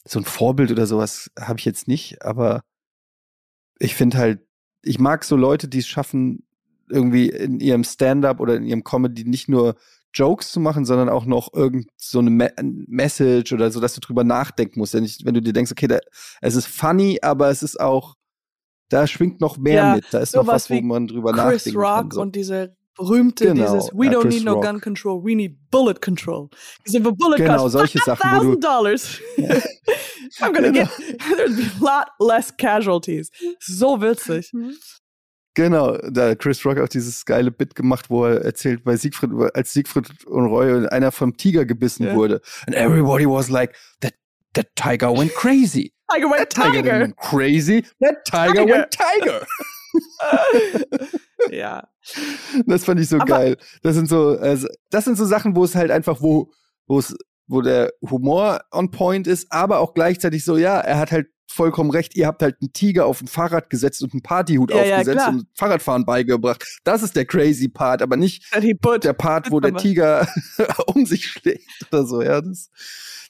so 0.04 0.18
ein 0.18 0.24
Vorbild 0.24 0.70
oder 0.70 0.86
sowas 0.86 1.30
habe 1.38 1.58
ich 1.58 1.64
jetzt 1.64 1.88
nicht. 1.88 2.22
Aber 2.22 2.62
ich 3.78 3.94
finde 3.94 4.18
halt, 4.18 4.40
ich 4.82 4.98
mag 4.98 5.24
so 5.24 5.36
Leute, 5.36 5.68
die 5.68 5.78
es 5.78 5.86
schaffen, 5.86 6.44
irgendwie 6.88 7.28
in 7.28 7.60
ihrem 7.60 7.84
Stand-up 7.84 8.40
oder 8.40 8.56
in 8.56 8.64
ihrem 8.64 8.84
Comedy 8.84 9.24
nicht 9.24 9.48
nur 9.48 9.76
Jokes 10.14 10.52
zu 10.52 10.60
machen, 10.60 10.84
sondern 10.84 11.08
auch 11.08 11.24
noch 11.24 11.52
irgend 11.54 11.88
so 11.96 12.18
eine 12.18 12.30
Me 12.30 12.52
Message 12.60 13.52
oder 13.52 13.70
so, 13.70 13.80
dass 13.80 13.94
du 13.94 14.00
drüber 14.00 14.24
nachdenken 14.24 14.78
musst. 14.78 14.94
Wenn, 14.94 15.04
ich, 15.04 15.24
wenn 15.24 15.34
du 15.34 15.40
dir 15.40 15.52
denkst, 15.52 15.72
okay, 15.72 15.86
da, 15.86 15.98
es 16.40 16.54
ist 16.54 16.66
funny, 16.66 17.18
aber 17.22 17.48
es 17.48 17.62
ist 17.62 17.80
auch, 17.80 18.14
da 18.88 19.06
schwingt 19.06 19.40
noch 19.40 19.56
mehr 19.56 19.74
Ja, 19.74 19.94
mit. 19.94 20.04
Da 20.10 20.18
ist 20.18 20.34
noch 20.34 20.46
was, 20.46 20.68
wo 20.68 20.80
man 20.82 21.06
drüber 21.06 21.32
Chris 21.32 21.64
nachdenken 21.66 21.78
Rock 21.78 21.96
kann. 21.96 22.10
So. 22.10 22.20
und 22.20 22.36
diese 22.36 22.76
berühmte, 22.96 23.46
Genau, 23.46 23.54
dieses 23.74 23.90
We 23.94 24.06
ja, 24.06 24.12
don't 24.12 24.22
Chris 24.22 24.34
need 24.36 24.44
no 24.44 24.54
Rock. 24.54 24.62
gun 24.64 24.80
control, 24.80 25.22
we 25.24 25.34
need 25.34 25.56
bullet 25.70 26.00
control. 26.00 26.48
Because 26.78 26.94
if 26.94 27.06
a 27.06 27.10
bullet 27.12 27.38
Genau, 27.38 27.56
costs 27.58 27.72
solche 27.72 27.98
Sachen, 28.04 28.30
thousand 28.30 28.60
dollars, 28.62 29.20
I'm 30.40 30.52
gonna 30.52 30.70
Genau. 30.70 30.84
get, 30.84 30.88
there'd 31.36 31.56
be 31.56 31.64
a 31.80 31.84
lot 31.84 32.08
less 32.18 32.50
casualties. 32.56 33.30
So 33.60 33.96
witzig. 34.00 34.50
Genau, 35.54 35.98
da 36.10 36.30
hat 36.30 36.38
Chris 36.38 36.64
Rock 36.64 36.78
auch 36.78 36.88
dieses 36.88 37.26
geile 37.26 37.50
Bit 37.50 37.74
gemacht, 37.74 38.08
wo 38.08 38.24
er 38.24 38.42
erzählt, 38.42 38.84
bei 38.84 38.96
Siegfried, 38.96 39.30
als 39.54 39.72
Siegfried 39.74 40.24
und 40.26 40.46
Roy 40.46 40.86
einer 40.88 41.12
vom 41.12 41.36
Tiger 41.36 41.66
gebissen 41.66 42.06
Ja. 42.06 42.14
wurde. 42.14 42.40
And 42.66 42.74
everybody 42.74 43.26
was 43.26 43.50
like, 43.50 43.74
that, 44.00 44.14
that 44.54 44.68
tiger 44.76 45.12
went 45.14 45.34
crazy. 45.34 45.92
Tiger 46.10 46.30
went 46.30 46.38
That 46.38 46.50
tiger, 46.54 46.82
tiger. 46.82 47.00
went 47.00 47.16
crazy. 47.18 47.84
That 48.00 48.24
tiger, 48.24 48.64
Tiger. 48.64 48.66
went 48.72 48.90
tiger. 48.92 49.46
ja. 51.50 51.88
Das 52.66 52.84
fand 52.84 53.00
ich 53.00 53.08
so 53.08 53.16
Aber- 53.16 53.26
geil. 53.26 53.56
Das 53.82 53.94
sind 53.94 54.08
so, 54.08 54.38
also, 54.38 54.68
das 54.90 55.04
sind 55.04 55.16
so 55.16 55.24
Sachen, 55.24 55.56
wo 55.56 55.64
es 55.64 55.74
halt 55.74 55.90
einfach, 55.90 56.20
wo, 56.20 56.50
wo 56.86 56.98
es, 56.98 57.16
wo 57.46 57.60
der 57.60 57.92
Humor 58.08 58.60
on 58.70 58.90
point 58.90 59.26
ist, 59.26 59.50
aber 59.50 59.80
auch 59.80 59.94
gleichzeitig 59.94 60.44
so, 60.44 60.56
ja, 60.56 60.78
er 60.78 60.98
hat 60.98 61.12
halt 61.12 61.28
vollkommen 61.52 61.90
recht, 61.90 62.16
ihr 62.16 62.26
habt 62.26 62.42
halt 62.42 62.56
einen 62.62 62.72
Tiger 62.72 63.04
auf 63.04 63.20
ein 63.20 63.26
Fahrrad 63.26 63.68
gesetzt 63.68 64.02
und 64.02 64.14
einen 64.14 64.22
Partyhut 64.22 64.70
Ja, 64.70 64.84
ja, 64.84 64.96
aufgesetzt 64.96 65.18
klar. 65.18 65.28
und 65.30 65.46
Fahrradfahren 65.54 66.06
beigebracht. 66.06 66.64
Das 66.84 67.02
ist 67.02 67.14
der 67.14 67.26
crazy 67.26 67.68
Part, 67.68 68.00
aber 68.00 68.16
nicht 68.16 68.44
der 68.54 69.12
Part, 69.12 69.50
wo 69.50 69.60
der 69.60 69.74
Tiger 69.74 70.26
um 70.86 71.04
sich 71.04 71.26
schlägt 71.26 71.68
oder 71.90 72.06
so, 72.06 72.22
ja. 72.22 72.40
Das, 72.40 72.70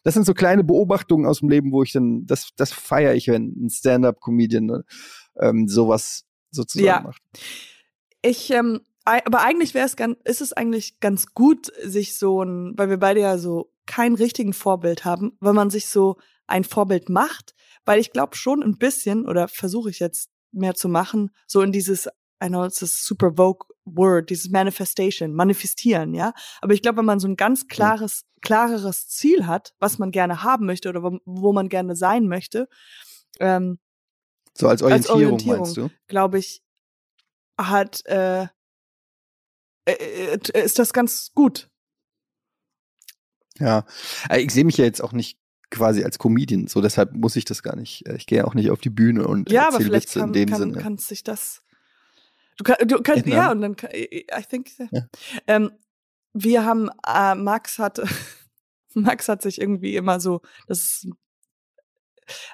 das 0.05 0.15
sind 0.15 0.25
so 0.25 0.35
kleine 0.35 0.63
Beobachtungen 0.63 1.27
aus 1.27 1.41
dem 1.41 1.49
Leben, 1.49 1.73
wo 1.73 1.83
ich 1.83 1.93
dann, 1.93 2.25
das, 2.27 2.51
das 2.57 2.73
feiere 2.73 3.15
ich, 3.15 3.27
wenn 3.29 3.55
ein 3.67 3.71
Stand-up-Comedian 3.71 4.67
ne, 4.67 4.85
ähm, 5.41 5.67
sowas 5.67 6.25
sozusagen 6.53 6.87
Ja. 6.87 7.01
macht. 7.01 7.21
Ich, 8.23 8.51
ähm, 8.51 8.81
aber 9.05 9.41
eigentlich 9.41 9.75
wäre 9.75 9.87
es 9.87 9.97
ganz, 9.97 10.17
ist 10.25 10.41
es 10.41 10.53
eigentlich 10.53 11.01
ganz 11.01 11.35
gut, 11.35 11.73
sich 11.83 12.17
so 12.17 12.43
ein, 12.43 12.75
weil 12.77 12.89
wir 12.89 12.99
beide 12.99 13.21
ja 13.21 13.37
so 13.37 13.73
kein 13.87 14.15
richtigen 14.15 14.53
Vorbild 14.53 15.05
haben, 15.05 15.37
wenn 15.41 15.57
man 15.57 15.71
sich 15.71 15.89
so 15.89 16.19
ein 16.47 16.63
Vorbild 16.63 17.09
macht, 17.09 17.55
weil 17.85 17.99
ich 17.99 18.13
glaube 18.13 18.37
schon 18.37 18.63
ein 18.63 18.79
bisschen, 18.79 19.27
oder 19.27 19.49
versuche 19.49 19.91
ich 19.91 19.99
jetzt 19.99 20.31
mehr 20.53 20.75
zu 20.75 20.89
machen, 20.89 21.31
so 21.49 21.63
in 21.63 21.73
dieses, 21.73 22.07
I 22.43 22.49
know 22.49 22.65
it's 22.65 22.83
a 22.83 22.87
super 22.87 23.33
vogue 23.37 23.67
Word, 23.85 24.31
dieses 24.31 24.51
Manifestation, 24.51 25.35
manifestieren, 25.35 26.15
ja. 26.15 26.33
Aber 26.61 26.75
ich 26.75 26.83
glaube, 26.83 26.99
wenn 26.99 27.05
man 27.07 27.19
so 27.19 27.27
ein 27.27 27.37
ganz 27.37 27.67
klares, 27.67 28.25
klareres 28.41 29.09
Ziel 29.09 29.47
hat, 29.47 29.75
was 29.81 29.99
man 29.99 30.13
gerne 30.13 30.45
haben 30.45 30.67
möchte 30.67 30.89
oder 30.89 31.03
wo, 31.03 31.19
wo 31.25 31.53
man 31.53 31.69
gerne 31.69 31.97
sein 31.97 32.29
möchte, 32.29 32.69
ähm, 33.41 33.81
So 34.55 34.69
als 34.69 34.83
Orientierung, 34.83 35.41
meinst 35.47 35.77
du? 35.77 35.89
glaube 36.09 36.39
ich, 36.39 36.63
hat 37.59 38.05
äh, 38.07 38.43
äh, 39.87 39.93
äh, 39.95 40.65
ist 40.65 40.79
das 40.79 40.93
ganz 40.93 41.33
gut. 41.35 41.69
Ja. 43.59 43.85
Äh, 44.29 44.41
Ich 44.41 44.53
sehe 44.53 44.65
mich 44.65 44.77
ja 44.77 44.85
jetzt 44.85 45.03
auch 45.03 45.13
nicht 45.13 45.39
quasi 45.71 46.05
als 46.05 46.19
Comedian, 46.19 46.67
so 46.67 46.81
deshalb 46.83 47.15
muss 47.15 47.37
ich 47.37 47.45
das 47.45 47.63
gar 47.63 47.77
nicht. 47.77 48.07
äh, 48.07 48.17
Ich 48.17 48.27
gehe 48.27 48.39
ja 48.39 48.45
auch 48.45 48.55
nicht 48.55 48.71
auf 48.71 48.81
die 48.81 48.91
Bühne 48.91 49.27
und 49.27 49.51
Ja, 49.51 49.63
aber 49.69 49.73
erzähle 49.75 49.89
vielleicht 49.91 50.09
Witze 50.09 50.19
kann, 50.21 50.29
in 50.29 50.33
dem 50.35 50.49
kann, 50.51 50.59
Sinne. 50.59 50.79
kann 50.83 50.99
sich 50.99 51.23
das. 51.25 51.63
Du, 52.59 52.65
kann, 52.65 52.87
du 52.87 53.03
kannst, 53.03 53.27
Ja, 53.27 53.51
und 53.51 53.63
dann, 53.63 53.77
kann- 53.77 53.91
I 53.95 54.27
think, 54.49 54.71
Ja. 54.91 55.07
ähm, 55.47 55.73
wir 56.35 56.65
haben, 56.65 56.91
äh, 57.07 57.35
Max 57.35 57.79
hat, 57.79 58.01
Max 58.95 59.29
hat 59.29 59.41
sich 59.43 59.61
irgendwie 59.61 59.97
immer 59.97 60.21
so, 60.21 60.43
das 60.67 61.07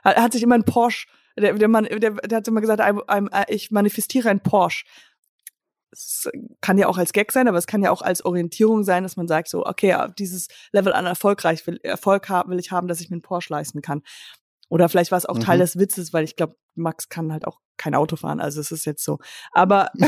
hat, 0.04 0.16
hat 0.16 0.32
sich 0.32 0.42
immer 0.42 0.54
ein 0.54 0.64
Porsche, 0.64 1.08
der, 1.40 1.54
der, 1.54 1.68
Mann, 1.68 1.84
der, 1.84 2.10
der 2.12 2.36
hat 2.36 2.48
immer 2.48 2.60
gesagt, 2.60 2.80
I'm, 2.80 3.04
I'm, 3.06 3.28
äh, 3.32 3.52
ich 3.54 3.70
manifestiere 3.70 4.30
ein 4.30 4.40
Porsche. 4.40 4.84
Es 5.90 6.28
kann 6.60 6.76
ja 6.76 6.86
auch 6.86 6.98
als 6.98 7.12
Gag 7.12 7.32
sein, 7.32 7.48
aber 7.48 7.56
es 7.56 7.66
kann 7.66 7.82
ja 7.82 7.90
auch 7.90 8.02
als 8.02 8.24
Orientierung 8.24 8.84
sein, 8.84 9.02
dass 9.04 9.16
man 9.16 9.26
sagt 9.26 9.48
so, 9.48 9.64
okay, 9.64 9.96
dieses 10.18 10.48
Level 10.70 10.92
an 10.92 11.06
erfolgreich 11.06 11.66
will, 11.66 11.80
Erfolg 11.82 12.28
haben, 12.28 12.50
will 12.50 12.58
ich 12.58 12.70
haben, 12.70 12.88
dass 12.88 13.00
ich 13.00 13.08
mir 13.08 13.14
einen 13.14 13.22
Porsche 13.22 13.52
leisten 13.54 13.80
kann. 13.80 14.02
Oder 14.68 14.88
vielleicht 14.90 15.10
war 15.10 15.18
es 15.18 15.24
auch 15.24 15.38
Teil 15.38 15.56
Mhm. 15.56 15.62
des 15.62 15.78
Witzes, 15.78 16.12
weil 16.12 16.24
ich 16.24 16.36
glaube, 16.36 16.56
Max 16.74 17.08
kann 17.08 17.32
halt 17.32 17.46
auch 17.46 17.60
kein 17.78 17.94
Auto 17.94 18.16
fahren. 18.16 18.38
Also 18.38 18.60
es 18.60 18.70
ist 18.70 18.84
jetzt 18.84 19.02
so. 19.02 19.18
Aber 19.52 19.90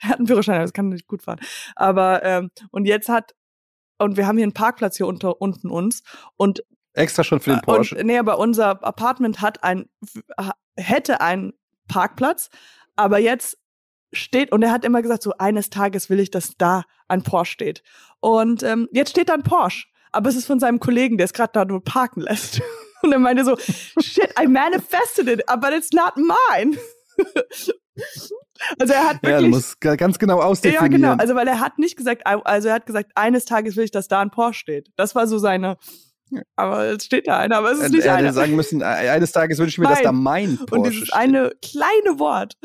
er 0.00 0.08
hat 0.08 0.18
einen 0.18 0.28
Führerschein, 0.28 0.56
aber 0.56 0.64
das 0.64 0.72
kann 0.72 0.90
nicht 0.90 1.08
gut 1.08 1.22
fahren. 1.22 1.40
Aber 1.74 2.22
ähm, 2.22 2.50
und 2.70 2.84
jetzt 2.84 3.08
hat 3.08 3.34
und 3.98 4.16
wir 4.16 4.26
haben 4.26 4.36
hier 4.36 4.44
einen 4.44 4.54
Parkplatz 4.54 4.96
hier 4.96 5.06
unter 5.06 5.40
unten 5.40 5.70
uns 5.70 6.02
und 6.36 6.64
Extra 6.94 7.24
schon 7.24 7.40
für 7.40 7.50
den 7.50 7.60
Porsche. 7.60 7.96
und, 7.96 8.06
nee, 8.06 8.18
aber 8.18 8.38
unser 8.38 8.84
Apartment 8.84 9.40
hat 9.40 9.64
ein 9.64 9.88
hätte 10.76 11.20
einen 11.20 11.52
Parkplatz, 11.88 12.48
aber 12.96 13.18
jetzt 13.18 13.58
steht 14.12 14.52
und 14.52 14.62
er 14.62 14.70
hat 14.70 14.84
immer 14.84 15.02
gesagt, 15.02 15.22
so 15.22 15.32
eines 15.38 15.70
Tages 15.70 16.10
will 16.10 16.20
ich, 16.20 16.30
dass 16.30 16.56
da 16.56 16.84
ein 17.08 17.22
Porsche 17.22 17.52
steht. 17.52 17.82
Und 18.20 18.62
ähm, 18.62 18.88
jetzt 18.92 19.10
steht 19.10 19.28
da 19.28 19.34
ein 19.34 19.42
Porsche, 19.42 19.86
aber 20.12 20.28
es 20.28 20.36
ist 20.36 20.46
von 20.46 20.60
seinem 20.60 20.80
Kollegen, 20.80 21.16
der 21.16 21.24
es 21.24 21.32
gerade 21.32 21.52
da 21.52 21.64
nur 21.64 21.82
parken 21.82 22.20
lässt. 22.20 22.60
Und 23.02 23.10
er 23.12 23.18
meinte 23.18 23.44
so, 23.44 23.56
shit, 24.00 24.32
I 24.40 24.46
manifested 24.46 25.28
it, 25.28 25.42
but 25.60 25.72
it's 25.72 25.90
not 25.92 26.12
mine. 26.16 26.76
also 28.78 28.92
er 28.92 29.08
hat 29.08 29.16
ja, 29.16 29.18
du 29.22 29.26
wirklich 29.28 29.50
musst 29.50 29.80
ga- 29.80 29.96
ganz 29.96 30.18
genau 30.18 30.38
ja, 30.38 30.44
ausdefinieren. 30.44 30.90
genau. 30.90 31.14
Also, 31.16 31.34
weil 31.34 31.48
er 31.48 31.58
hat 31.58 31.78
nicht 31.78 31.96
gesagt, 31.96 32.26
also 32.26 32.68
er 32.68 32.74
hat 32.74 32.86
gesagt, 32.86 33.10
eines 33.16 33.44
Tages 33.44 33.76
will 33.76 33.84
ich, 33.84 33.90
dass 33.90 34.06
da 34.06 34.20
ein 34.20 34.30
Porsche 34.30 34.60
steht. 34.60 34.90
Das 34.96 35.14
war 35.14 35.26
so 35.26 35.38
seine. 35.38 35.78
Aber 36.56 36.90
jetzt 36.90 37.06
steht 37.06 37.26
da 37.28 37.38
einer, 37.38 37.58
aber 37.58 37.72
es 37.72 37.80
ist 37.80 37.92
nicht 37.92 38.04
er 38.04 38.12
hätte 38.12 38.24
einer. 38.24 38.32
sagen 38.32 38.56
müssen, 38.56 38.80
äh, 38.80 38.84
eines 38.84 39.32
Tages 39.32 39.58
wünsche 39.58 39.70
ich 39.70 39.78
mir, 39.78 39.88
dass 39.88 39.98
Nein. 39.98 40.04
da 40.04 40.12
mein 40.12 40.56
Porsche 40.56 40.74
Und 40.74 40.82
dieses 40.84 41.08
steht. 41.08 41.14
eine 41.14 41.52
kleine 41.62 42.18
Wort 42.18 42.56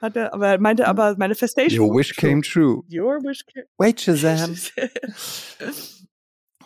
hat 0.00 0.16
er, 0.16 0.34
aber 0.34 0.48
er 0.48 0.60
meinte 0.60 0.86
aber 0.86 1.16
Manifestation. 1.16 1.88
Your 1.88 1.96
wish 1.96 2.14
came 2.14 2.42
true. 2.42 2.82
Your 2.90 3.18
wish 3.22 3.44
came. 3.46 3.66
Wait, 3.78 4.00
Shazam. 4.02 4.56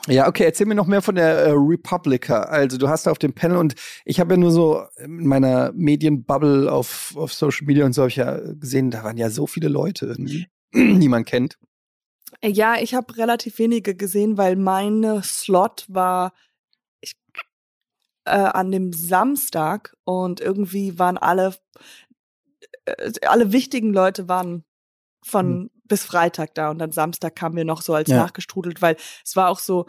Ja, 0.09 0.29
okay, 0.29 0.45
erzähl 0.45 0.67
mir 0.67 0.75
noch 0.75 0.87
mehr 0.87 1.03
von 1.03 1.15
der 1.15 1.29
äh, 1.41 1.51
Republica. 1.51 2.45
Also 2.45 2.79
du 2.79 2.89
hast 2.89 3.07
da 3.07 3.11
auf 3.11 3.19
dem 3.19 3.35
Panel 3.35 3.59
und 3.59 3.75
ich 4.05 4.19
habe 4.19 4.33
ja 4.33 4.37
nur 4.39 4.51
so 4.51 4.83
in 4.97 5.27
meiner 5.27 5.73
Medienbubble 5.73 6.73
auf, 6.73 7.15
auf 7.17 7.35
Social 7.35 7.67
Media 7.67 7.85
und 7.85 7.93
so 7.93 8.03
habe 8.03 8.09
ich 8.09 8.17
ja 8.17 8.39
gesehen, 8.55 8.91
da 8.91 9.05
waren 9.05 9.19
ja 9.19 9.29
so 9.29 9.47
viele 9.47 9.69
Leute 9.69 10.07
irgendwie, 10.07 10.47
die 10.75 11.09
man 11.09 11.25
kennt. 11.25 11.59
Ja, 12.43 12.77
ich 12.81 12.95
habe 12.95 13.17
relativ 13.17 13.59
wenige 13.59 13.95
gesehen, 13.95 14.39
weil 14.39 14.57
meine 14.57 15.23
Slot 15.23 15.85
war 15.89 16.33
äh, 18.31 18.51
an 18.55 18.71
dem 18.73 18.93
Samstag 18.93 19.95
und 20.05 20.41
irgendwie 20.41 20.99
waren 20.99 21.19
alle 21.19 21.55
äh, 22.85 23.13
alle 23.27 23.53
wichtigen 23.53 23.93
Leute 23.93 24.29
waren 24.29 24.65
von 25.23 25.71
bis 25.85 26.05
Freitag 26.05 26.55
da 26.55 26.71
und 26.71 26.79
dann 26.79 26.93
Samstag 26.93 27.35
kamen 27.37 27.57
wir 27.57 27.65
noch 27.65 27.83
so 27.83 27.95
als 27.95 28.09
Ja. 28.09 28.17
nachgestrudelt, 28.19 28.81
weil 28.81 28.97
es 29.25 29.37
war 29.37 29.49
auch 29.51 29.59
so 29.59 29.87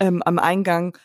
ähm, 0.00 0.22
am 0.22 0.38
Eingang. 0.38 0.98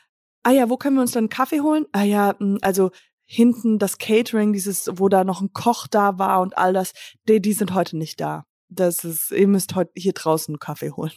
Ah 0.44 0.52
ja, 0.52 0.70
wo 0.70 0.78
können 0.78 0.96
wir 0.96 1.02
uns 1.02 1.12
dann 1.12 1.26
einen 1.26 1.30
Kaffee 1.30 1.62
holen? 1.62 1.86
Ah 1.92 2.04
ja, 2.04 2.36
mh, 2.40 2.60
also 2.62 2.92
hinten 3.26 3.78
das 3.80 3.98
Catering, 3.98 4.54
dieses, 4.54 4.90
wo 4.94 5.10
da 5.10 5.24
noch 5.24 5.42
ein 5.42 5.54
Koch 5.54 5.88
da 5.88 6.18
war 6.18 6.42
und 6.42 6.58
all 6.58 6.74
das, 6.74 6.94
die, 7.28 7.42
die 7.42 7.54
sind 7.54 7.74
heute 7.74 7.98
nicht 7.98 8.20
da. 8.22 8.46
Das 8.70 9.04
ist, 9.04 9.32
ihr 9.32 9.48
müsst 9.48 9.76
heute 9.76 9.92
hier 9.96 10.14
draußen 10.14 10.54
einen 10.54 10.60
Kaffee 10.60 10.92
holen. 10.92 11.12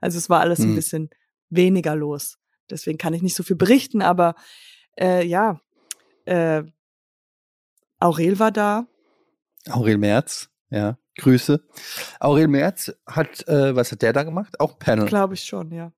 Also 0.00 0.18
es 0.18 0.28
war 0.28 0.40
alles 0.40 0.58
ein 0.60 0.68
Hm. 0.68 0.74
bisschen 0.74 1.10
weniger 1.50 1.94
los. 1.94 2.38
Deswegen 2.70 2.98
kann 2.98 3.14
ich 3.14 3.22
nicht 3.22 3.36
so 3.36 3.42
viel 3.42 3.56
berichten, 3.56 4.02
aber 4.02 4.34
äh, 4.98 5.24
ja, 5.26 5.60
äh, 6.24 6.62
Aurel 7.98 8.38
war 8.38 8.50
da. 8.50 8.86
Aurel 9.68 9.98
Merz, 9.98 10.50
ja, 10.70 10.98
Grüße. 11.18 11.62
Aurel 12.18 12.48
Merz 12.48 12.92
hat, 13.06 13.46
äh, 13.48 13.76
was 13.76 13.92
hat 13.92 14.02
der 14.02 14.12
da 14.12 14.22
gemacht? 14.22 14.58
Auch 14.58 14.78
Panel. 14.78 15.06
Glaube 15.06 15.34
ich 15.34 15.44
schon, 15.44 15.70
ja. 15.70 15.92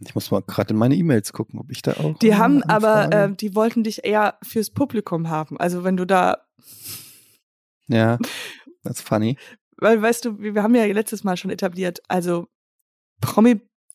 Ich 0.00 0.14
muss 0.14 0.30
mal 0.30 0.42
gerade 0.42 0.70
in 0.74 0.78
meine 0.78 0.96
E-Mails 0.96 1.32
gucken, 1.32 1.60
ob 1.60 1.70
ich 1.70 1.82
da 1.82 1.92
auch. 1.92 2.18
Die 2.18 2.34
haben 2.34 2.62
aber, 2.64 3.12
äh, 3.12 3.32
die 3.32 3.54
wollten 3.54 3.84
dich 3.84 4.04
eher 4.04 4.36
fürs 4.42 4.70
Publikum 4.70 5.28
haben. 5.28 5.60
Also 5.60 5.84
wenn 5.84 5.96
du 5.96 6.04
da, 6.04 6.38
ja, 7.86 8.18
that's 8.82 9.00
funny. 9.00 9.38
weil 9.76 10.02
weißt 10.02 10.24
du, 10.24 10.38
wir 10.40 10.62
haben 10.62 10.74
ja 10.74 10.84
letztes 10.86 11.22
Mal 11.22 11.36
schon 11.36 11.50
etabliert, 11.50 12.00
also 12.08 12.48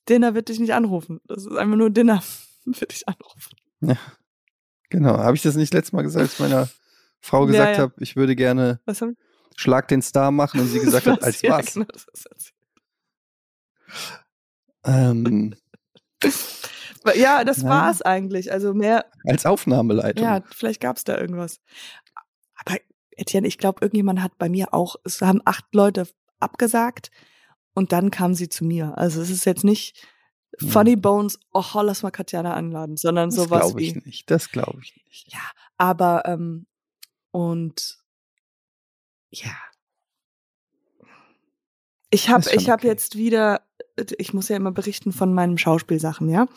Promi-Dinner 0.06 0.36
wird 0.36 0.50
dich 0.50 0.60
nicht 0.60 0.74
anrufen. 0.74 1.22
Das 1.26 1.46
ist 1.46 1.56
einfach 1.56 1.76
nur 1.78 1.90
Dinner 1.90 2.22
wird 2.66 2.92
dich 2.92 3.08
anrufen. 3.08 3.56
Genau. 4.90 5.18
Habe 5.18 5.36
ich 5.36 5.42
das 5.42 5.56
nicht 5.56 5.74
letztes 5.74 5.94
Mal 5.94 6.04
gesagt, 6.04 6.24
als 6.24 6.34
ich 6.34 6.40
meiner 6.40 6.70
Frau 7.22 7.42
Ja, 7.46 7.48
gesagt 7.48 7.78
ja. 7.78 7.84
habe, 7.84 7.94
ich 8.00 8.16
würde 8.16 8.36
gerne 8.36 8.80
Schlag 9.56 9.88
den 9.88 10.02
Star 10.02 10.32
machen 10.32 10.60
und 10.60 10.68
sie 10.68 10.80
gesagt 10.80 11.08
hat, 11.08 11.24
als 11.24 11.42
Ja, 11.42 11.58
was? 11.60 11.74
genau. 11.74 11.86
Ähm, 14.86 15.56
Ja, 17.16 17.44
das 17.44 17.62
Ja. 17.62 17.70
war's 17.70 18.02
eigentlich. 18.02 18.52
Also 18.52 18.74
mehr, 18.74 19.06
als 19.28 19.46
Aufnahmeleitung. 19.46 20.24
ja, 20.24 20.42
vielleicht 20.52 20.82
gab's 20.82 21.04
da 21.04 21.18
irgendwas. 21.18 21.60
Aber 22.56 22.78
Etienne, 23.12 23.48
ich 23.48 23.58
glaube, 23.58 23.80
irgendjemand 23.82 24.22
hat 24.22 24.38
bei 24.38 24.50
mir 24.50 24.74
auch, 24.74 24.96
es 25.04 25.22
haben 25.22 25.42
acht 25.46 25.66
Leute 25.74 26.08
abgesagt 26.40 27.12
und 27.76 27.92
dann 27.92 28.10
kamen 28.10 28.34
sie 28.34 28.50
zu 28.50 28.66
mir. 28.66 28.98
Also 28.98 29.22
es 29.22 29.30
ist 29.30 29.46
jetzt 29.46 29.64
nicht 29.64 29.96
Hm. 30.60 30.70
Funny 30.70 30.96
Bones, 30.96 31.40
oh, 31.54 31.82
lass 31.82 32.02
mal 32.02 32.12
Katjana 32.12 32.54
anladen, 32.54 32.98
sondern 32.98 33.30
das 33.30 33.36
sowas 33.36 33.62
glaube 33.62 33.80
wie. 33.80 33.88
ich 33.88 34.06
nicht. 34.06 34.32
Das 34.32 34.50
glaube 34.52 34.80
ich 34.82 34.96
nicht. 35.06 35.34
Ja, 35.34 35.42
aber 35.78 36.24
ähm, 36.26 36.66
und 37.32 37.98
ja. 39.32 39.52
Ich 42.10 42.30
habe 42.30 42.50
ich 42.54 42.72
okay. 42.72 42.88
jetzt 42.88 43.18
wieder 43.18 43.62
ich 44.18 44.34
muss 44.34 44.50
ja 44.50 44.58
immer 44.58 44.72
berichten 44.72 45.14
von 45.14 45.34
meinen 45.34 45.58
Schauspielsachen, 45.58 46.30
ja. 46.30 46.48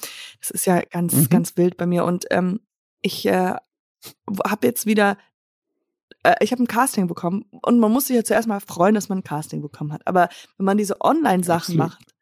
Das 0.41 0.51
ist 0.51 0.67
ja 0.67 0.81
ganz 0.81 1.15
Mhm. 1.15 1.29
ganz 1.29 1.57
wild 1.57 1.77
bei 1.77 1.87
mir 1.87 2.05
und 2.05 2.27
ähm, 2.31 2.61
ich 3.01 3.27
äh, 3.27 3.55
habe 4.47 4.67
jetzt 4.67 4.87
wieder 4.87 5.19
äh, 6.29 6.37
ich 6.41 6.53
habe 6.53 6.63
ein 6.63 6.67
Casting 6.69 7.07
bekommen 7.07 7.45
und 7.63 7.79
man 7.79 7.93
muss 7.93 8.07
sich 8.07 8.17
ja 8.17 8.25
zuerst 8.25 8.49
mal 8.49 8.61
freuen, 8.61 8.95
dass 8.95 9.09
man 9.09 9.19
ein 9.19 9.25
Casting 9.25 9.63
bekommen 9.63 9.93
hat, 9.93 10.07
aber 10.07 10.29
wenn 10.57 10.67
man 10.67 10.79
diese 10.79 11.01
Online 11.01 11.45
Sachen 11.45 11.81
Absolut. 11.81 12.01
macht, 12.01 12.15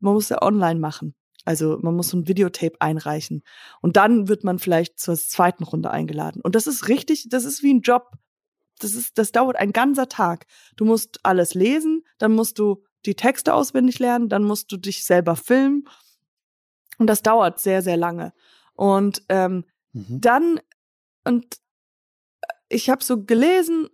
man 0.00 0.14
muss 0.14 0.28
ja 0.28 0.42
online 0.42 0.80
machen. 0.80 1.14
Also 1.46 1.78
man 1.82 1.94
muss 1.94 2.08
so 2.08 2.16
ein 2.16 2.26
Videotape 2.26 2.80
einreichen. 2.80 3.42
Und 3.82 3.96
dann 3.96 4.28
wird 4.28 4.44
man 4.44 4.58
vielleicht 4.58 4.98
zur 4.98 5.14
zweiten 5.14 5.64
Runde 5.64 5.90
eingeladen. 5.90 6.40
Und 6.42 6.54
das 6.54 6.66
ist 6.66 6.88
richtig, 6.88 7.26
das 7.28 7.44
ist 7.44 7.62
wie 7.62 7.72
ein 7.72 7.82
Job. 7.82 8.12
Das 8.80 8.94
ist, 8.94 9.18
das 9.18 9.30
dauert 9.30 9.56
ein 9.56 9.72
ganzer 9.72 10.08
Tag. 10.08 10.46
Du 10.76 10.86
musst 10.86 11.20
alles 11.22 11.52
lesen, 11.52 12.02
dann 12.18 12.32
musst 12.32 12.58
du 12.58 12.82
die 13.04 13.14
Texte 13.14 13.52
auswendig 13.52 13.98
lernen, 13.98 14.30
dann 14.30 14.42
musst 14.42 14.72
du 14.72 14.78
dich 14.78 15.04
selber 15.04 15.36
filmen. 15.36 15.86
Und 16.98 17.08
das 17.08 17.20
dauert 17.22 17.60
sehr, 17.60 17.82
sehr 17.82 17.98
lange. 17.98 18.32
Und 18.74 19.22
ähm, 19.28 19.64
Mhm. 19.94 20.20
dann, 20.20 20.60
und 21.24 21.56
ich 22.68 22.90
habe 22.90 23.04
so 23.04 23.22
gelesen 23.24 23.88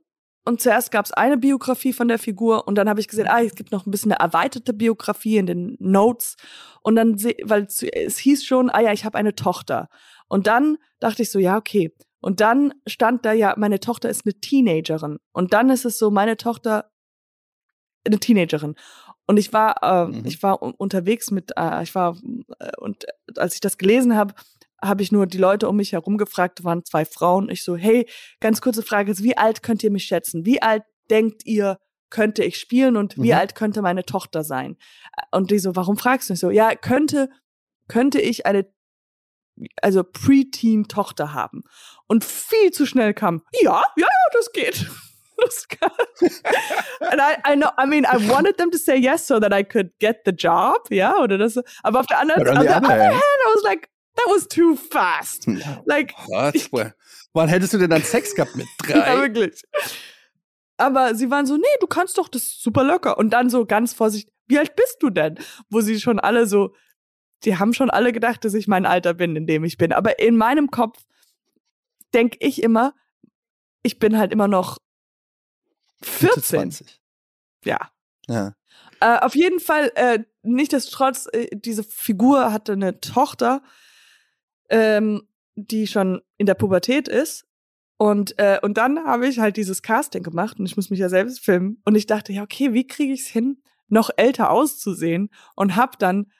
und 0.44 0.60
zuerst 0.60 0.90
gab 0.90 1.04
es 1.04 1.12
eine 1.12 1.36
Biografie 1.36 1.92
von 1.92 2.08
der 2.08 2.18
Figur 2.18 2.66
und 2.66 2.74
dann 2.76 2.88
habe 2.88 3.00
ich 3.00 3.08
gesehen, 3.08 3.28
ah, 3.28 3.42
es 3.42 3.54
gibt 3.54 3.72
noch 3.72 3.86
ein 3.86 3.90
bisschen 3.90 4.12
eine 4.12 4.20
erweiterte 4.20 4.72
Biografie 4.72 5.36
in 5.36 5.46
den 5.46 5.76
Notes 5.78 6.36
und 6.82 6.96
dann, 6.96 7.22
weil 7.44 7.64
es 7.64 8.18
hieß 8.18 8.44
schon, 8.44 8.70
ah 8.70 8.80
ja, 8.80 8.92
ich 8.92 9.04
habe 9.04 9.18
eine 9.18 9.34
Tochter. 9.34 9.88
Und 10.28 10.46
dann 10.46 10.78
dachte 10.98 11.22
ich 11.22 11.30
so, 11.30 11.38
ja, 11.38 11.56
okay. 11.56 11.94
Und 12.20 12.40
dann 12.40 12.72
stand 12.86 13.24
da 13.24 13.32
ja, 13.32 13.54
meine 13.56 13.80
Tochter 13.80 14.08
ist 14.08 14.24
eine 14.24 14.34
Teenagerin. 14.40 15.18
Und 15.32 15.52
dann 15.52 15.70
ist 15.70 15.84
es 15.84 15.98
so, 15.98 16.10
meine 16.10 16.36
Tochter 16.36 16.90
eine 18.06 18.18
Teenagerin. 18.18 18.74
Und 19.26 19.36
ich 19.36 19.52
war, 19.52 19.82
äh, 19.82 20.06
Mhm. 20.08 20.24
ich 20.26 20.42
war 20.42 20.62
un- 20.62 20.74
unterwegs 20.74 21.30
mit, 21.30 21.52
äh, 21.56 21.82
ich 21.82 21.94
war, 21.94 22.16
äh, 22.58 22.70
und 22.78 23.06
als 23.36 23.54
ich 23.54 23.60
das 23.60 23.78
gelesen 23.78 24.16
habe, 24.16 24.34
habe 24.82 25.02
ich 25.02 25.12
nur 25.12 25.26
die 25.26 25.38
Leute 25.38 25.68
um 25.68 25.76
mich 25.76 25.92
herum 25.92 26.16
gefragt, 26.18 26.64
waren 26.64 26.84
zwei 26.84 27.04
Frauen. 27.04 27.50
Ich 27.50 27.62
so, 27.64 27.76
hey, 27.76 28.06
ganz 28.40 28.60
kurze 28.60 28.82
Frage, 28.82 29.18
wie 29.18 29.36
alt 29.36 29.62
könnt 29.62 29.82
ihr 29.82 29.90
mich 29.90 30.04
schätzen? 30.04 30.46
Wie 30.46 30.62
alt 30.62 30.82
denkt 31.10 31.44
ihr, 31.44 31.78
könnte 32.08 32.42
ich 32.42 32.56
spielen 32.56 32.96
und 32.96 33.16
wie 33.16 33.32
Mhm. 33.32 33.38
alt 33.38 33.54
könnte 33.54 33.82
meine 33.82 34.04
Tochter 34.04 34.42
sein? 34.42 34.76
Und 35.30 35.50
die 35.50 35.58
so, 35.58 35.76
warum 35.76 35.96
fragst 35.96 36.28
du 36.28 36.32
mich 36.32 36.40
so? 36.40 36.50
Ja, 36.50 36.74
könnte, 36.74 37.30
könnte 37.88 38.20
ich 38.20 38.46
eine, 38.46 38.66
also 39.82 40.02
Preteen-Tochter 40.02 41.32
haben? 41.34 41.62
Und 42.08 42.24
viel 42.24 42.70
zu 42.72 42.86
schnell 42.86 43.14
kam, 43.14 43.42
ja, 43.60 43.82
ja, 43.96 44.06
ja, 44.06 44.06
das 44.32 44.52
geht. 44.52 44.86
Das 45.42 45.66
kann. 45.68 45.90
And 47.00 47.18
I, 47.18 47.52
I 47.54 47.56
know, 47.56 47.70
I 47.82 47.86
mean, 47.86 48.04
I 48.04 48.28
wanted 48.28 48.58
them 48.58 48.70
to 48.72 48.76
say 48.76 48.94
yes 48.98 49.26
so 49.26 49.40
that 49.40 49.54
I 49.54 49.64
could 49.64 49.90
get 49.98 50.18
the 50.26 50.32
job, 50.32 50.90
ja, 50.90 51.16
oder 51.16 51.38
das, 51.38 51.58
aber 51.82 52.00
auf 52.00 52.06
der 52.08 52.18
anderen, 52.18 52.44
But 52.44 52.52
on 52.58 52.60
the 52.60 52.68
other 52.68 52.86
hand, 52.88 52.90
I 52.92 53.54
was 53.54 53.62
like, 53.64 53.88
that 54.16 54.26
was 54.26 54.48
too 54.48 54.76
fast. 54.76 55.46
Like, 55.84 56.14
Was? 56.28 56.94
Wann 57.32 57.48
hättest 57.48 57.72
du 57.72 57.78
denn 57.78 57.90
dann 57.90 58.02
Sex 58.02 58.34
gehabt 58.34 58.56
mit 58.56 58.66
ja, 58.88 59.00
drei? 59.00 59.16
wirklich. 59.18 59.62
Aber 60.76 61.14
sie 61.14 61.30
waren 61.30 61.46
so, 61.46 61.56
nee, 61.56 61.62
du 61.80 61.86
kannst 61.86 62.18
doch, 62.18 62.28
das 62.28 62.42
ist 62.42 62.62
super 62.62 62.82
locker. 62.84 63.18
Und 63.18 63.30
dann 63.30 63.50
so 63.50 63.66
ganz 63.66 63.92
vorsichtig, 63.92 64.32
wie 64.46 64.58
alt 64.58 64.74
bist 64.74 64.96
du 65.00 65.10
denn? 65.10 65.38
Wo 65.68 65.80
sie 65.80 66.00
schon 66.00 66.18
alle 66.18 66.46
so, 66.46 66.74
die 67.44 67.58
haben 67.58 67.74
schon 67.74 67.90
alle 67.90 68.12
gedacht, 68.12 68.44
dass 68.44 68.54
ich 68.54 68.66
mein 68.66 68.86
Alter 68.86 69.14
bin, 69.14 69.36
in 69.36 69.46
dem 69.46 69.62
ich 69.64 69.76
bin. 69.78 69.92
Aber 69.92 70.18
in 70.18 70.36
meinem 70.36 70.70
Kopf 70.70 70.98
denke 72.14 72.38
ich 72.40 72.62
immer, 72.62 72.94
ich 73.82 73.98
bin 73.98 74.18
halt 74.18 74.32
immer 74.32 74.48
noch 74.48 74.78
Mitte 76.00 76.40
14. 76.40 76.42
20. 76.72 77.00
Ja. 77.64 77.90
Ja. 78.26 78.54
Äh, 79.00 79.18
auf 79.18 79.34
jeden 79.34 79.60
Fall, 79.60 79.92
äh, 79.94 80.20
nichtsdestotrotz, 80.42 81.26
äh, 81.32 81.48
diese 81.52 81.84
Figur 81.84 82.52
hatte 82.52 82.72
eine 82.72 83.00
Tochter, 83.00 83.62
ähm, 84.70 85.22
die 85.56 85.86
schon 85.86 86.22
in 86.38 86.46
der 86.46 86.54
Pubertät 86.54 87.08
ist. 87.08 87.44
Und, 87.98 88.38
äh, 88.38 88.58
und 88.62 88.78
dann 88.78 89.04
habe 89.04 89.28
ich 89.28 89.40
halt 89.40 89.58
dieses 89.58 89.82
Casting 89.82 90.22
gemacht 90.22 90.58
und 90.58 90.64
ich 90.64 90.76
muss 90.76 90.88
mich 90.88 91.00
ja 91.00 91.10
selbst 91.10 91.40
filmen. 91.44 91.82
Und 91.84 91.96
ich 91.96 92.06
dachte, 92.06 92.32
ja, 92.32 92.42
okay, 92.42 92.72
wie 92.72 92.86
kriege 92.86 93.12
ich 93.12 93.20
es 93.20 93.26
hin, 93.26 93.62
noch 93.88 94.08
älter 94.16 94.50
auszusehen? 94.50 95.28
Und 95.54 95.76
habe 95.76 95.92
dann 95.98 96.32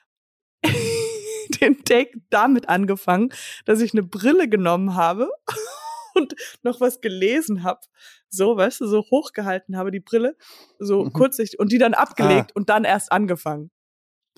den 1.61 1.83
Take 1.83 2.19
damit 2.29 2.67
angefangen, 2.69 3.29
dass 3.65 3.81
ich 3.81 3.93
eine 3.93 4.03
Brille 4.03 4.47
genommen 4.49 4.95
habe 4.95 5.29
und 6.15 6.35
noch 6.63 6.79
was 6.81 7.01
gelesen 7.01 7.63
habe. 7.63 7.81
So, 8.29 8.57
weißt 8.57 8.81
du, 8.81 8.87
so 8.87 9.01
hochgehalten 9.11 9.77
habe, 9.77 9.91
die 9.91 9.99
Brille, 9.99 10.35
so 10.79 11.03
Mhm. 11.03 11.13
kurzsichtig 11.13 11.59
und 11.59 11.71
die 11.71 11.77
dann 11.77 11.93
abgelegt 11.93 12.55
und 12.55 12.69
dann 12.69 12.85
erst 12.85 13.11
angefangen. 13.11 13.69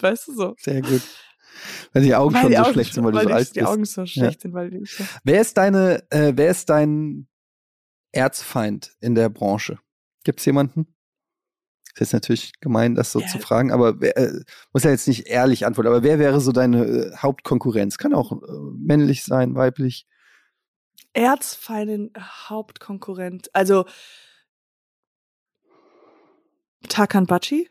Weißt 0.02 0.28
du 0.28 0.34
so? 0.34 0.56
Sehr 0.58 0.82
gut. 0.82 1.02
Weil 1.94 2.04
die 2.04 2.16
Augen 2.16 2.34
Weil 2.34 2.42
schon 2.42 2.50
die 2.52 2.58
so 2.58 2.64
Augen 2.64 2.74
schlecht 2.74 2.94
sind, 2.94 3.04
weil, 3.06 3.14
weil 3.14 3.22
du 3.22 3.24
so 3.24 3.28
die, 3.30 3.34
alt 3.36 3.56
die 3.56 3.60
bist. 3.60 3.72
Augen 3.72 3.86
so 3.86 4.06
schlecht 4.06 4.42
sind, 4.42 4.54
weil 4.54 4.70
die 4.70 4.86
so. 4.86 5.04
Wer 5.24 5.42
ist 5.42 5.58
deine, 5.58 6.04
äh, 6.12 6.34
wer 6.36 6.50
ist 6.50 6.70
dein 6.70 7.28
Erzfeind 8.12 8.96
in 9.00 9.16
der 9.16 9.30
Branche? 9.30 9.80
Gibt's 10.24 10.46
jemanden? 10.46 10.88
Ist 11.94 12.00
jetzt 12.00 12.14
natürlich 12.14 12.54
gemein, 12.60 12.96
das 12.96 13.12
so 13.12 13.20
Ja. 13.20 13.28
zu 13.28 13.38
fragen, 13.38 13.72
aber 13.72 14.02
wer, 14.02 14.18
äh, 14.18 14.42
muss 14.72 14.84
ja 14.84 14.90
jetzt 14.90 15.08
nicht 15.08 15.28
ehrlich 15.28 15.66
antworten. 15.66 15.90
Aber 15.90 16.02
wer 16.02 16.18
wäre 16.18 16.42
so 16.42 16.52
deine 16.52 16.86
äh, 16.86 17.16
Hauptkonkurrenz? 17.18 17.98
Kann 18.00 18.16
auch 18.16 18.32
äh, 18.32 18.36
männlich 18.78 19.24
sein, 19.24 19.54
weiblich. 19.54 20.08
Erzfeindin, 21.14 22.12
Hauptkonkurrent. 22.18 23.54
Also 23.54 23.86
Tarkan 26.90 27.28
Bachi? 27.28 27.70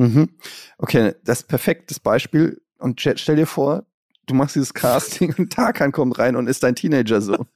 Mhm. 0.00 0.30
Okay, 0.78 1.14
das 1.24 1.40
ist 1.40 1.48
perfektes 1.48 2.00
Beispiel. 2.00 2.62
Und 2.78 2.98
st- 3.00 3.18
stell 3.18 3.36
dir 3.36 3.46
vor, 3.46 3.84
du 4.26 4.34
machst 4.34 4.54
dieses 4.54 4.72
Casting 4.72 5.34
und 5.36 5.52
Tarkan 5.52 5.92
kommt 5.92 6.18
rein 6.18 6.36
und 6.36 6.46
ist 6.48 6.62
dein 6.62 6.74
Teenager-Sohn. 6.74 7.46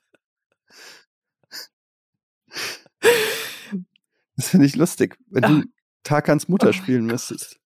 Das 4.36 4.48
finde 4.48 4.66
ich 4.66 4.76
lustig, 4.76 5.16
wenn 5.30 5.42
du 5.42 5.48
Ah. 5.48 5.62
Tarkans 6.02 6.48
Mutter 6.48 6.68
Oh 6.68 6.72
spielen 6.72 7.06
müsstest. 7.06 7.58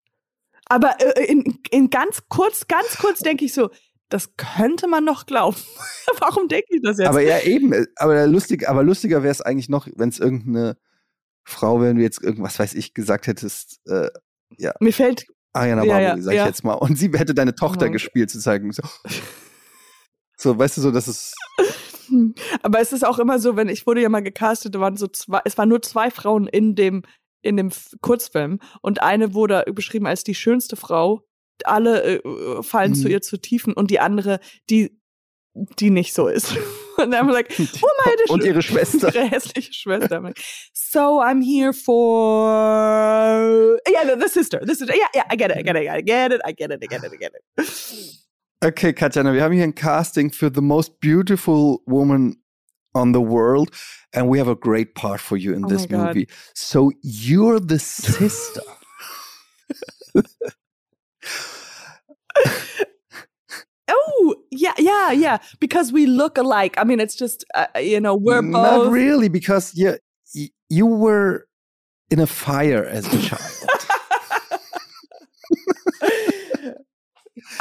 Aber 0.66 0.96
äh, 1.00 1.24
in, 1.24 1.58
in 1.70 1.90
ganz 1.90 2.24
kurz, 2.28 2.66
ganz 2.66 2.98
kurz 2.98 3.20
denke 3.20 3.44
ich 3.44 3.54
so, 3.54 3.70
das 4.08 4.36
könnte 4.36 4.88
man 4.88 5.04
noch 5.04 5.24
glauben. 5.26 5.56
Warum 6.18 6.48
denke 6.48 6.66
ich 6.76 6.82
das 6.82 6.98
jetzt? 6.98 7.08
Aber 7.08 7.22
ja, 7.22 7.38
eben, 7.40 7.72
äh, 7.72 7.86
aber 7.96 8.26
lustig, 8.26 8.68
aber 8.68 8.82
lustiger 8.82 9.22
wäre 9.22 9.32
es 9.32 9.40
eigentlich 9.40 9.68
noch, 9.68 9.88
wenn 9.96 10.08
es 10.10 10.18
irgendeine 10.18 10.76
Frau, 11.44 11.80
wenn 11.80 11.96
du 11.96 12.02
jetzt 12.02 12.22
irgendwas 12.22 12.58
weiß 12.58 12.74
ich 12.74 12.92
gesagt 12.94 13.26
hättest, 13.28 13.80
äh, 13.86 14.10
Mir 14.80 14.92
fällt, 14.92 15.26
Ariana 15.52 15.84
Ja, 15.84 15.92
Barbour, 15.92 16.16
ja, 16.16 16.22
sag 16.22 16.32
ich 16.32 16.38
ja. 16.38 16.46
jetzt 16.46 16.64
mal, 16.64 16.74
und 16.74 16.96
sie 16.96 17.10
hätte 17.12 17.34
deine 17.34 17.54
Tochter 17.54 17.86
mein 17.86 17.92
gespielt, 17.92 18.30
zu 18.30 18.38
zeigen. 18.38 18.72
So, 18.72 18.82
so, 20.36 20.58
weißt 20.58 20.76
du, 20.76 20.80
so, 20.82 20.90
dass 20.90 21.08
es. 21.08 21.34
aber 22.62 22.80
es 22.80 22.92
ist 22.92 23.04
auch 23.04 23.18
immer 23.18 23.38
so, 23.38 23.56
wenn 23.56 23.68
ich 23.68 23.86
wurde 23.86 24.02
ja 24.02 24.08
mal 24.08 24.22
gecastet, 24.22 24.78
waren 24.78 24.96
so 24.96 25.08
zwei, 25.08 25.40
es 25.44 25.58
waren 25.58 25.68
nur 25.68 25.82
zwei 25.82 26.10
Frauen 26.10 26.46
in 26.46 26.74
dem 26.74 27.02
in 27.42 27.56
dem 27.56 27.70
Kurzfilm 28.00 28.58
und 28.82 29.02
eine 29.02 29.32
wurde 29.34 29.64
beschrieben 29.72 30.06
als 30.06 30.24
die 30.24 30.34
schönste 30.34 30.74
Frau. 30.76 31.22
Alle 31.64 32.18
äh, 32.18 32.62
fallen 32.62 32.94
zu 32.94 33.04
Mhm. 33.04 33.12
ihr 33.12 33.22
zu 33.22 33.38
Tiefen 33.38 33.72
und 33.72 33.90
die 33.90 34.00
andere, 34.00 34.40
die 34.68 35.00
die 35.78 35.90
nicht 35.90 36.12
so 36.12 36.28
ist. 36.28 36.56
Und 37.06 37.12
dann 37.12 37.28
like, 37.28 37.54
oh 37.58 37.88
meine 38.04 38.22
Und 38.28 38.42
ihre 38.42 38.60
Schwester. 38.62 39.08
ihre 39.14 39.30
hässliche 39.30 39.72
Schwester. 39.72 40.16
I'm 40.16 40.24
like, 40.24 40.40
so 40.72 41.22
I'm 41.22 41.40
here 41.40 41.72
for 41.72 43.78
yeah, 43.88 44.16
the 44.16 44.28
sister, 44.28 44.60
the 44.66 44.74
sister. 44.74 44.92
Yeah, 44.92 45.06
yeah, 45.14 45.22
I 45.30 45.36
get 45.36 45.52
it, 45.52 45.58
I 45.58 45.62
get 45.62 45.76
it, 45.76 45.88
I 45.88 46.02
get 46.02 46.32
it, 46.32 46.40
I 46.44 46.52
get 46.52 46.72
it, 46.72 46.82
I 46.82 46.86
get 46.88 47.04
it, 47.04 47.12
I 47.12 47.16
get 47.16 47.32
it. 47.32 47.44
Okay, 48.64 48.92
Katjana, 48.92 49.32
wir 49.32 49.44
haben 49.44 49.52
hier 49.52 49.62
ein 49.62 49.76
Casting 49.76 50.32
für 50.32 50.50
The 50.52 50.60
Most 50.60 50.98
Beautiful 50.98 51.78
Woman 51.86 52.42
on 52.92 53.12
the 53.12 53.20
World, 53.20 53.70
and 54.12 54.28
we 54.28 54.40
have 54.40 54.50
a 54.50 54.56
great 54.56 54.96
part 54.96 55.20
for 55.20 55.36
you 55.36 55.54
in 55.54 55.66
Oh 55.66 55.68
this 55.68 55.88
movie. 55.88 56.26
So 56.54 56.90
you're 57.02 57.60
the 57.60 57.78
sister. 57.78 58.62
Oh, 63.98 64.36
yeah, 64.50 64.74
yeah, 64.78 65.10
yeah. 65.10 65.38
Because 65.58 65.90
we 65.92 66.04
look 66.06 66.36
alike. 66.36 66.74
I 66.76 66.84
mean, 66.84 67.00
it's 67.00 67.14
just 67.16 67.44
uh, 67.54 67.66
you 67.80 67.98
know 68.00 68.14
we're 68.14 68.42
Not 68.42 68.76
both. 68.76 68.92
really, 68.92 69.28
because 69.28 69.74
you 69.74 69.98
you 70.68 70.86
were 70.86 71.46
in 72.10 72.20
a 72.20 72.26
fire 72.26 72.84
as 72.84 73.06
a 73.06 73.22
child. 73.22 73.52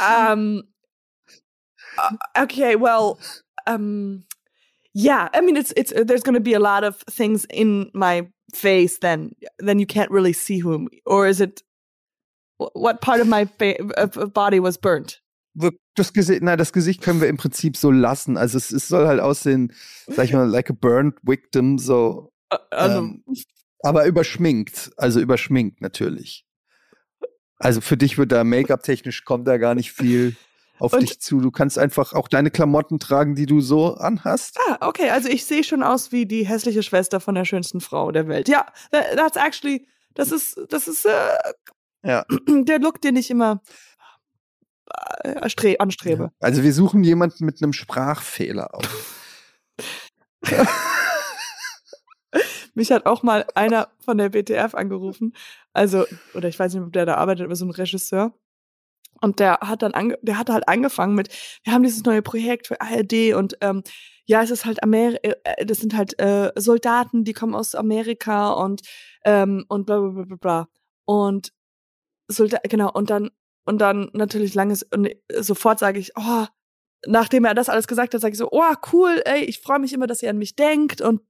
um. 0.00 0.62
uh, 1.98 2.10
okay. 2.42 2.76
Well. 2.76 3.18
Um. 3.66 4.24
Yeah. 4.94 5.28
I 5.32 5.40
mean, 5.40 5.56
it's 5.56 5.72
it's 5.76 5.92
uh, 5.92 6.04
there's 6.04 6.22
going 6.22 6.34
to 6.34 6.40
be 6.40 6.54
a 6.54 6.60
lot 6.60 6.84
of 6.84 6.96
things 7.10 7.46
in 7.50 7.90
my 7.94 8.26
face. 8.54 8.98
Then 8.98 9.32
then 9.58 9.78
you 9.78 9.86
can't 9.86 10.10
really 10.10 10.32
see 10.32 10.58
whom. 10.58 10.88
Or 11.06 11.26
is 11.26 11.40
it? 11.40 11.62
What 12.58 13.02
part 13.02 13.20
of 13.20 13.28
my 13.28 13.44
fa- 13.44 13.76
body 14.32 14.60
was 14.60 14.76
burnt? 14.78 15.20
Das 15.94 16.12
Gesicht, 16.12 16.42
na, 16.42 16.56
das 16.56 16.72
Gesicht 16.72 17.00
können 17.02 17.20
wir 17.22 17.28
im 17.28 17.38
Prinzip 17.38 17.76
so 17.76 17.90
lassen. 17.90 18.36
Also 18.36 18.58
es, 18.58 18.70
es 18.72 18.88
soll 18.88 19.06
halt 19.06 19.20
aussehen, 19.20 19.72
sag 20.06 20.26
ich 20.26 20.32
mal, 20.34 20.46
like 20.48 20.68
a 20.70 20.74
burned 20.78 21.14
victim, 21.22 21.78
so, 21.78 22.32
also, 22.70 22.98
ähm, 22.98 23.24
aber 23.82 24.04
überschminkt. 24.06 24.90
Also 24.98 25.20
überschminkt 25.20 25.80
natürlich. 25.80 26.44
Also 27.58 27.80
für 27.80 27.96
dich 27.96 28.18
wird 28.18 28.32
da 28.32 28.44
Make-up-technisch 28.44 29.24
kommt 29.24 29.48
da 29.48 29.56
gar 29.56 29.74
nicht 29.74 29.92
viel 29.92 30.36
auf 30.78 30.92
Und- 30.92 31.00
dich 31.02 31.20
zu. 31.20 31.40
Du 31.40 31.50
kannst 31.50 31.78
einfach 31.78 32.12
auch 32.12 32.28
deine 32.28 32.50
Klamotten 32.50 32.98
tragen, 32.98 33.34
die 33.34 33.46
du 33.46 33.62
so 33.62 33.94
anhast. 33.94 34.58
Ah, 34.68 34.86
okay. 34.86 35.08
Also 35.08 35.30
ich 35.30 35.46
sehe 35.46 35.64
schon 35.64 35.82
aus 35.82 36.12
wie 36.12 36.26
die 36.26 36.44
hässliche 36.46 36.82
Schwester 36.82 37.18
von 37.20 37.34
der 37.34 37.46
schönsten 37.46 37.80
Frau 37.80 38.12
der 38.12 38.28
Welt. 38.28 38.48
Ja, 38.48 38.66
tha- 38.92 39.16
that's 39.16 39.36
actually, 39.38 39.86
das 40.14 40.32
ist, 40.32 40.60
das 40.68 40.86
ist 40.86 41.06
äh, 41.06 41.10
Ja. 42.02 42.26
der 42.46 42.78
Look, 42.78 43.00
den 43.00 43.16
ich 43.16 43.30
immer 43.30 43.62
äh, 45.24 45.76
anstrebe. 45.78 46.30
Also 46.40 46.62
wir 46.62 46.72
suchen 46.72 47.04
jemanden 47.04 47.44
mit 47.44 47.62
einem 47.62 47.72
Sprachfehler 47.72 48.74
auf. 48.74 49.42
Mich 52.74 52.92
hat 52.92 53.06
auch 53.06 53.22
mal 53.22 53.46
einer 53.54 53.88
von 54.00 54.18
der 54.18 54.28
BTF 54.28 54.74
angerufen. 54.74 55.32
Also, 55.72 56.04
oder 56.34 56.48
ich 56.48 56.58
weiß 56.58 56.74
nicht, 56.74 56.82
ob 56.82 56.92
der 56.92 57.06
da 57.06 57.14
arbeitet, 57.14 57.46
aber 57.46 57.56
so 57.56 57.64
ein 57.64 57.70
Regisseur. 57.70 58.34
Und 59.22 59.40
der 59.40 59.58
hat 59.62 59.82
dann 59.82 59.94
ange 59.94 60.18
der 60.20 60.38
hat 60.38 60.50
halt 60.50 60.68
angefangen 60.68 61.14
mit, 61.14 61.28
wir 61.64 61.72
haben 61.72 61.82
dieses 61.82 62.04
neue 62.04 62.20
Projekt 62.20 62.66
für 62.66 62.80
ARD 62.80 63.34
und 63.34 63.56
ähm, 63.62 63.82
ja, 64.26 64.42
es 64.42 64.50
ist 64.50 64.66
halt 64.66 64.82
Ameri 64.82 65.16
äh, 65.22 65.64
das 65.64 65.78
sind 65.78 65.96
halt 65.96 66.18
äh, 66.20 66.52
Soldaten, 66.56 67.24
die 67.24 67.32
kommen 67.32 67.54
aus 67.54 67.74
Amerika 67.74 68.50
und 68.50 68.82
ähm, 69.24 69.64
und 69.68 69.86
bla 69.86 70.00
bla 70.00 70.10
bla 70.10 70.24
bla 70.24 70.36
bla. 70.36 70.68
Und 71.06 71.52
Soldat, 72.28 72.62
genau, 72.68 72.90
und 72.92 73.10
dann, 73.10 73.30
und 73.66 73.78
dann 73.78 74.10
natürlich 74.12 74.54
langes, 74.54 74.82
und 74.84 75.08
sofort 75.38 75.78
sage 75.78 75.98
ich, 75.98 76.12
oh, 76.16 76.46
nachdem 77.06 77.44
er 77.44 77.54
das 77.54 77.68
alles 77.68 77.86
gesagt 77.86 78.14
hat, 78.14 78.20
sage 78.20 78.32
ich 78.32 78.38
so, 78.38 78.48
oh, 78.50 78.74
cool, 78.92 79.20
ey, 79.24 79.44
ich 79.44 79.60
freue 79.60 79.78
mich 79.78 79.92
immer, 79.92 80.06
dass 80.06 80.22
ihr 80.22 80.30
an 80.30 80.38
mich 80.38 80.56
denkt 80.56 81.00
und 81.00 81.20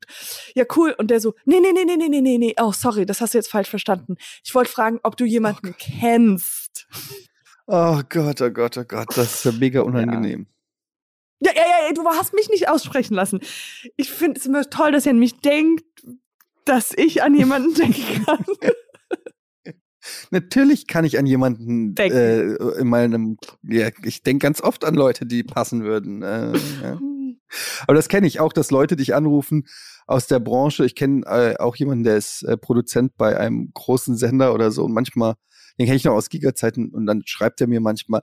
ja, 0.54 0.64
cool. 0.76 0.94
Und 0.96 1.10
der 1.10 1.20
so, 1.20 1.34
nee, 1.44 1.60
nee, 1.60 1.72
nee, 1.72 1.84
nee, 1.84 1.96
nee, 1.96 2.08
nee, 2.08 2.20
nee, 2.20 2.38
nee, 2.38 2.54
oh, 2.60 2.72
sorry, 2.72 3.06
das 3.06 3.20
hast 3.20 3.34
du 3.34 3.38
jetzt 3.38 3.50
falsch 3.50 3.68
verstanden. 3.68 4.16
Ich 4.44 4.54
wollte 4.54 4.70
fragen, 4.70 5.00
ob 5.02 5.16
du 5.16 5.24
jemanden 5.24 5.74
kennst. 5.78 6.86
Oh 7.66 8.00
Gott, 8.08 8.40
oh 8.40 8.50
Gott, 8.50 8.78
oh 8.78 8.84
Gott, 8.84 9.08
das 9.16 9.34
ist 9.34 9.44
ja 9.44 9.52
mega 9.52 9.80
unangenehm. 9.80 10.46
Ja, 11.40 11.52
ja, 11.54 11.62
ja, 11.86 11.92
du 11.92 12.06
hast 12.06 12.32
mich 12.32 12.48
nicht 12.48 12.68
aussprechen 12.68 13.14
lassen. 13.14 13.40
Ich 13.96 14.10
finde 14.10 14.40
es 14.40 14.46
immer 14.46 14.70
toll, 14.70 14.92
dass 14.92 15.04
ihr 15.04 15.12
an 15.12 15.18
mich 15.18 15.40
denkt. 15.40 15.84
dass 16.64 16.92
ich 16.96 17.22
an 17.22 17.34
jemanden 17.34 17.74
denken 17.74 18.24
kann. 18.24 18.44
Natürlich 20.30 20.86
kann 20.86 21.04
ich 21.04 21.18
an 21.18 21.26
jemanden 21.26 21.94
äh, 21.96 22.54
in 22.78 22.88
meinem, 22.88 23.38
ja, 23.62 23.88
ich 24.04 24.22
denke 24.22 24.44
ganz 24.44 24.60
oft 24.60 24.84
an 24.84 24.94
Leute, 24.94 25.26
die 25.26 25.42
passen 25.42 25.84
würden. 25.84 26.22
Äh, 26.22 26.52
ja. 26.82 26.98
Aber 27.82 27.94
das 27.94 28.08
kenne 28.08 28.26
ich 28.26 28.40
auch, 28.40 28.52
dass 28.52 28.70
Leute 28.70 28.96
dich 28.96 29.14
anrufen 29.14 29.66
aus 30.06 30.26
der 30.26 30.40
Branche. 30.40 30.84
Ich 30.84 30.94
kenne 30.94 31.22
äh, 31.26 31.56
auch 31.58 31.76
jemanden, 31.76 32.04
der 32.04 32.16
ist 32.16 32.42
äh, 32.42 32.56
Produzent 32.56 33.16
bei 33.16 33.38
einem 33.38 33.70
großen 33.72 34.16
Sender 34.16 34.54
oder 34.54 34.70
so 34.70 34.84
und 34.84 34.92
manchmal 34.92 35.34
den 35.78 35.86
kenne 35.86 35.96
ich 35.96 36.04
noch 36.04 36.14
aus 36.14 36.30
Giga-Zeiten 36.30 36.88
und 36.90 37.06
dann 37.06 37.22
schreibt 37.26 37.60
er 37.60 37.66
mir 37.66 37.80
manchmal, 37.80 38.22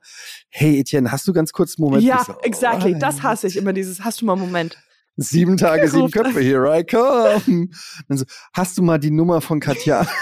hey 0.50 0.80
Etienne, 0.80 1.12
hast 1.12 1.28
du 1.28 1.34
ganz 1.34 1.52
kurz 1.52 1.78
einen 1.78 1.86
Moment? 1.86 2.04
Ja, 2.04 2.24
so, 2.26 2.34
exactly, 2.42 2.96
oh, 2.96 3.00
das 3.00 3.22
hasse 3.22 3.48
ich 3.48 3.58
immer, 3.58 3.74
dieses, 3.74 4.04
hast 4.04 4.22
du 4.22 4.26
mal 4.26 4.34
einen 4.34 4.42
Moment? 4.42 4.78
Sieben 5.18 5.58
Tage, 5.58 5.88
sieben 5.90 6.10
Köpfe, 6.10 6.40
here 6.42 6.68
I 6.76 6.84
come. 6.84 7.70
Dann 8.08 8.18
so, 8.18 8.26
hast 8.54 8.78
du 8.78 8.82
mal 8.82 8.98
die 8.98 9.12
Nummer 9.12 9.42
von 9.42 9.60
Katja? 9.60 10.08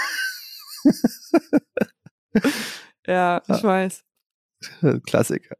ja, 3.06 3.42
ich 3.48 3.62
weiß. 3.62 4.04
Klassiker. 5.06 5.56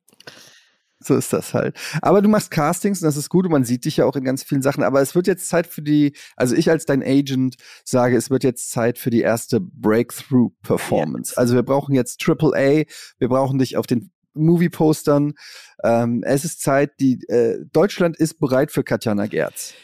So 1.04 1.16
ist 1.16 1.32
das 1.32 1.52
halt. 1.52 1.76
Aber 2.00 2.22
du 2.22 2.28
machst 2.28 2.50
Castings 2.50 3.02
und 3.02 3.06
das 3.06 3.16
ist 3.16 3.28
gut 3.28 3.44
und 3.44 3.52
man 3.52 3.64
sieht 3.64 3.84
dich 3.84 3.96
ja 3.96 4.04
auch 4.04 4.16
in 4.16 4.24
ganz 4.24 4.42
vielen 4.42 4.62
Sachen. 4.62 4.84
Aber 4.84 5.00
es 5.00 5.14
wird 5.14 5.26
jetzt 5.26 5.48
Zeit 5.48 5.66
für 5.66 5.82
die, 5.82 6.14
also 6.36 6.54
ich 6.54 6.70
als 6.70 6.86
dein 6.86 7.02
Agent 7.02 7.56
sage, 7.84 8.16
es 8.16 8.30
wird 8.30 8.44
jetzt 8.44 8.70
Zeit 8.70 8.98
für 8.98 9.10
die 9.10 9.20
erste 9.20 9.60
Breakthrough-Performance. 9.60 11.32
Yes. 11.32 11.38
Also 11.38 11.54
wir 11.54 11.62
brauchen 11.62 11.94
jetzt 11.94 12.22
AAA, 12.26 12.84
wir 13.18 13.28
brauchen 13.28 13.58
dich 13.58 13.76
auf 13.76 13.86
den 13.86 14.12
Movie-Postern. 14.34 15.34
Ähm, 15.82 16.22
es 16.24 16.44
ist 16.44 16.62
Zeit, 16.62 16.92
die 17.00 17.22
äh, 17.28 17.64
Deutschland 17.72 18.16
ist 18.16 18.38
bereit 18.38 18.70
für 18.70 18.84
Katjana 18.84 19.26
Gerz. 19.26 19.74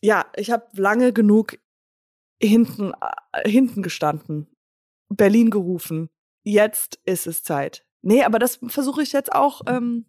Ja, 0.00 0.26
ich 0.36 0.50
habe 0.50 0.64
lange 0.74 1.12
genug 1.12 1.58
hinten, 2.40 2.92
äh, 3.32 3.48
hinten 3.48 3.82
gestanden, 3.82 4.48
Berlin 5.08 5.50
gerufen. 5.50 6.10
Jetzt 6.42 6.98
ist 7.04 7.26
es 7.26 7.42
Zeit. 7.42 7.84
Nee, 8.02 8.22
aber 8.22 8.38
das 8.38 8.60
versuche 8.68 9.02
ich 9.02 9.12
jetzt 9.12 9.32
auch 9.32 9.62
ähm, 9.66 10.06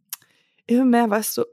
immer 0.67 0.85
mehr, 0.85 1.09
weißt 1.09 1.37
du, 1.37 1.45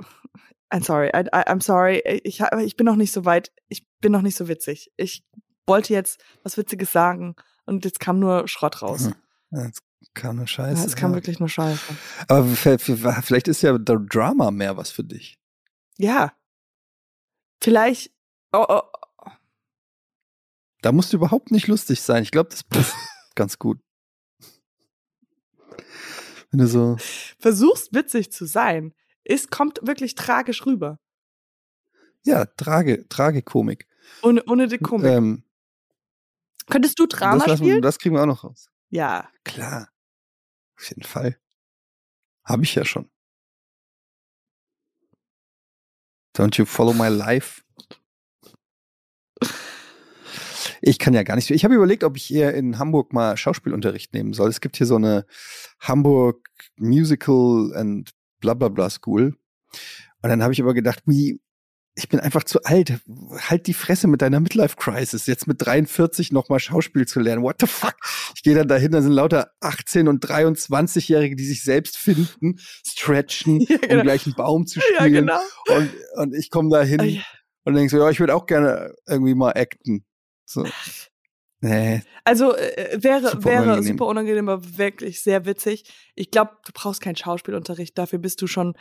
I'm 0.70 0.84
sorry, 0.84 1.09
I, 1.09 1.20
I, 1.20 1.49
I'm 1.49 1.62
sorry, 1.62 2.03
ich, 2.24 2.40
ich 2.40 2.76
bin 2.76 2.84
noch 2.84 2.97
nicht 2.97 3.12
so 3.12 3.24
weit, 3.24 3.53
ich 3.68 3.86
bin 4.01 4.12
noch 4.12 4.22
nicht 4.22 4.36
so 4.36 4.49
witzig. 4.49 4.92
Ich 4.97 5.24
wollte 5.66 5.92
jetzt 5.92 6.22
was 6.42 6.57
Witziges 6.57 6.92
sagen 6.92 7.36
und 7.64 7.84
jetzt 7.84 8.01
kam 8.01 8.18
nur 8.18 8.49
Schrott 8.49 8.82
raus. 8.82 9.07
Hm. 9.51 9.64
Jetzt 9.64 9.82
kam 10.14 10.36
nur 10.36 10.47
Scheiße. 10.47 10.80
Ja, 10.80 10.86
es 10.86 10.97
kam 10.97 11.12
ja. 11.12 11.16
wirklich 11.16 11.38
nur 11.38 11.49
Scheiße. 11.49 11.97
Aber 12.28 12.45
vielleicht 12.47 13.49
ist 13.49 13.62
ja 13.62 13.78
der 13.78 13.99
Drama 14.01 14.51
mehr 14.51 14.76
was 14.76 14.90
für 14.90 15.05
dich. 15.05 15.38
Ja. 15.97 16.32
Vielleicht. 17.62 18.12
Oh, 18.53 18.66
oh. 18.68 18.82
Da 20.82 20.92
musst 20.92 21.12
du 21.12 21.16
überhaupt 21.16 21.51
nicht 21.51 21.68
lustig 21.68 22.03
sein. 22.03 22.22
Ich 22.22 22.30
glaube, 22.30 22.51
das 22.51 22.64
ganz 23.35 23.59
gut. 23.59 23.80
Wenn 26.51 26.59
du 26.61 26.66
so. 26.66 26.97
Versuchst 27.39 27.93
witzig 27.95 28.32
zu 28.32 28.47
sein 28.47 28.95
ist, 29.24 29.51
kommt 29.51 29.80
wirklich 29.82 30.14
tragisch 30.14 30.66
rüber. 30.66 31.01
Ja, 32.22 32.47
Trage, 32.47 33.09
Tragekomik. 33.09 33.87
Ohne, 34.22 34.43
ohne 34.47 34.68
die 34.68 34.78
Komik. 34.78 35.11
Ähm, 35.11 35.45
Könntest 36.70 36.99
du 36.99 37.07
Drama 37.07 37.45
das 37.45 37.59
spielen? 37.59 37.82
das 37.82 37.99
kriegen 37.99 38.14
wir 38.14 38.22
auch 38.22 38.26
noch 38.26 38.45
raus. 38.45 38.70
Ja. 38.89 39.28
Klar. 39.45 39.91
Auf 40.76 40.89
jeden 40.89 41.03
Fall. 41.03 41.39
Habe 42.45 42.62
ich 42.62 42.74
ja 42.74 42.85
schon. 42.85 43.11
Don't 46.37 46.59
you 46.59 46.64
follow 46.64 46.93
my 46.93 47.09
life? 47.09 47.62
Ich 50.87 50.99
kann 50.99 51.14
ja 51.14 51.22
gar 51.22 51.37
nicht. 51.37 51.51
Ich 51.51 51.64
habe 51.64 51.74
überlegt, 51.74 52.05
ob 52.05 52.14
ich 52.16 52.32
eher 52.32 52.53
in 52.53 52.78
Hamburg 52.78 53.14
mal 53.14 53.39
Schauspielunterricht 53.39 54.12
nehmen 54.12 54.35
soll. 54.35 54.51
Es 54.51 54.61
gibt 54.61 54.76
hier 54.76 54.87
so 54.87 54.97
eine 54.97 55.24
Hamburg 55.80 56.47
Musical 56.76 57.72
and 57.74 58.11
bla 58.41 58.53
bla 58.53 58.68
bla 58.68 58.91
School. 58.91 59.35
Und 60.20 60.28
dann 60.28 60.43
habe 60.43 60.53
ich 60.53 60.61
aber 60.61 60.74
gedacht, 60.74 61.01
wie, 61.07 61.41
ich 61.95 62.11
bin 62.11 62.20
einfach 62.20 62.45
zu 62.45 62.62
alt. 62.64 63.01
Halt 63.49 63.66
die 63.66 63.72
Fresse 63.72 64.09
mit 64.09 64.20
deiner 64.20 64.41
Midlife 64.41 64.76
Crisis. 64.76 65.26
Jetzt 65.26 65.47
mit 65.47 65.64
43 65.64 66.32
nochmal 66.32 66.61
Schauspiel 66.61 67.07
zu 67.07 67.18
lernen. 67.18 67.43
What 67.43 67.57
the 67.61 67.66
fuck? 67.66 67.97
Ich 68.37 68.43
gehe 68.43 68.55
dann 68.55 68.68
dahin, 68.68 68.93
da 68.93 69.01
sind 69.01 69.12
lauter 69.12 69.53
18 69.61 70.07
und 70.07 70.22
23-Jährige, 70.22 71.35
die 71.35 71.47
sich 71.47 71.62
selbst 71.62 71.97
finden, 71.97 72.59
stretchen, 72.87 73.61
ja, 73.68 73.78
genau. 73.78 73.95
um 73.95 74.03
gleich 74.03 74.26
einen 74.26 74.35
Baum 74.35 74.66
zu 74.66 74.80
spielen. 74.82 74.99
Ja, 74.99 75.09
genau. 75.09 75.41
und, 75.78 75.91
und 76.16 76.35
ich 76.35 76.51
komme 76.51 76.68
da 76.68 76.82
hin 76.82 77.01
oh, 77.01 77.05
ja. 77.05 77.22
und 77.64 77.72
denke 77.72 77.89
so, 77.89 77.97
ja, 77.97 78.11
ich 78.11 78.20
würde 78.20 78.35
auch 78.35 78.45
gerne 78.45 78.95
irgendwie 79.09 79.35
mal 79.35 79.55
acten. 79.57 80.05
So. 80.45 80.66
Nee. 81.61 82.03
Also 82.24 82.55
äh, 82.55 82.99
wäre 83.03 83.30
super 83.30 83.45
wäre 83.45 83.62
unangenehm. 83.62 83.92
super 83.92 84.07
unangenehm, 84.07 84.49
aber 84.49 84.76
wirklich 84.76 85.22
sehr 85.22 85.47
witzig. 85.47 85.84
Ich 86.14 86.30
glaube, 86.30 86.53
du 86.66 86.72
brauchst 86.74 87.01
keinen 87.01 87.16
Schauspielunterricht, 87.16 87.97
dafür 87.97 88.18
bist 88.18 88.42
du 88.42 88.47
schon 88.47 88.74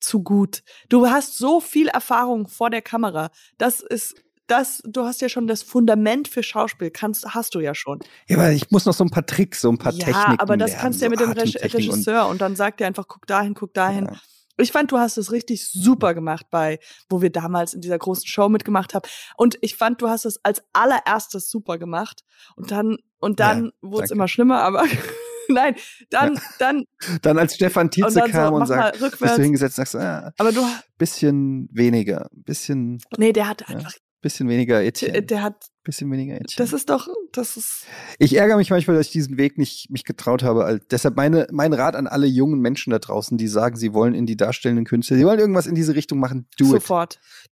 zu 0.00 0.22
gut. 0.22 0.62
Du 0.88 1.08
hast 1.08 1.36
so 1.36 1.60
viel 1.60 1.88
Erfahrung 1.88 2.48
vor 2.48 2.70
der 2.70 2.82
Kamera. 2.82 3.30
Das 3.58 3.80
ist 3.80 4.14
das, 4.46 4.80
du 4.84 5.04
hast 5.04 5.20
ja 5.20 5.28
schon 5.28 5.46
das 5.46 5.62
Fundament 5.62 6.28
für 6.28 6.42
Schauspiel, 6.42 6.90
kannst, 6.90 7.34
hast 7.34 7.54
du 7.54 7.60
ja 7.60 7.74
schon. 7.74 7.98
Ja, 8.28 8.36
aber 8.36 8.52
ich 8.52 8.70
muss 8.70 8.86
noch 8.86 8.94
so 8.94 9.04
ein 9.04 9.10
paar 9.10 9.26
Tricks, 9.26 9.60
so 9.60 9.70
ein 9.70 9.78
paar 9.78 9.92
ja, 9.92 10.06
Techniken. 10.06 10.32
Ja, 10.32 10.38
aber 10.38 10.56
das 10.56 10.70
lernen, 10.70 10.82
kannst 10.82 11.00
du 11.00 11.04
ja 11.04 11.10
mit 11.10 11.20
dem 11.20 11.32
Regisseur 11.32 12.26
und, 12.26 12.32
und, 12.32 12.40
dann 12.40 12.56
sagt 12.56 12.80
er 12.80 12.86
einfach, 12.86 13.08
guck 13.08 13.26
dahin, 13.26 13.54
guck 13.54 13.74
dahin. 13.74 14.04
Ja. 14.06 14.20
Ich 14.58 14.72
fand, 14.72 14.92
du 14.92 14.98
hast 14.98 15.18
es 15.18 15.32
richtig 15.32 15.68
super 15.68 16.14
gemacht 16.14 16.46
bei, 16.50 16.78
wo 17.08 17.20
wir 17.22 17.30
damals 17.30 17.74
in 17.74 17.80
dieser 17.80 17.98
großen 17.98 18.26
Show 18.26 18.48
mitgemacht 18.48 18.94
haben. 18.94 19.08
Und 19.36 19.58
ich 19.60 19.76
fand, 19.76 20.00
du 20.00 20.08
hast 20.08 20.24
es 20.24 20.42
als 20.44 20.62
allererstes 20.72 21.50
super 21.50 21.78
gemacht. 21.78 22.24
Und 22.56 22.70
dann, 22.70 22.96
und 23.18 23.40
dann 23.40 23.66
ja, 23.66 23.70
wurde 23.82 24.04
es 24.04 24.10
immer 24.10 24.28
schlimmer, 24.28 24.62
aber 24.62 24.84
nein, 25.48 25.76
dann, 26.10 26.34
ja. 26.34 26.40
dann. 26.58 26.84
Dann 27.22 27.38
als 27.38 27.54
Stefan 27.54 27.90
Tietze 27.90 28.22
und 28.22 28.30
kam 28.30 28.54
so, 28.54 28.60
und 28.60 28.66
sagt, 28.66 29.00
bist 29.00 29.38
du 29.38 29.42
hingesetzt, 29.42 29.76
sagst, 29.76 29.96
ah, 29.96 30.32
aber 30.38 30.52
du, 30.52 30.62
bisschen 30.98 31.68
weniger, 31.72 32.28
bisschen. 32.32 32.98
Nee, 33.16 33.32
der 33.32 33.48
hat 33.48 33.68
einfach 33.68 33.92
Bisschen 34.26 34.48
weniger 34.48 34.82
Etienne. 34.82 35.22
Der, 35.22 35.40
hat. 35.40 35.70
Bisschen 35.84 36.10
weniger 36.10 36.34
Etienne. 36.34 36.56
Das 36.56 36.72
ist 36.72 36.90
doch, 36.90 37.06
das 37.30 37.56
ist. 37.56 37.86
Ich 38.18 38.36
ärgere 38.36 38.56
mich 38.56 38.70
manchmal, 38.70 38.96
dass 38.96 39.06
ich 39.06 39.12
diesen 39.12 39.38
Weg 39.38 39.56
nicht 39.56 39.88
mich 39.88 40.02
getraut 40.02 40.42
habe. 40.42 40.64
Also 40.64 40.84
deshalb 40.90 41.14
meine, 41.14 41.46
mein 41.52 41.72
Rat 41.72 41.94
an 41.94 42.08
alle 42.08 42.26
jungen 42.26 42.58
Menschen 42.58 42.90
da 42.90 42.98
draußen, 42.98 43.38
die 43.38 43.46
sagen, 43.46 43.76
sie 43.76 43.94
wollen 43.94 44.14
in 44.14 44.26
die 44.26 44.36
darstellenden 44.36 44.84
Künste, 44.84 45.14
sie 45.14 45.24
wollen 45.24 45.38
irgendwas 45.38 45.68
in 45.68 45.76
diese 45.76 45.94
Richtung 45.94 46.18
machen, 46.18 46.48
do 46.58 46.64
Sofort. 46.64 47.14
it. 47.14 47.50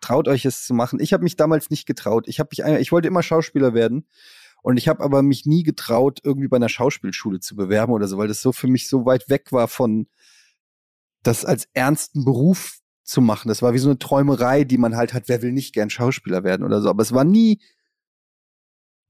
Traut 0.00 0.26
euch 0.26 0.44
es 0.44 0.66
zu 0.66 0.74
machen. 0.74 0.98
Ich 0.98 1.12
habe 1.12 1.22
mich 1.22 1.36
damals 1.36 1.70
nicht 1.70 1.86
getraut. 1.86 2.26
Ich 2.26 2.40
habe 2.40 2.48
mich, 2.50 2.80
ich 2.80 2.90
wollte 2.90 3.06
immer 3.06 3.22
Schauspieler 3.22 3.72
werden. 3.72 4.08
Und 4.62 4.78
ich 4.78 4.88
habe 4.88 5.04
aber 5.04 5.22
mich 5.22 5.46
nie 5.46 5.62
getraut, 5.62 6.18
irgendwie 6.24 6.48
bei 6.48 6.56
einer 6.56 6.68
Schauspielschule 6.68 7.38
zu 7.38 7.54
bewerben 7.54 7.92
oder 7.92 8.08
so, 8.08 8.18
weil 8.18 8.26
das 8.26 8.42
so 8.42 8.50
für 8.50 8.66
mich 8.66 8.88
so 8.88 9.06
weit 9.06 9.28
weg 9.28 9.52
war 9.52 9.68
von 9.68 10.08
das 11.22 11.44
als 11.44 11.68
ernsten 11.72 12.24
Beruf 12.24 12.80
zu 13.06 13.20
machen. 13.20 13.48
Das 13.48 13.62
war 13.62 13.72
wie 13.72 13.78
so 13.78 13.88
eine 13.88 13.98
Träumerei, 13.98 14.64
die 14.64 14.78
man 14.78 14.96
halt 14.96 15.14
hat, 15.14 15.28
wer 15.28 15.40
will 15.40 15.52
nicht 15.52 15.72
gern 15.72 15.90
Schauspieler 15.90 16.44
werden 16.44 16.64
oder 16.64 16.82
so. 16.82 16.90
Aber 16.90 17.02
es 17.02 17.12
war 17.12 17.24
nie 17.24 17.60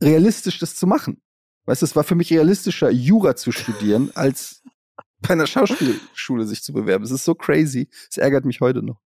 realistisch, 0.02 0.58
das 0.58 0.76
zu 0.76 0.86
machen. 0.86 1.22
Weißt 1.64 1.82
du, 1.82 1.86
es 1.86 1.96
war 1.96 2.04
für 2.04 2.14
mich 2.14 2.30
realistischer, 2.30 2.90
Jura 2.90 3.34
zu 3.34 3.50
studieren, 3.52 4.10
als 4.14 4.62
bei 5.20 5.30
einer 5.30 5.46
Schauspielschule 5.46 6.46
sich 6.46 6.62
zu 6.62 6.72
bewerben. 6.72 7.04
Es 7.04 7.10
ist 7.10 7.24
so 7.24 7.34
crazy. 7.34 7.88
Es 8.10 8.18
ärgert 8.18 8.44
mich 8.44 8.60
heute 8.60 8.82
noch. 8.82 9.00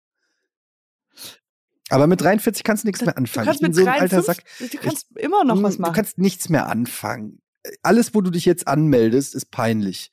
Aber 1.90 2.08
mit 2.08 2.22
43 2.22 2.64
kannst 2.64 2.84
du 2.84 2.88
nichts 2.88 3.04
mehr 3.04 3.18
anfangen. 3.18 3.46
Du 3.46 3.50
kannst 3.50 3.62
mit 3.62 3.76
so 3.76 3.84
53, 3.84 4.26
Sack, 4.26 4.44
du 4.60 4.78
kannst 4.78 5.08
ich, 5.16 5.24
immer 5.24 5.44
noch 5.44 5.62
was 5.64 5.78
machen. 5.78 5.94
Du 5.94 5.96
kannst 5.96 6.18
nichts 6.18 6.50
mehr 6.50 6.68
anfangen. 6.68 7.42
Alles, 7.82 8.14
wo 8.14 8.22
du 8.22 8.30
dich 8.30 8.46
jetzt 8.46 8.68
anmeldest, 8.68 9.36
ist 9.36 9.52
peinlich. 9.52 10.12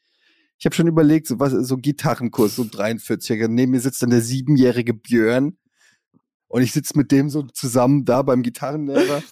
Ich 0.58 0.64
habe 0.64 0.74
schon 0.74 0.86
überlegt, 0.86 1.26
so 1.26 1.38
was, 1.38 1.52
so 1.52 1.76
Gitarrenkurs, 1.76 2.56
so 2.56 2.62
43er. 2.62 3.48
Neben 3.48 3.72
mir 3.72 3.80
sitzt 3.80 4.02
dann 4.02 4.10
der 4.10 4.22
siebenjährige 4.22 4.94
Björn 4.94 5.58
und 6.48 6.62
ich 6.62 6.72
sitze 6.72 6.96
mit 6.96 7.12
dem 7.12 7.28
so 7.28 7.42
zusammen 7.42 8.04
da 8.04 8.22
beim 8.22 8.42
Gitarrenlehrer. 8.42 9.22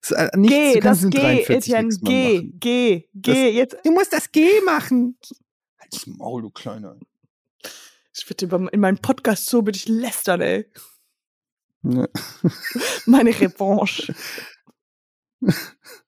Das 0.00 0.10
ist 0.12 0.36
nichts, 0.36 0.74
geh, 0.74 0.80
das 0.80 1.10
geh, 1.10 1.42
Etienne, 1.42 1.88
geh, 2.02 2.52
geh, 2.54 3.08
geh, 3.14 3.50
jetzt. 3.50 3.76
Du 3.84 3.90
musst 3.90 4.12
das 4.12 4.30
Geh 4.30 4.60
machen. 4.64 5.18
Halt's 5.80 6.06
Maul, 6.06 6.42
du 6.42 6.50
Kleiner. 6.50 6.96
Ich 8.16 8.28
würde 8.28 8.68
in 8.72 8.80
meinem 8.80 8.98
Podcast 8.98 9.46
so 9.46 9.62
mit 9.62 9.74
dich 9.74 9.88
lästern, 9.88 10.40
ey. 10.40 10.66
Ja. 11.82 12.06
Meine 13.06 13.30
Revanche. 13.30 14.14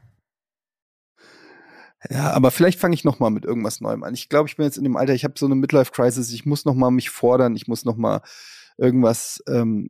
Ja, 2.09 2.31
aber 2.31 2.49
vielleicht 2.51 2.79
fange 2.79 2.95
ich 2.95 3.03
noch 3.03 3.19
mal 3.19 3.29
mit 3.29 3.45
irgendwas 3.45 3.79
Neuem 3.79 4.03
an. 4.03 4.13
Ich 4.13 4.27
glaube, 4.29 4.49
ich 4.49 4.57
bin 4.57 4.65
jetzt 4.65 4.77
in 4.77 4.83
dem 4.83 4.97
Alter, 4.97 5.13
ich 5.13 5.23
habe 5.23 5.35
so 5.37 5.45
eine 5.45 5.55
Midlife-Crisis, 5.55 6.31
ich 6.33 6.45
muss 6.45 6.65
noch 6.65 6.73
mal 6.73 6.89
mich 6.89 7.09
fordern, 7.11 7.55
ich 7.55 7.67
muss 7.67 7.85
noch 7.85 7.95
mal 7.95 8.21
irgendwas, 8.77 9.43
ähm, 9.47 9.89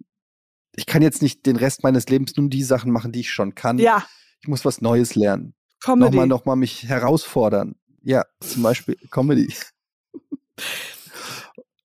ich 0.76 0.86
kann 0.86 1.02
jetzt 1.02 1.22
nicht 1.22 1.46
den 1.46 1.56
Rest 1.56 1.84
meines 1.84 2.08
Lebens 2.10 2.36
nur 2.36 2.50
die 2.50 2.64
Sachen 2.64 2.92
machen, 2.92 3.12
die 3.12 3.22
ich 3.22 3.32
schon 3.32 3.56
kann. 3.56 3.78
Ja, 3.78 4.06
Ich 4.42 4.48
muss 4.48 4.66
was 4.66 4.82
Neues 4.82 5.16
lernen. 5.16 5.54
Comedy. 5.82 6.10
Nochmal, 6.12 6.28
nochmal 6.28 6.56
mich 6.58 6.84
herausfordern. 6.88 7.76
Ja, 8.04 8.26
zum 8.42 8.64
Beispiel 8.64 8.98
Comedy. 9.10 9.54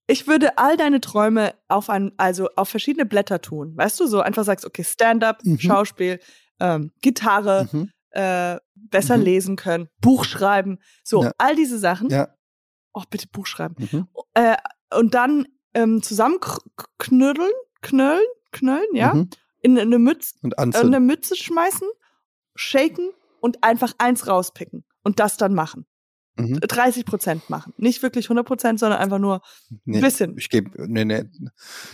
Ich 0.09 0.29
würde 0.29 0.57
all 0.57 0.77
deine 0.77 1.01
Träume 1.01 1.55
auf 1.67 1.91
ein, 1.91 2.13
also 2.17 2.49
auf 2.55 2.69
verschiedene 2.69 3.07
Blätter 3.07 3.41
tun. 3.43 3.77
Weißt 3.77 3.99
du, 3.99 4.07
so 4.07 4.21
einfach 4.21 4.45
sagst, 4.45 4.65
okay, 4.65 4.85
Stand-up, 4.85 5.45
Mhm. 5.45 5.59
Schauspiel, 5.59 6.21
ähm, 6.61 6.93
Gitarre, 7.03 7.69
Mhm. 7.73 7.91
Äh, 8.17 8.59
besser 8.75 9.17
Mhm. 9.19 9.23
lesen 9.25 9.57
können, 9.57 9.89
Buch 10.01 10.25
schreiben, 10.25 10.79
so 11.05 11.23
Ja. 11.25 11.33
all 11.39 11.55
diese 11.57 11.79
Sachen. 11.79 12.09
Ja. 12.11 12.29
Oh, 12.95 13.03
bitte 13.11 13.29
Buch 13.29 13.47
schreiben. 13.47 13.75
Mhm. 13.79 14.09
Äh, 14.35 14.57
und 14.95 15.15
dann 15.15 15.47
ähm, 15.75 16.03
zusammenknödeln, 16.03 17.51
knöllen, 17.83 18.25
knöllen, 18.53 18.87
ja, 18.95 19.13
Mhm. 19.13 19.29
in 19.61 19.79
eine 19.79 19.99
Mütze, 19.99 20.35
Und 20.43 20.55
in 20.55 20.59
eine 20.59 20.75
anzünden. 20.75 21.05
Mütze 21.07 21.37
schmeißen, 21.37 21.87
shaken 22.55 23.11
und 23.41 23.63
einfach 23.63 23.93
eins 23.99 24.27
rauspicken 24.27 24.85
und 25.05 25.21
das 25.21 25.37
dann 25.37 25.53
machen. 25.55 25.85
Mhm. 26.39 26.61
30 26.61 27.05
Prozent 27.05 27.51
machen. 27.51 27.75
Nicht 27.77 28.03
wirklich 28.03 28.29
100 28.31 28.47
Prozent, 28.47 28.79
sondern 28.81 28.99
einfach 29.01 29.19
nur 29.19 29.43
Nee, 29.85 30.01
bisschen. 30.01 30.37
Ich 30.39 30.49
gebe, 30.49 30.71
nee, 30.91 31.05
nee. 31.05 31.25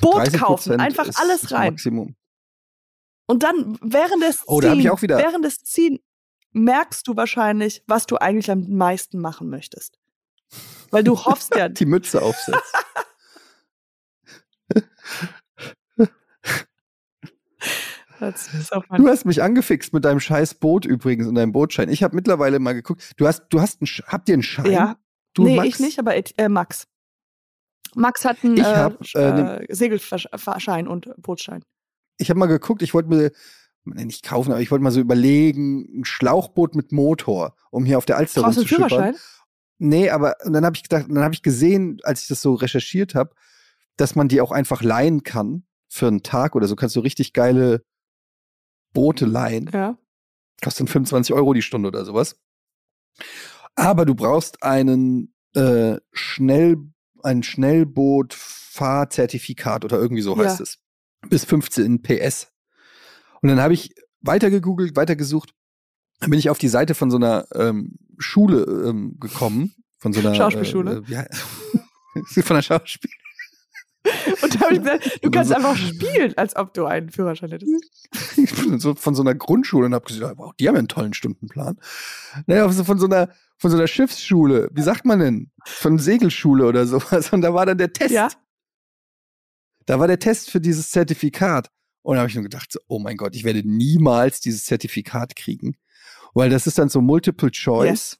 Boot 0.00 0.14
30% 0.14 0.38
kaufen, 0.38 0.80
einfach 0.80 1.08
alles 1.16 1.50
rein. 1.50 1.72
Maximum. 1.72 2.14
Und 3.26 3.42
dann 3.42 3.78
während 3.82 4.22
des 4.22 4.42
Oh, 4.46 4.60
da 4.60 4.74
ich 4.74 4.90
auch 4.90 5.02
wieder- 5.02 5.18
während 5.18 5.44
des 5.44 5.58
Ziehen 5.64 5.98
merkst 6.53 7.07
du 7.09 7.16
wahrscheinlich, 7.16 7.82
was 7.86 8.07
du 8.07 8.16
eigentlich 8.16 8.50
am 8.50 8.68
meisten 8.68 9.18
machen 9.20 9.48
möchtest. 9.48 9.98
Weil 10.90 11.05
du 11.05 11.18
hoffst 11.24 11.55
ja, 11.55 11.68
Die 11.70 11.86
Mütze 11.86 12.22
mein 18.88 19.03
Du 19.03 19.09
hast 19.09 19.24
mich 19.24 19.42
angefixt 19.42 19.92
mit 19.92 20.05
deinem 20.05 20.20
scheiß 20.20 20.55
Boot 20.55 20.84
übrigens 20.84 21.26
und 21.26 21.34
deinem 21.34 21.53
Bootschein. 21.53 21.88
Ich 21.88 22.03
habe 22.03 22.14
mittlerweile 22.14 22.59
mal 22.61 22.72
geguckt. 22.72 23.12
Du 23.16 23.26
hast, 23.26 23.48
du 23.48 23.61
hast 23.61 23.80
einen, 23.80 23.88
habt 24.07 24.28
ihr 24.28 24.34
einen 24.34 24.42
Schein? 24.42 24.70
Ja, 24.70 24.96
du, 25.34 25.44
nee, 25.44 25.57
Max? 25.57 25.68
ich 25.68 25.80
nicht, 25.80 25.98
aber 25.98 26.14
äh, 26.16 26.48
Max. 26.48 26.86
Max 27.94 28.24
hat 28.24 28.38
einen 28.44 28.64
hab, 28.64 29.03
äh, 29.14 29.64
äh, 29.64 29.74
Segelschein 29.74 30.86
und 30.88 31.11
Bootsschein. 31.20 31.64
Ich 32.18 32.30
habe 32.30 32.38
mal 32.38 32.46
geguckt. 32.46 32.82
Ich 32.82 32.94
wollte 32.94 33.09
mir 33.09 33.32
nicht 33.84 34.24
kaufen, 34.24 34.52
aber 34.52 34.60
ich 34.60 34.70
wollte 34.70 34.82
mal 34.82 34.90
so 34.92 35.00
überlegen, 35.00 36.00
ein 36.00 36.04
Schlauchboot 36.04 36.74
mit 36.74 36.92
Motor, 36.92 37.54
um 37.70 37.84
hier 37.84 37.98
auf 37.98 38.04
der 38.06 38.16
Alster 38.16 38.42
Brauchst 38.42 38.56
du 38.58 38.62
einen 38.62 38.68
rumzuschippern. 38.68 38.88
Führerschein? 38.90 39.16
Nee, 39.78 40.10
aber 40.10 40.36
und 40.44 40.52
dann 40.52 40.64
habe 40.64 40.76
ich 40.76 40.82
gedacht, 40.84 41.06
dann 41.08 41.24
habe 41.24 41.34
ich 41.34 41.42
gesehen, 41.42 41.98
als 42.04 42.22
ich 42.22 42.28
das 42.28 42.40
so 42.42 42.54
recherchiert 42.54 43.14
habe, 43.16 43.34
dass 43.96 44.14
man 44.14 44.28
die 44.28 44.40
auch 44.40 44.52
einfach 44.52 44.82
leihen 44.82 45.22
kann 45.24 45.64
für 45.88 46.06
einen 46.06 46.22
Tag 46.22 46.54
oder 46.54 46.68
so. 46.68 46.76
Kannst 46.76 46.94
du 46.96 47.00
richtig 47.00 47.32
geile 47.32 47.82
Boote 48.92 49.26
leihen. 49.26 49.68
Ja. 49.72 49.98
Kostet 50.62 50.88
25 50.88 51.34
Euro 51.34 51.52
die 51.54 51.62
Stunde 51.62 51.88
oder 51.88 52.04
sowas. 52.04 52.36
Aber 53.74 54.04
du 54.04 54.14
brauchst 54.14 54.62
einen 54.62 55.34
äh, 55.54 55.96
Schnell, 56.12 56.76
ein 57.22 57.42
Schnellboot-Fahrzertifikat 57.42 59.84
oder 59.84 59.98
irgendwie 59.98 60.22
so 60.22 60.36
Ja. 60.36 60.44
heißt 60.44 60.60
es. 60.60 60.78
Bis 61.28 61.44
15 61.44 62.02
PS. 62.02 62.51
Und 63.43 63.49
dann 63.49 63.61
habe 63.61 63.74
ich 63.74 63.95
weiter 64.20 64.51
gegoogelt, 64.51 64.97
weiter 64.97 65.16
gesucht. 65.16 65.53
Dann 66.20 66.30
bin 66.30 66.38
ich 66.38 66.49
auf 66.51 66.59
die 66.59 66.68
Seite 66.68 66.95
von 66.95 67.11
so 67.11 67.16
einer 67.16 67.47
ähm, 67.55 67.97
Schule 68.18 68.62
ähm, 68.88 69.16
gekommen. 69.18 69.74
Von 69.99 70.12
so 70.12 70.20
einer 70.20 70.34
Schauspielschule? 70.34 70.93
Äh, 70.93 70.97
äh, 70.97 71.09
wie 71.09 71.16
hei- 71.18 71.28
von 72.43 72.57
einer 72.57 72.62
Schauspiel. 72.62 73.11
Und 74.43 74.55
da 74.55 74.61
habe 74.61 74.74
ich 74.74 74.80
gesagt, 74.80 75.20
du 75.22 75.30
kannst 75.30 75.51
so. 75.51 75.57
einfach 75.57 75.76
spielen, 75.76 76.36
als 76.36 76.57
ob 76.57 76.74
du 76.74 76.86
einen 76.86 77.11
Führerschein 77.11 77.51
hättest. 77.51 78.09
Ich 78.36 78.55
bin 78.57 78.80
so 78.80 78.95
von 78.95 79.14
so 79.14 79.22
einer 79.22 79.34
Grundschule 79.34 79.86
und 79.86 79.95
habe 79.95 80.05
gesagt, 80.05 80.38
wow, 80.38 80.53
die 80.59 80.66
haben 80.66 80.74
ja 80.74 80.80
einen 80.80 80.88
tollen 80.88 81.14
Stundenplan. 81.14 81.78
Naja, 82.47 82.68
von 82.68 82.99
so 82.99 83.07
einer 83.07 83.28
von 83.59 83.70
so 83.70 83.76
einer 83.76 83.86
Schiffsschule, 83.86 84.70
wie 84.72 84.82
sagt 84.82 85.05
man 85.05 85.20
denn? 85.20 85.53
Von 85.64 86.01
Segelschule 86.01 86.66
oder 86.66 86.84
sowas. 86.86 87.32
Und 87.32 87.43
da 87.43 87.55
war 87.55 87.64
dann 87.64 87.78
der 87.78 87.93
Test. 87.93 88.11
Ja. 88.12 88.28
Da 89.86 90.01
war 90.01 90.09
der 90.09 90.18
Test 90.18 90.51
für 90.51 90.61
dieses 90.61 90.90
Zertifikat. 90.90 91.70
Und 92.03 92.14
da 92.16 92.20
habe 92.20 92.28
ich 92.28 92.34
nur 92.34 92.42
gedacht, 92.44 92.70
so, 92.72 92.80
oh 92.88 92.98
mein 92.98 93.16
Gott, 93.16 93.34
ich 93.36 93.44
werde 93.44 93.62
niemals 93.64 94.40
dieses 94.40 94.64
Zertifikat 94.64 95.36
kriegen. 95.36 95.76
Weil 96.34 96.50
das 96.50 96.66
ist 96.66 96.78
dann 96.78 96.88
so 96.88 97.00
Multiple 97.00 97.50
Choice. 97.50 97.88
Yes. 97.88 98.18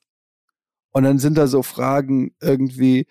Und 0.93 1.05
dann 1.05 1.19
sind 1.19 1.37
da 1.39 1.47
so 1.47 1.63
Fragen 1.63 2.35
irgendwie, 2.41 3.01
Ein 3.01 3.07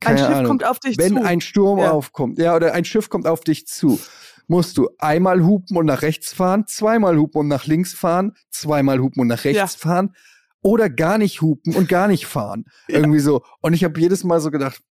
keine 0.00 0.18
Schiff 0.18 0.28
Ahnung. 0.28 0.46
kommt 0.46 0.64
auf 0.64 0.78
dich 0.78 0.98
Wenn 0.98 1.16
zu. 1.16 1.24
ein 1.24 1.40
Sturm 1.40 1.78
Ja. 1.78 1.90
aufkommt, 1.92 2.38
ja, 2.38 2.54
oder 2.54 2.74
ein 2.74 2.84
Schiff 2.84 3.08
kommt 3.08 3.26
auf 3.26 3.40
dich 3.40 3.66
zu, 3.66 3.98
musst 4.46 4.76
du 4.76 4.90
einmal 4.98 5.42
hupen 5.44 5.76
und 5.78 5.86
nach 5.86 6.02
rechts 6.02 6.34
fahren, 6.34 6.66
zweimal 6.66 7.16
hupen 7.18 7.40
und 7.40 7.48
nach 7.48 7.64
links 7.66 7.94
fahren, 7.94 8.34
zweimal 8.50 8.98
hupen 9.00 9.20
und 9.22 9.28
nach 9.28 9.44
rechts 9.44 9.56
Ja. 9.58 9.66
fahren 9.66 10.14
oder 10.60 10.90
gar 10.90 11.16
nicht 11.18 11.40
hupen 11.40 11.74
und 11.74 11.88
gar 11.88 12.06
nicht 12.08 12.26
fahren. 12.26 12.66
Irgendwie 12.88 13.20
so. 13.20 13.42
Und 13.62 13.72
ich 13.72 13.82
habe 13.84 13.98
jedes 13.98 14.22
Mal 14.24 14.40
so 14.40 14.50
gedacht, 14.50 14.82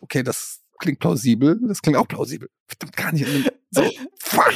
okay, 0.00 0.22
das 0.22 0.60
klingt 0.84 1.00
plausibel, 1.00 1.58
das 1.66 1.82
klingt 1.82 1.98
auch 1.98 2.06
plausibel. 2.06 2.48
Verdammt 2.68 2.96
gar 2.96 3.12
nicht. 3.12 3.52
So, 3.70 3.82
fuck. 4.20 4.52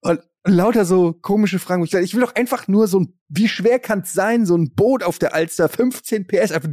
Und 0.00 0.20
lauter 0.44 0.84
so 0.84 1.12
komische 1.12 1.58
Fragen. 1.58 1.84
Ich, 1.84 2.14
will 2.14 2.20
doch 2.22 2.34
einfach 2.34 2.68
nur 2.68 2.86
so 2.88 3.00
ein, 3.00 3.18
wie 3.28 3.48
schwer 3.48 3.78
kann 3.78 4.00
es 4.00 4.12
sein, 4.12 4.46
so 4.46 4.56
ein 4.56 4.72
Boot 4.74 5.02
auf 5.02 5.18
der 5.18 5.34
Alster, 5.34 5.68
15 5.68 6.26
PS, 6.26 6.52
einfach. 6.52 6.70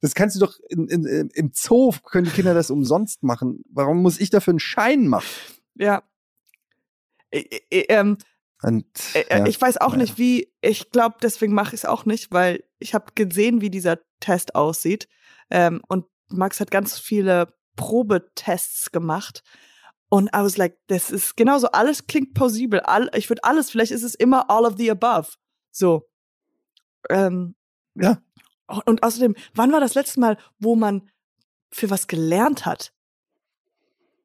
Das 0.00 0.14
kannst 0.14 0.36
du 0.36 0.40
doch 0.40 0.54
in, 0.68 0.86
in, 0.88 1.30
im 1.32 1.50
Zoo, 1.54 1.92
können 2.04 2.26
die 2.26 2.30
Kinder 2.30 2.52
das 2.52 2.70
umsonst 2.70 3.22
machen. 3.22 3.64
Warum 3.70 4.02
muss 4.02 4.20
ich 4.20 4.28
dafür 4.30 4.52
einen 4.52 4.60
Schein 4.60 5.08
machen? 5.08 5.26
Ja. 5.74 6.02
Ä- 7.34 7.48
ä- 7.72 7.86
ähm, 7.88 8.18
Und, 8.62 8.86
Äh, 9.14 9.20
äh, 9.30 9.38
ja, 9.38 9.46
ich 9.46 9.58
weiß 9.60 9.78
auch 9.78 9.96
nicht, 9.96 10.18
wie, 10.18 10.52
ich 10.60 10.90
glaube, 10.90 11.16
deswegen 11.22 11.54
mache 11.54 11.74
ich 11.74 11.80
es 11.80 11.84
auch 11.86 12.04
nicht, 12.04 12.32
weil 12.32 12.64
ich 12.78 12.92
habe 12.94 13.12
gesehen, 13.14 13.62
wie 13.62 13.70
dieser 13.70 13.98
Test 14.20 14.54
aussieht. 14.54 15.08
Ähm, 15.50 15.80
und 15.88 16.04
Max 16.28 16.60
hat 16.60 16.70
ganz 16.70 16.98
viele 16.98 17.54
Probetests 17.76 18.92
gemacht. 18.92 19.42
Und 20.08 20.28
I 20.28 20.38
was 20.38 20.56
like, 20.56 20.78
das 20.86 21.10
ist 21.10 21.36
genauso, 21.36 21.68
alles 21.68 22.06
klingt 22.06 22.34
plausibel. 22.34 22.80
All, 22.80 23.10
ich 23.14 23.28
würde 23.30 23.42
alles, 23.44 23.70
vielleicht 23.70 23.92
ist 23.92 24.02
es 24.04 24.14
immer 24.14 24.48
all 24.50 24.64
of 24.64 24.74
the 24.76 24.90
above. 24.90 25.30
So. 25.70 26.08
Ähm, 27.10 27.56
Ja. 27.94 28.22
Und 28.86 29.02
außerdem, 29.02 29.34
wann 29.54 29.72
war 29.72 29.80
das 29.80 29.94
letzte 29.94 30.20
Mal, 30.20 30.38
wo 30.58 30.74
man 30.74 31.10
für 31.70 31.90
was 31.90 32.06
gelernt 32.06 32.64
hat? 32.64 32.92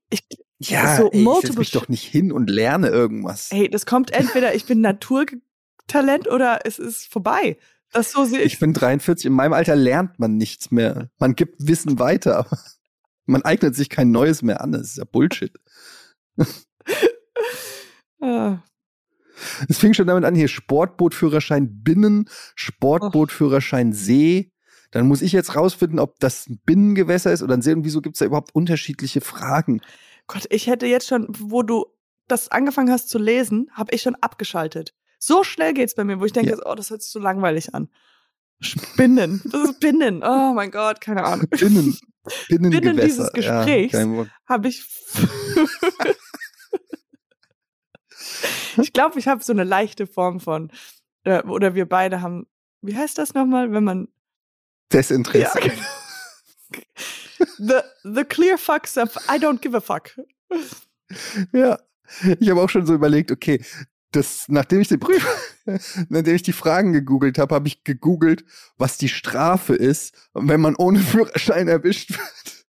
Ich, 0.09 0.23
Ja, 0.59 0.97
so 0.97 1.03
ey, 1.03 1.09
ich 1.09 1.13
setz 1.13 1.23
multiple 1.23 1.59
mich 1.59 1.71
doch 1.71 1.87
nicht 1.87 2.03
hin 2.03 2.31
und 2.31 2.49
lerne 2.49 2.87
irgendwas. 2.89 3.49
Hey, 3.51 3.69
das 3.69 3.85
kommt 3.85 4.11
entweder 4.11 4.55
ich 4.55 4.65
bin 4.65 4.81
Naturtalent 4.81 6.27
oder 6.29 6.65
es 6.65 6.79
ist 6.79 7.07
vorbei. 7.11 7.57
Das 7.91 8.11
so 8.11 8.23
sehe 8.25 8.39
ich. 8.39 8.53
Ich 8.53 8.59
bin 8.59 8.73
43, 8.73 9.25
in 9.25 9.33
meinem 9.33 9.53
Alter 9.53 9.75
lernt 9.75 10.19
man 10.19 10.37
nichts 10.37 10.71
mehr. 10.71 11.09
Man 11.17 11.35
gibt 11.35 11.55
Wissen 11.67 11.99
weiter, 11.99 12.37
aber 12.37 12.57
man 13.25 13.43
eignet 13.43 13.75
sich 13.75 13.89
kein 13.89 14.11
Neues 14.11 14.41
mehr 14.41 14.61
an. 14.61 14.71
Das 14.71 14.81
ist 14.83 14.97
ja 14.97 15.05
Bullshit. 15.05 15.53
Ah, 18.21 18.61
Es 19.69 19.77
fing 19.77 19.93
schon 19.93 20.07
damit 20.07 20.25
an, 20.25 20.35
hier 20.35 20.49
Sportbootführerschein 20.49 21.83
Binnen, 21.83 22.29
Sportbootführerschein 22.55 23.93
See. 23.93 24.51
Dann 24.91 25.07
muss 25.07 25.21
ich 25.21 25.31
jetzt 25.31 25.55
rausfinden, 25.55 25.99
ob 25.99 26.19
das 26.19 26.47
ein 26.47 26.59
Binnengewässer 26.65 27.31
ist 27.31 27.43
oder 27.43 27.53
ein 27.53 27.61
See 27.61 27.71
und 27.71 27.85
wieso 27.85 28.01
gibt 28.01 28.15
es 28.15 28.19
da 28.19 28.25
überhaupt 28.25 28.53
unterschiedliche 28.53 29.21
Fragen. 29.21 29.81
Gott, 30.27 30.47
ich 30.49 30.67
hätte 30.67 30.85
jetzt 30.85 31.07
schon, 31.07 31.27
wo 31.29 31.63
du 31.63 31.85
das 32.27 32.49
angefangen 32.49 32.91
hast 32.91 33.09
zu 33.09 33.19
lesen, 33.19 33.69
habe 33.73 33.95
ich 33.95 34.01
schon 34.01 34.15
abgeschaltet. 34.15 34.93
So 35.19 35.43
schnell 35.43 35.73
geht's 35.73 35.95
bei 35.95 36.03
mir, 36.05 36.19
wo 36.19 36.25
ich 36.25 36.33
denke, 36.33 36.51
Ja. 36.51 36.57
oh, 36.65 36.75
das 36.75 36.89
hört 36.89 37.01
sich 37.03 37.11
so 37.11 37.19
langweilig 37.19 37.73
an. 37.75 37.89
Spinnen. 38.61 39.41
Das 39.45 39.69
ist 39.69 39.79
Binnen. 39.79 40.21
Oh 40.23 40.53
mein 40.53 40.71
Gott, 40.71 40.99
keine 41.01 41.23
Ahnung. 41.23 41.47
Binnen, 41.49 41.97
Binnengewässer. 42.49 43.01
dieses 43.05 43.31
Gesprächs. 43.33 43.93
Ja. 43.93 44.25
Habe 44.47 44.67
ich. 44.67 44.83
ich 48.77 48.93
glaube, 48.93 49.19
ich 49.19 49.27
habe 49.27 49.43
so 49.43 49.53
eine 49.53 49.63
leichte 49.63 50.07
Form 50.07 50.39
von, 50.39 50.71
äh, 51.23 51.41
oder 51.43 51.75
wir 51.75 51.87
beide 51.87 52.21
haben, 52.21 52.47
wie 52.81 52.95
heißt 52.97 53.17
das 53.17 53.33
nochmal, 53.33 53.71
wenn 53.71 53.83
man 53.83 54.07
Desinteresse. 54.91 55.59
Ja, 55.59 55.67
genau. 55.67 55.83
the, 57.57 57.79
the 58.03 58.23
clear 58.23 58.57
fucks 58.57 58.97
of 58.97 59.15
I 59.29 59.37
don't 59.37 59.59
give 59.59 59.77
a 59.77 59.81
fuck. 59.81 60.17
Ja. 61.53 61.79
Ich 62.39 62.49
habe 62.49 62.61
auch 62.61 62.69
schon 62.69 62.87
so 62.87 62.93
überlegt, 62.95 63.31
okay, 63.31 63.63
das, 64.11 64.45
nachdem 64.47 64.81
ich 64.81 64.87
den 64.87 64.99
Prüf, 64.99 65.25
nachdem 66.09 66.35
ich 66.35 66.41
die 66.43 66.53
Fragen 66.53 66.93
gegoogelt 66.93 67.37
habe, 67.37 67.53
habe 67.55 67.67
ich 67.67 67.83
gegoogelt, 67.83 68.43
was 68.77 68.97
die 68.97 69.09
Strafe 69.09 69.75
ist, 69.75 70.13
wenn 70.33 70.61
man 70.61 70.75
ohne 70.75 70.99
Führerschein 70.99 71.67
erwischt 71.67 72.11
wird. 72.11 72.65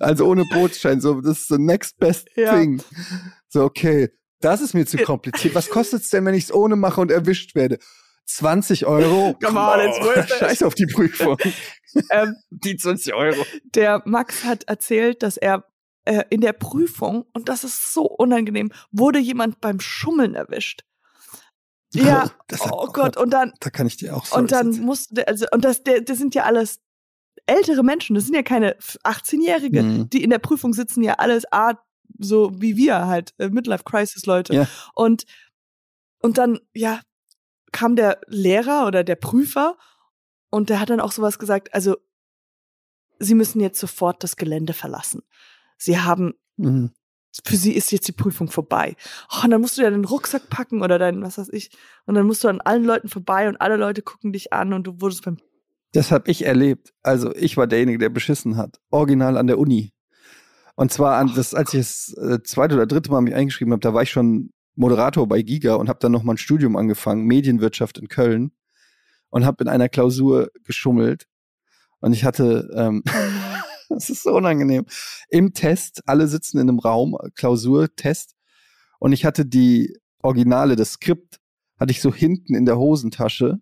Also 0.00 0.26
ohne 0.26 0.44
Bootsschein, 0.44 1.00
so 1.00 1.20
das 1.20 1.40
ist 1.40 1.48
the 1.48 1.58
next 1.58 1.98
best 1.98 2.28
Ja. 2.36 2.54
thing. 2.54 2.80
So, 3.48 3.64
okay, 3.64 4.10
das 4.40 4.60
ist 4.60 4.74
mir 4.74 4.86
zu 4.86 4.98
kompliziert. 4.98 5.54
Was 5.54 5.68
kostet 5.70 6.02
es 6.02 6.10
denn, 6.10 6.24
wenn 6.26 6.34
ich 6.34 6.44
es 6.44 6.52
ohne 6.54 6.76
mache 6.76 7.00
und 7.00 7.10
erwischt 7.10 7.54
werde? 7.54 7.78
20 8.26 8.86
Euro. 8.86 9.34
Come 9.42 9.58
on, 9.58 9.80
it's 9.80 9.98
worth 10.00 10.30
it. 10.30 10.36
Scheiß 10.36 10.62
auf 10.62 10.74
die 10.74 10.86
Prüfung. 10.86 11.36
ähm, 12.10 12.34
Die 12.50 12.76
20 12.76 13.14
Euro. 13.14 13.44
der 13.74 14.02
Max 14.04 14.44
hat 14.44 14.64
erzählt, 14.64 15.22
dass 15.22 15.36
er 15.36 15.64
äh, 16.04 16.24
in 16.30 16.40
der 16.40 16.52
Prüfung, 16.52 17.24
und 17.32 17.48
das 17.48 17.64
ist 17.64 17.92
so 17.92 18.02
unangenehm, 18.06 18.70
wurde 18.90 19.18
jemand 19.18 19.60
beim 19.60 19.80
Schummeln 19.80 20.34
erwischt. 20.34 20.84
Ja, 21.94 22.30
Das 22.48 22.64
hat- 22.64 22.72
oh 22.72 22.88
Gott, 22.88 23.16
und 23.16 23.30
dann, 23.30 23.52
Da 23.60 23.70
kann 23.70 23.86
ich 23.86 23.96
dir 23.96 24.16
auch 24.16 24.30
und 24.36 24.50
dann 24.52 24.80
musste 24.80 25.26
also, 25.28 25.46
und 25.52 25.64
das, 25.64 25.84
der, 25.84 26.00
das 26.00 26.18
sind 26.18 26.34
ja 26.34 26.42
alles 26.44 26.80
ältere 27.46 27.84
Menschen, 27.84 28.14
das 28.14 28.24
sind 28.24 28.34
ja 28.34 28.42
keine 28.42 28.76
18-Jährige, 29.04 29.82
Mhm. 29.82 30.10
die 30.10 30.22
in 30.24 30.30
der 30.30 30.38
Prüfung 30.40 30.72
sitzen 30.72 31.02
ja 31.04 31.14
alles 31.14 31.44
Art, 31.52 31.78
so 32.18 32.50
wie 32.60 32.76
wir 32.76 33.06
halt, 33.06 33.32
äh, 33.38 33.48
Midlife-Crisis-Leute. 33.48 34.54
Ja. 34.54 34.66
Und, 34.94 35.24
und 36.20 36.38
dann, 36.38 36.58
ja, 36.74 37.00
kam 37.70 37.96
der 37.96 38.20
Lehrer 38.26 38.86
oder 38.86 39.04
der 39.04 39.16
Prüfer 39.16 39.76
und 40.50 40.70
der 40.70 40.80
hat 40.80 40.90
dann 40.90 41.00
auch 41.00 41.12
sowas 41.12 41.38
gesagt, 41.38 41.72
also, 41.74 41.96
sie 43.18 43.34
müssen 43.34 43.60
jetzt 43.60 43.78
sofort 43.80 44.22
das 44.24 44.36
Gelände 44.36 44.72
verlassen. 44.72 45.22
Sie 45.84 45.98
haben, 45.98 46.32
Mhm. 46.56 46.90
für 47.44 47.56
sie 47.56 47.72
ist 47.72 47.90
jetzt 47.92 48.06
die 48.08 48.12
Prüfung 48.12 48.48
vorbei. 48.50 48.96
Oh, 49.30 49.44
und 49.44 49.50
dann 49.50 49.60
musst 49.60 49.76
du 49.76 49.82
ja 49.82 49.90
den 49.90 50.04
Rucksack 50.04 50.48
packen 50.48 50.82
oder 50.82 50.98
dein, 50.98 51.20
was 51.22 51.36
weiß 51.36 51.48
ich, 51.52 51.70
und 52.06 52.14
dann 52.14 52.26
musst 52.26 52.42
du 52.44 52.48
an 52.48 52.60
allen 52.60 52.84
Leuten 52.84 53.08
vorbei 53.08 53.48
und 53.48 53.60
alle 53.60 53.76
Leute 53.76 54.02
gucken 54.02 54.32
dich 54.32 54.52
an 54.52 54.72
und 54.72 54.86
du 54.86 55.00
wurdest 55.00 55.24
beim 55.24 55.38
Das 55.92 56.10
habe 56.10 56.30
ich 56.30 56.46
erlebt. 56.46 56.94
Also 57.02 57.34
ich 57.34 57.56
war 57.56 57.66
derjenige, 57.66 57.98
der 57.98 58.08
beschissen 58.08 58.56
hat. 58.56 58.80
Original 58.90 59.36
an 59.36 59.46
der 59.46 59.58
Uni. 59.58 59.92
Und 60.76 60.92
zwar 60.92 61.18
an 61.18 61.32
das, 61.36 61.54
als 61.54 61.74
ich 61.74 61.80
das 61.80 62.14
äh, 62.18 62.42
zweite 62.42 62.74
oder 62.76 62.86
dritte 62.86 63.10
Mal 63.10 63.20
mich 63.20 63.34
eingeschrieben 63.34 63.72
habe, 63.72 63.80
da 63.80 63.94
war 63.94 64.02
ich 64.02 64.10
schon 64.10 64.50
Moderator 64.76 65.28
bei 65.28 65.42
Giga 65.42 65.74
und 65.74 65.88
habe 65.88 65.98
dann 66.00 66.12
noch 66.12 66.22
mal 66.24 66.34
ein 66.34 66.38
Studium 66.38 66.76
angefangen, 66.76 67.26
Medienwirtschaft 67.26 67.98
in 67.98 68.08
Köln 68.08 68.52
und 69.28 69.44
habe 69.44 69.62
in 69.62 69.68
einer 69.68 69.88
Klausur 69.88 70.50
geschummelt. 70.64 71.26
Und 72.00 72.12
ich 72.12 72.24
hatte, 72.24 72.70
ähm, 72.74 73.02
das 73.88 74.10
ist 74.10 74.22
so 74.22 74.34
unangenehm, 74.34 74.86
im 75.28 75.52
Test, 75.52 76.02
alle 76.06 76.28
sitzen 76.28 76.58
in 76.58 76.68
einem 76.68 76.78
Raum, 76.78 77.16
Klausurtest, 77.34 78.34
und 78.98 79.12
ich 79.12 79.24
hatte 79.26 79.44
die 79.44 79.98
Originale, 80.22 80.76
das 80.76 80.92
Skript, 80.92 81.38
hatte 81.78 81.90
ich 81.90 82.00
so 82.00 82.14
hinten 82.14 82.54
in 82.54 82.64
der 82.64 82.78
Hosentasche. 82.78 83.58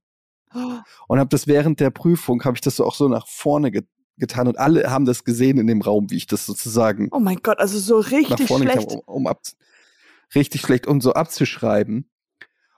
Und 1.09 1.19
habe 1.19 1.31
das 1.31 1.49
während 1.49 1.81
der 1.81 1.91
Prüfung 1.91 2.45
habe 2.45 2.57
ich 2.57 2.61
das 2.61 2.77
so 2.77 2.85
auch 2.85 2.95
so 2.95 3.09
nach 3.09 3.27
vorne 3.27 3.73
ge 3.73 3.83
getan. 4.19 4.47
Und 4.47 4.59
alle 4.59 4.89
haben 4.89 5.05
das 5.05 5.25
gesehen 5.25 5.59
in 5.59 5.67
dem 5.67 5.81
Raum, 5.81 6.11
wie 6.11 6.17
ich 6.17 6.27
das 6.27 6.47
sozusagen 6.47 7.09
Oh 7.11 7.19
mein 7.19 7.39
Gott, 7.43 7.59
also 7.59 7.79
so 7.79 7.99
richtig 7.99 8.47
schlecht. 8.47 8.91
kam, 8.91 8.99
um, 8.99 9.01
um 9.07 9.27
ab 9.27 9.41
richtig 10.35 10.61
schlecht 10.61 10.87
um 10.87 11.01
so 11.01 11.15
abzuschreiben. 11.15 12.09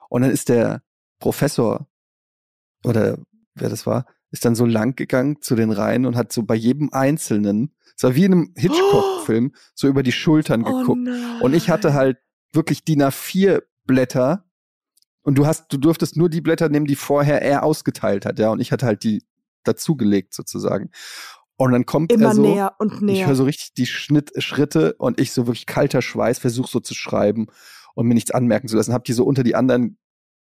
Und 0.09 0.22
dann 0.22 0.30
ist 0.30 0.49
der 0.49 0.82
Professor 1.18 1.86
oder 2.82 3.18
wer 3.55 3.68
das 3.68 3.84
war, 3.84 4.07
ist 4.35 4.45
dann 4.45 4.57
so 4.57 4.66
lang 4.66 4.97
gegangen 4.97 5.41
zu 5.41 5.55
den 5.55 5.70
Reihen 5.70 6.07
und 6.07 6.16
hat 6.16 6.32
so 6.32 6.43
bei 6.43 6.57
jedem 6.57 6.93
einzelnen, 6.93 7.72
es 7.97 8.03
war 8.03 8.16
wie 8.16 8.24
in 8.24 8.32
einem 8.32 8.53
Hitchcock-Film, 8.57 9.53
so 9.74 9.87
über 9.87 10.03
die 10.03 10.11
Schultern 10.11 10.64
Oh 10.66 10.80
geguckt. 10.80 11.03
nein. 11.03 11.41
Und 11.41 11.55
ich 11.55 11.70
hatte 11.70 11.95
halt 11.95 12.18
wirklich 12.53 12.85
DIN 12.85 13.03
A4 13.05 13.62
Blätter 13.85 14.45
und 15.22 15.39
du 15.39 15.47
hast, 15.47 15.72
du 15.72 15.76
durftest 15.76 16.16
nur 16.16 16.28
die 16.28 16.41
Blätter 16.41 16.68
nehmen, 16.68 16.87
die 16.87 16.97
vorher 16.97 17.43
er 17.43 17.62
ausgeteilt 17.62 18.26
hat, 18.26 18.41
ja. 18.41 18.51
Und 18.51 18.59
ich 18.59 18.72
hatte 18.72 18.87
halt 18.87 19.05
die 19.05 19.22
dazugelegt 19.62 20.35
sozusagen. 20.35 20.91
Und 21.57 21.70
dann 21.70 21.87
kommt 21.87 22.11
immer 22.11 22.30
er 22.30 22.35
so, 22.35 22.43
näher 22.43 22.74
und 22.80 22.95
ich 22.95 23.01
näher. 23.03 23.26
höre 23.28 23.37
so 23.37 23.45
richtig 23.45 23.74
die 23.74 23.87
Schnitt, 23.87 24.32
Schritte 24.39 24.95
und 24.95 25.20
ich 25.20 25.30
so 25.30 25.47
wirklich 25.47 25.66
kalter 25.66 26.03
Schweiß, 26.03 26.41
versuche 26.41 26.68
so 26.68 26.80
zu 26.80 26.95
schreiben 26.95 27.47
und 27.95 28.09
mir 28.09 28.14
nichts 28.14 28.32
anmerken 28.32 28.66
zu 28.66 28.74
lassen, 28.76 28.93
hab 28.93 29.05
die 29.05 29.12
so 29.12 29.24
unter 29.24 29.45
die 29.45 29.55
anderen 29.55 29.97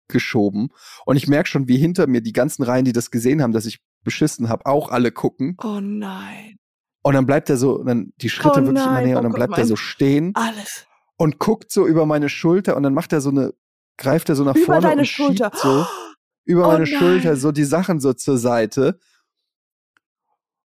geschoben. 0.08 0.70
Und 1.06 1.18
ich 1.18 1.28
merke 1.28 1.50
schon, 1.50 1.68
wie 1.68 1.78
hinter 1.78 2.08
mir 2.08 2.22
die 2.22 2.34
ganzen 2.34 2.64
Reihen, 2.64 2.86
die 2.86 2.94
das 2.94 3.12
gesehen 3.12 3.42
haben, 3.42 3.52
dass 3.52 3.66
ich 3.66 3.80
beschissen 4.04 4.50
habe, 4.50 4.66
auch 4.66 4.90
alle 4.90 5.12
gucken. 5.12 5.56
oh 5.64 5.80
nein. 5.82 6.58
Und 7.04 7.14
dann 7.14 7.26
bleibt 7.26 7.50
er 7.50 7.58
so, 7.58 7.84
dann 7.84 8.12
die 8.18 8.30
Schritte 8.30 8.62
Oh 8.62 8.66
wirklich 8.66 8.84
immer 8.84 8.94
nein, 8.94 9.06
näher 9.06 9.16
oh 9.16 9.20
und 9.20 9.24
dann 9.24 9.34
bleibt 9.34 9.58
er 9.58 9.66
so 9.66 9.76
stehen 9.78 10.34
Alles. 10.36 10.86
und 11.16 11.40
guckt 11.40 11.72
so 11.72 11.88
über 11.88 12.06
meine 12.06 12.28
Schulter 12.28 12.76
und 12.76 12.84
dann 12.84 12.94
macht 12.94 13.14
er 13.14 13.22
so 13.22 13.30
eine, 13.30 13.54
greift 13.98 14.28
er 14.28 14.36
so 14.36 14.44
nach 14.44 14.56
Über 14.56 14.66
vorne 14.66 14.82
deine 14.82 15.02
und 15.02 15.06
Schulter. 15.08 15.52
schiebt 15.52 15.58
so 15.62 15.86
über 16.46 16.66
Oh 16.68 16.72
meine 16.72 16.84
nein. 16.84 17.00
Schulter 17.00 17.38
so 17.38 17.52
die 17.54 17.64
Sachen 17.64 18.02
so 18.02 18.12
zur 18.14 18.38
Seite 18.38 19.00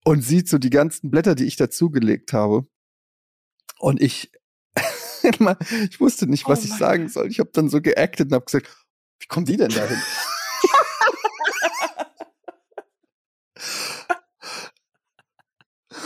und 0.03 0.21
sieht 0.23 0.49
so 0.49 0.57
die 0.57 0.69
ganzen 0.69 1.09
Blätter, 1.09 1.35
die 1.35 1.45
ich 1.45 1.55
dazugelegt 1.55 2.33
habe. 2.33 2.67
Und 3.79 4.01
ich, 4.01 4.31
ich 5.23 5.99
wusste 6.01 6.27
nicht, 6.27 6.47
was 6.47 6.61
Oh 6.61 6.65
ich 6.65 6.73
sagen 6.73 7.07
soll. 7.09 7.27
Ich 7.29 7.39
habe 7.39 7.49
dann 7.53 7.69
so 7.69 7.81
geactet 7.81 8.27
und 8.27 8.33
habe 8.33 8.45
gesagt, 8.45 8.67
wie 9.19 9.27
kommt 9.27 9.47
die 9.49 9.57
denn 9.57 9.69
dahin? 9.69 10.01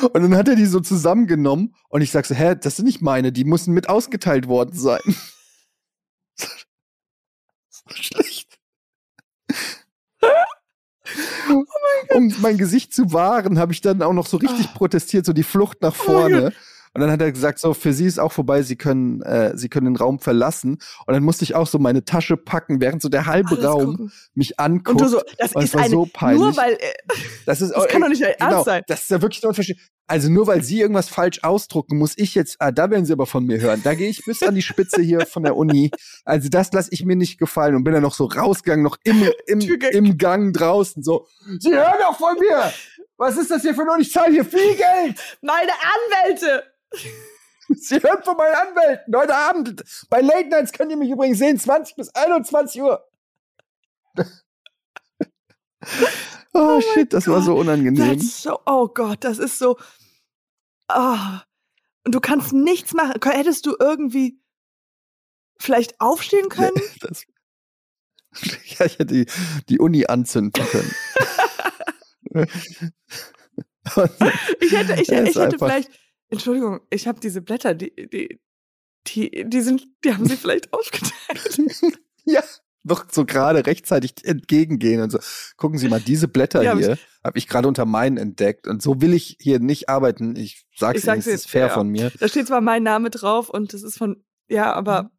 Und 0.01 0.21
dann 0.21 0.35
hat 0.35 0.47
er 0.47 0.55
die 0.55 0.65
so 0.65 0.79
zusammengenommen 0.79 1.75
und 1.89 2.01
ich 2.01 2.11
sag 2.11 2.25
so, 2.25 2.33
hä, 2.35 2.55
das 2.55 2.77
sind 2.77 2.85
nicht 2.85 3.01
meine, 3.01 3.31
die 3.31 3.43
müssen 3.43 3.73
mit 3.73 3.89
ausgeteilt 3.89 4.47
worden 4.47 4.77
sein. 4.77 5.01
so 7.69 7.89
schlecht. 7.89 8.59
um 12.13 12.33
mein 12.39 12.57
Gesicht 12.57 12.93
zu 12.93 13.11
wahren, 13.11 13.59
habe 13.59 13.73
ich 13.73 13.81
dann 13.81 14.01
auch 14.01 14.13
noch 14.13 14.27
so 14.27 14.37
richtig 14.37 14.67
Ah. 14.67 14.77
protestiert, 14.77 15.25
so 15.25 15.33
die 15.33 15.43
Flucht 15.43 15.81
nach 15.81 15.95
Oh 15.99 16.03
mein 16.07 16.15
vorne. 16.15 16.53
Und 16.93 17.01
dann 17.01 17.11
hat 17.11 17.21
er 17.21 17.31
gesagt, 17.31 17.59
so, 17.59 17.73
für 17.73 17.93
sie 17.93 18.05
ist 18.05 18.19
auch 18.19 18.31
vorbei, 18.31 18.61
sie 18.63 18.75
können, 18.75 19.21
äh, 19.21 19.55
sie 19.57 19.69
können 19.69 19.85
den 19.85 19.95
Raum 19.95 20.19
verlassen. 20.19 20.79
Und 21.05 21.13
dann 21.13 21.23
musste 21.23 21.43
ich 21.43 21.55
auch 21.55 21.67
so 21.67 21.79
meine 21.79 22.03
Tasche 22.03 22.35
packen, 22.37 22.81
während 22.81 23.01
so 23.01 23.09
der 23.09 23.25
halbe 23.25 23.51
Alles 23.51 23.63
Raum 23.65 23.85
gucken. 23.97 24.11
mich 24.33 24.59
anguckt. 24.59 24.89
Und 24.89 25.01
du 25.01 25.07
so, 25.07 25.21
das 25.37 25.53
Und 25.53 25.63
ist 25.63 25.73
war 25.75 25.81
eine, 25.81 25.89
so 25.91 26.07
peinlich. 26.11 26.41
nur 26.41 26.57
weil, 26.57 26.73
äh, 26.73 26.77
Das, 27.45 27.61
ist, 27.61 27.71
Das 27.73 27.87
kann 27.87 28.01
äh, 28.01 28.05
doch 28.05 28.09
nicht 28.09 28.21
dein 28.21 28.29
Ernst 28.31 28.49
genau, 28.49 28.63
sein. 28.63 28.83
Das 28.87 29.03
ist 29.03 29.11
ja 29.11 29.21
wirklich 29.21 29.41
nur 29.43 29.49
unverständlich. 29.49 29.87
Also 30.07 30.31
nur 30.31 30.47
weil 30.47 30.63
Sie 30.63 30.81
irgendwas 30.81 31.07
falsch 31.07 31.43
ausdrucken, 31.43 31.99
muss 31.99 32.13
ich 32.17 32.33
jetzt, 32.33 32.55
ah, 32.59 32.71
da 32.71 32.89
werden 32.89 33.05
Sie 33.05 33.13
aber 33.13 33.27
von 33.27 33.45
mir 33.45 33.61
hören. 33.61 33.81
Da 33.83 33.93
gehe 33.93 34.09
ich 34.09 34.25
bis 34.25 34.41
an 34.41 34.55
die 34.55 34.63
Spitze 34.63 35.03
hier 35.03 35.27
von 35.27 35.43
der 35.43 35.55
Uni. 35.55 35.91
Also 36.25 36.49
das 36.49 36.71
lasse 36.73 36.89
ich 36.91 37.05
mir 37.05 37.15
nicht 37.15 37.37
gefallen 37.37 37.75
und 37.75 37.83
bin 37.83 37.93
dann 37.93 38.01
noch 38.01 38.15
so 38.15 38.25
rausgegangen, 38.25 38.83
noch 38.83 38.97
im, 39.03 39.29
im, 39.45 39.59
im 39.59 40.17
Gang 40.17 40.51
draußen 40.51 41.03
so. 41.03 41.27
Sie 41.59 41.71
hören 41.71 41.93
doch 42.01 42.17
von 42.17 42.33
mir! 42.39 42.73
Was 43.17 43.37
ist 43.37 43.51
das 43.51 43.61
hier 43.61 43.75
für 43.75 43.81
ein 43.83 44.01
Ich 44.01 44.11
zahle 44.11 44.31
hier 44.31 44.45
viel 44.45 44.75
Geld! 44.75 45.19
meine 45.41 45.71
Anwälte! 46.23 46.63
Sie 47.69 48.01
hören 48.01 48.23
von 48.23 48.35
meinen 48.35 48.55
Anwälten 48.55 49.15
heute 49.15 49.35
Abend. 49.35 49.83
Bei 50.09 50.21
Late 50.21 50.49
Nights 50.49 50.71
könnt 50.71 50.91
ihr 50.91 50.97
mich 50.97 51.11
übrigens 51.11 51.37
sehen, 51.37 51.59
20 51.59 51.95
bis 51.95 52.09
21 52.15 52.81
Uhr. 52.81 53.07
oh, 56.53 56.81
shit, 56.81 57.13
das 57.13 57.27
war 57.27 57.41
so 57.41 57.55
unangenehm. 57.55 58.19
So, 58.19 58.59
oh 58.65 58.87
Gott, 58.87 59.23
das 59.23 59.37
ist 59.37 59.59
so, 59.59 59.77
ah. 60.87 61.43
Und 62.05 62.15
du 62.15 62.19
kannst 62.19 62.53
nichts 62.53 62.93
machen. 62.93 63.21
Hättest 63.23 63.65
du 63.67 63.75
irgendwie 63.79 64.41
vielleicht 65.59 65.99
aufstehen 66.01 66.49
können? 66.49 66.75
Das, 67.01 67.23
ja, 68.65 68.85
ich 68.85 68.99
hätte 68.99 69.05
die, 69.07 69.25
die 69.69 69.79
Uni 69.79 70.05
anzünden 70.05 70.63
können. 70.63 70.95
Ich 74.59 74.71
hätte, 74.71 74.93
ich, 75.01 75.09
ich 75.09 75.35
hätte 75.35 75.57
vielleicht, 75.57 75.89
Entschuldigung, 76.29 76.81
ich 76.89 77.07
habe 77.07 77.19
diese 77.19 77.41
Blätter, 77.41 77.73
die, 77.73 77.93
die, 77.95 78.39
die, 79.07 79.45
die 79.47 79.61
sind, 79.61 79.87
die 80.03 80.13
haben 80.13 80.25
sie 80.25 80.37
vielleicht 80.37 80.71
aufgeteilt. 80.73 81.59
ja, 82.25 82.43
noch 82.83 83.05
so 83.11 83.25
gerade 83.25 83.65
rechtzeitig 83.65 84.13
entgegengehen 84.23 85.01
und 85.01 85.11
so. 85.11 85.19
Gucken 85.57 85.77
Sie 85.77 85.89
mal, 85.89 85.99
diese 85.99 86.27
Blätter 86.27 86.63
Ja, 86.63 86.77
hier 86.77 86.97
habe 87.23 87.37
ich 87.37 87.47
gerade 87.47 87.67
unter 87.67 87.85
meinen 87.85 88.17
entdeckt. 88.17 88.67
Und 88.67 88.81
so 88.81 89.01
will 89.01 89.13
ich 89.13 89.37
hier 89.39 89.59
nicht 89.59 89.89
arbeiten. 89.89 90.35
Ich 90.35 90.65
sag's 90.75 90.99
Ich 90.99 91.05
Ihnen, 91.05 91.19
es 91.19 91.27
ist 91.27 91.49
fair 91.49 91.67
ja. 91.67 91.73
von 91.73 91.89
mir. 91.89 92.11
Da 92.19 92.27
steht 92.27 92.47
zwar 92.47 92.61
mein 92.61 92.83
Name 92.83 93.09
drauf 93.09 93.49
und 93.49 93.73
das 93.73 93.83
ist 93.83 93.97
von, 93.97 94.23
ja, 94.49 94.73
aber 94.73 95.11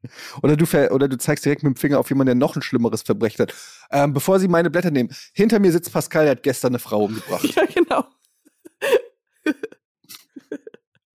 Oder 0.42 0.56
du, 0.56 0.64
oder 0.92 1.08
du 1.08 1.16
zeigst 1.18 1.44
direkt 1.44 1.62
mit 1.62 1.74
dem 1.74 1.76
Finger 1.76 2.00
auf 2.00 2.08
jemanden, 2.08 2.26
der 2.26 2.34
noch 2.34 2.56
ein 2.56 2.62
schlimmeres 2.62 3.02
Verbrechen 3.02 3.42
hat. 3.42 3.54
Ähm, 3.90 4.12
bevor 4.12 4.40
Sie 4.40 4.48
meine 4.48 4.70
Blätter 4.70 4.90
nehmen, 4.90 5.14
hinter 5.32 5.60
mir 5.60 5.70
sitzt 5.70 5.92
Pascal, 5.92 6.24
der 6.24 6.32
hat 6.32 6.42
gestern 6.42 6.72
eine 6.72 6.80
Frau 6.80 7.04
umgebracht. 7.04 7.44
ja, 7.54 7.64
genau. 7.66 8.04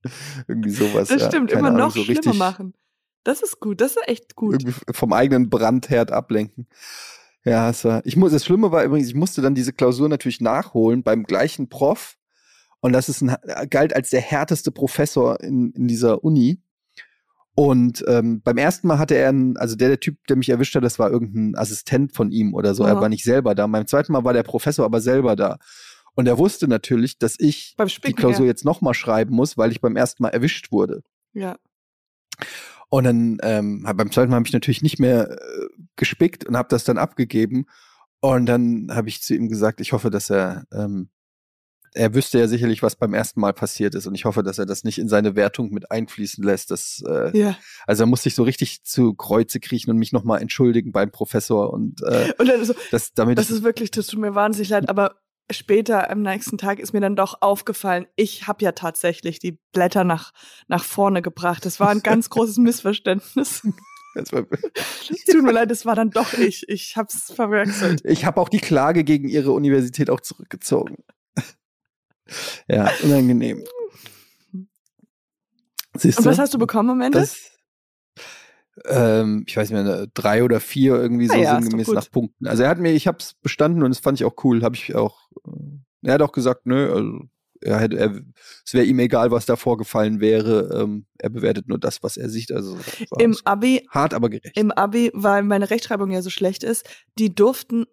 Irgendwie 0.48 0.70
sowas. 0.70 1.10
Das 1.10 1.22
ja. 1.22 1.28
stimmt, 1.28 1.50
Keine 1.50 1.60
immer 1.60 1.70
Ahnung, 1.70 1.88
noch 1.88 1.96
so 1.96 2.04
schlimmer 2.04 2.34
machen. 2.34 2.74
Das 3.24 3.42
ist 3.42 3.60
gut, 3.60 3.82
das 3.82 3.92
ist 3.96 4.08
echt 4.08 4.36
gut. 4.36 4.54
irgendwie 4.54 4.80
vom 4.92 5.12
eigenen 5.12 5.50
Brandherd 5.50 6.12
ablenken. 6.12 6.68
Ja, 7.44 7.70
es 7.70 7.84
war, 7.86 8.02
ich 8.06 8.16
muss, 8.16 8.32
das 8.32 8.46
Schlimme 8.46 8.72
war 8.72 8.84
übrigens, 8.84 9.08
ich 9.08 9.16
musste 9.16 9.42
dann 9.42 9.56
diese 9.56 9.74
Klausur 9.74 10.10
natürlich 10.10 10.42
nachholen 10.42 11.04
beim 11.04 11.24
gleichen 11.24 11.70
Prof. 11.70 12.18
Und 12.82 12.94
das 12.94 13.10
ist 13.10 13.22
ein, 13.22 13.36
galt 13.70 13.96
als 13.96 14.12
der 14.12 14.22
härteste 14.22 14.72
Professor 14.72 15.40
in, 15.42 15.72
in 15.72 15.88
dieser 15.88 16.24
Uni. 16.24 16.62
Und 17.56 18.04
ähm, 18.08 18.42
beim 18.42 18.58
ersten 18.58 18.88
Mal 18.88 19.00
hatte 19.00 19.16
er 19.16 19.30
einen, 19.30 19.58
also 19.58 19.76
der, 19.76 19.88
der 19.88 20.00
Typ, 20.00 20.18
der 20.28 20.36
mich 20.36 20.50
erwischt 20.50 20.76
hat, 20.76 20.84
das 20.84 21.00
war 21.00 21.10
irgendein 21.10 21.56
Assistent 21.56 22.14
von 22.14 22.32
ihm 22.32 22.54
oder 22.54 22.76
so. 22.76 22.84
Er 22.84 22.94
Aha. 22.94 23.02
war 23.02 23.10
nicht 23.10 23.24
selber 23.24 23.56
da. 23.56 23.66
Beim 23.66 23.88
zweiten 23.88 24.12
Mal 24.12 24.26
war 24.26 24.34
der 24.34 24.44
Professor 24.44 24.86
aber 24.86 25.00
selber 25.00 25.36
da. 25.36 25.58
Und 26.16 26.28
er 26.28 26.38
wusste 26.38 26.68
natürlich, 26.68 27.20
dass 27.20 27.36
ich 27.38 27.76
Beim 27.78 27.88
die 27.88 27.94
Spicken, 27.94 28.16
Klausur 28.16 28.46
ja. 28.46 28.52
jetzt 28.52 28.66
nochmal 28.66 28.94
schreiben 28.94 29.36
muss, 29.36 29.58
weil 29.58 29.72
ich 29.72 29.82
beim 29.82 29.96
ersten 29.96 30.24
Mal 30.24 30.30
erwischt 30.30 30.72
wurde. 30.72 31.04
ja. 31.34 31.58
Und 32.90 33.04
dann 33.06 33.38
ähm, 33.42 33.84
beim 33.96 34.12
zweiten 34.12 34.30
Mal 34.30 34.38
habe 34.38 34.48
ich 34.48 34.54
natürlich 34.54 34.84
nicht 34.84 35.00
mehr 35.00 35.32
äh, 35.32 35.38
gespickt 35.96 36.46
und 36.46 36.56
habe 36.56 36.70
das 36.70 36.84
dann 36.84 36.98
abgegeben. 36.98 37.66
Und 38.22 38.46
dann 38.46 38.90
habe 38.92 39.10
ich 39.10 39.22
zu 39.22 39.34
ihm 39.36 39.50
gesagt, 39.50 39.82
ich 39.82 39.92
hoffe, 39.92 40.10
dass 40.10 40.30
er, 40.30 40.66
ähm, 40.72 41.10
er 41.94 42.14
wüsste 42.14 42.40
ja 42.40 42.48
sicherlich, 42.48 42.84
was 42.84 42.96
beim 42.96 43.14
ersten 43.14 43.40
Mal 43.40 43.54
passiert 43.54 43.96
ist. 43.96 44.06
Und 44.06 44.16
ich 44.16 44.26
hoffe, 44.26 44.44
dass 44.44 44.60
er 44.60 44.66
das 44.66 44.84
nicht 44.84 45.00
in 45.00 45.10
seine 45.10 45.36
Wertung 45.36 45.72
mit 45.72 45.92
einfließen 45.92 46.44
lässt. 46.44 46.72
Dass, 46.72 47.04
äh, 47.08 47.38
Ja. 47.38 47.58
Also 47.88 48.04
er 48.04 48.08
musste 48.08 48.26
sich 48.26 48.36
so 48.36 48.44
richtig 48.44 48.84
zu 48.84 49.14
Kreuze 49.16 49.60
kriechen 49.60 49.90
und 49.90 49.98
mich 49.98 50.12
nochmal 50.12 50.42
entschuldigen 50.42 50.92
beim 50.92 51.12
Professor. 51.12 51.74
Und 51.74 52.02
äh, 52.04 52.34
Und 52.38 52.48
dann 52.48 52.64
so, 52.64 52.76
das, 52.92 53.14
damit 53.14 53.38
das 53.38 53.50
ist 53.50 53.64
wirklich, 53.64 53.92
das 53.92 54.08
tut 54.08 54.20
mir 54.20 54.36
wahnsinnig 54.36 54.70
leid, 54.70 54.90
aber 54.90 55.16
später 55.52 56.10
am 56.10 56.22
nächsten 56.22 56.58
Tag 56.58 56.80
ist 56.80 56.94
mir 56.94 57.02
dann 57.02 57.16
doch 57.16 57.42
aufgefallen, 57.42 58.08
ich 58.16 58.48
habe 58.48 58.64
ja 58.64 58.72
tatsächlich 58.72 59.40
die 59.40 59.60
Blätter 59.72 60.04
nach, 60.04 60.32
nach 60.68 60.84
vorne 60.84 61.22
gebracht. 61.22 61.66
Das 61.66 61.80
war 61.80 61.90
ein 61.90 62.00
ganz 62.04 62.30
großes 62.30 62.58
Missverständnis. 62.58 63.68
das 64.16 64.32
war, 64.32 64.46
Es 65.10 65.26
Tut 65.26 65.44
mir 65.44 65.52
leid, 65.52 65.72
das 65.72 65.86
war 65.86 65.96
dann 65.96 66.10
doch 66.10 66.34
ich. 66.34 66.68
Ich 66.68 66.98
hab's 66.98 67.32
verwechselt. 67.34 68.02
ich 68.06 68.26
habe 68.26 68.42
auch 68.42 68.50
die 68.50 68.60
Klage 68.60 69.04
gegen 69.04 69.28
ihre 69.28 69.52
Universität 69.52 70.10
auch 70.10 70.22
zurückgezogen. 70.22 71.04
ja, 72.68 72.90
unangenehm. 73.04 73.64
Siehst 75.98 76.20
Und 76.20 76.26
was 76.26 76.40
hast 76.40 76.54
du 76.54 76.58
bekommen 76.58 76.90
am 76.90 77.02
Ende? 77.02 77.20
Das, 77.20 77.55
ähm, 78.84 79.44
ich 79.48 79.56
weiß 79.56 79.70
nicht 79.70 79.84
mehr, 79.84 80.08
drei 80.14 80.44
oder 80.44 80.60
vier 80.60 80.96
irgendwie 80.96 81.28
so 81.28 81.36
ja, 81.36 81.60
sinngemäß 81.60 81.88
nach 81.90 82.12
Punkten. 82.12 82.48
Also 82.48 82.64
er 82.64 82.70
hat 82.70 82.80
mir, 82.80 82.92
ich 82.92 83.08
habe 83.08 83.18
es 83.20 83.36
bestanden 83.42 83.84
und 83.84 83.90
das 83.90 84.00
fand 84.00 84.20
ich 84.20 84.26
auch 84.26 84.36
cool. 84.44 84.64
Habe 84.64 84.76
ich 84.76 84.96
auch. 84.96 85.30
Äh, 85.46 86.08
er 86.08 86.14
hat 86.16 86.22
auch 86.22 86.34
gesagt, 86.34 86.66
nö, 86.66 86.94
also 86.94 87.20
er 87.62 87.80
hätte, 87.80 87.98
er, 87.98 88.22
es 88.66 88.74
wäre 88.74 88.86
ihm 88.86 89.00
egal, 89.00 89.32
was 89.32 89.46
da 89.46 89.56
vorgefallen 89.56 90.20
wäre. 90.20 90.82
Ähm, 90.82 91.06
er 91.18 91.30
bewertet 91.30 91.68
nur 91.68 91.80
das, 91.80 92.04
was 92.04 92.18
er 92.18 92.30
sieht. 92.30 92.52
Also 92.52 92.78
Im 93.18 93.36
Abi, 93.44 93.88
hart, 93.90 94.14
aber 94.14 94.30
gerecht. 94.30 94.58
im 94.58 94.72
Abi, 94.72 95.10
weil 95.14 95.44
meine 95.44 95.70
Rechtschreibung 95.70 96.12
ja 96.12 96.22
so 96.22 96.30
schlecht 96.30 96.64
ist, 96.64 96.88
die 97.18 97.34
durften 97.34 97.86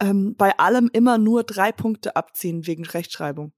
ähm, 0.00 0.34
bei 0.36 0.58
allem 0.58 0.90
immer 0.92 1.18
nur 1.18 1.44
drei 1.44 1.70
Punkte 1.72 2.16
abziehen 2.16 2.66
wegen 2.66 2.84
Rechtschreibung. 2.84 3.52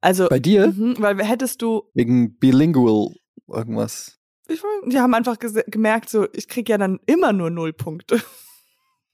Also, 0.00 0.28
Bei 0.28 0.40
dir 0.40 0.66
mhm, 0.66 0.96
weil 0.98 1.22
hättest 1.24 1.62
du, 1.62 1.84
wegen 1.94 2.36
bilingual 2.38 3.14
irgendwas. 3.48 4.18
Ich, 4.48 4.62
die 4.86 4.98
haben 5.00 5.14
einfach 5.14 5.38
gemerkt, 5.38 6.10
so, 6.10 6.26
ich 6.32 6.48
krieg 6.48 6.68
ja 6.68 6.78
dann 6.78 7.00
immer 7.06 7.32
nur 7.32 7.50
null 7.50 7.72
Punkte. 7.72 8.22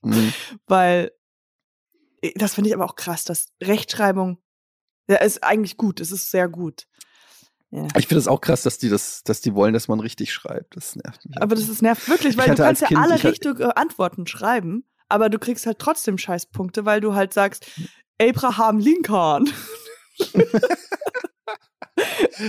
Mhm. 0.01 0.33
weil 0.67 1.11
äh, 2.21 2.31
das 2.35 2.55
finde 2.55 2.69
ich 2.69 2.75
aber 2.75 2.85
auch 2.85 2.95
krass, 2.95 3.23
dass 3.23 3.53
Rechtschreibung 3.61 4.37
ja, 5.07 5.17
ist 5.17 5.43
eigentlich 5.43 5.77
gut, 5.77 5.99
es 5.99 6.11
ist 6.11 6.31
sehr 6.31 6.47
gut. 6.47 6.87
Ja. 7.71 7.87
Ich 7.97 8.07
finde 8.07 8.19
es 8.19 8.27
auch 8.27 8.41
krass, 8.41 8.63
dass 8.63 8.77
die 8.77 8.89
das, 8.89 9.23
dass 9.23 9.41
die 9.41 9.55
wollen, 9.55 9.73
dass 9.73 9.87
man 9.87 9.99
richtig 10.01 10.33
schreibt. 10.33 10.75
Das 10.75 10.95
nervt 10.95 11.25
mich. 11.25 11.41
Aber 11.41 11.55
das 11.55 11.69
ist 11.69 11.81
nervt 11.81 12.07
wirklich, 12.09 12.33
Ich 12.33 12.37
weil 12.37 12.49
du 12.53 12.63
kannst 12.63 12.81
ja 12.81 12.87
Kind- 12.89 12.99
alle 12.99 13.15
ich 13.15 13.23
hatte- 13.23 13.31
richtige 13.31 13.77
Antworten 13.77 14.27
schreiben, 14.27 14.85
aber 15.09 15.29
du 15.29 15.39
kriegst 15.39 15.65
halt 15.65 15.79
trotzdem 15.79 16.17
Scheißpunkte, 16.17 16.85
weil 16.85 16.99
du 17.01 17.13
halt 17.15 17.33
sagst, 17.33 17.65
Abraham 18.21 18.77
Lincoln. 18.79 19.49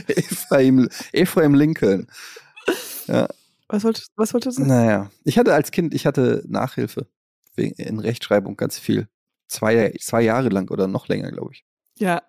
Ephraim, 0.08 0.88
Ephraim 1.12 1.54
Lincoln. 1.54 2.06
Was 3.68 3.84
wolltest, 3.84 4.10
was 4.16 4.34
wolltest 4.34 4.58
du 4.58 4.62
sagen? 4.62 4.68
Naja, 4.74 5.10
ich 5.24 5.38
hatte 5.38 5.54
als 5.54 5.70
Kind, 5.70 5.94
ich 5.94 6.06
hatte 6.06 6.42
Nachhilfe 6.46 7.08
in 7.56 7.98
Rechtschreibung 7.98 8.56
ganz 8.56 8.78
viel. 8.78 9.08
Zwei, 9.48 9.94
zwei 10.00 10.22
Jahre 10.22 10.48
lang 10.48 10.70
oder 10.70 10.86
noch 10.88 11.08
länger, 11.08 11.30
glaube 11.30 11.52
ich. 11.52 11.64
Ja, 11.98 12.22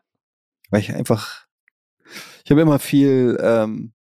Weil 0.69 0.81
ich 0.81 0.93
einfach, 0.93 1.45
ich 2.43 2.51
habe 2.51 2.61
immer 2.61 2.79
viel 2.79 3.37
ähm, 3.41 3.93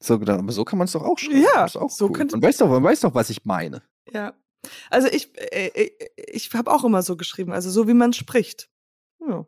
so 0.00 0.18
gedacht, 0.18 0.38
aber 0.38 0.52
so 0.52 0.64
kann 0.64 0.78
man 0.78 0.84
es 0.86 0.92
doch 0.92 1.02
auch 1.02 1.18
schreiben. 1.18 1.42
Ja, 1.42 1.64
auch 1.64 1.90
so 1.90 2.06
cool. 2.06 2.12
könnte- 2.12 2.36
man 2.36 2.42
weiß 2.42 2.58
doch, 2.58 2.68
man 2.68 2.82
weiß 2.84 3.00
doch, 3.00 3.14
was 3.14 3.30
ich 3.30 3.44
meine. 3.44 3.82
ja. 4.12 4.34
Also 4.88 5.08
ich, 5.08 5.30
äh, 5.52 5.66
äh, 5.68 5.90
ich 6.32 6.50
habe 6.54 6.70
auch 6.72 6.84
immer 6.84 7.02
so 7.02 7.18
geschrieben, 7.18 7.52
also 7.52 7.70
so 7.70 7.86
wie 7.86 7.92
man 7.92 8.14
spricht. 8.14 8.70
Ja. 9.20 9.44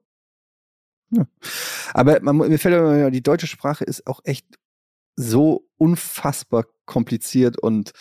Aber 1.95 2.20
man, 2.20 2.37
mir 2.37 2.59
fällt 2.59 2.74
immer, 2.74 3.11
die 3.11 3.22
deutsche 3.22 3.47
Sprache 3.47 3.84
ist 3.84 4.07
auch 4.07 4.20
echt 4.24 4.47
so 5.17 5.67
unfassbar 5.79 6.67
kompliziert 6.85 7.59
und 7.59 7.93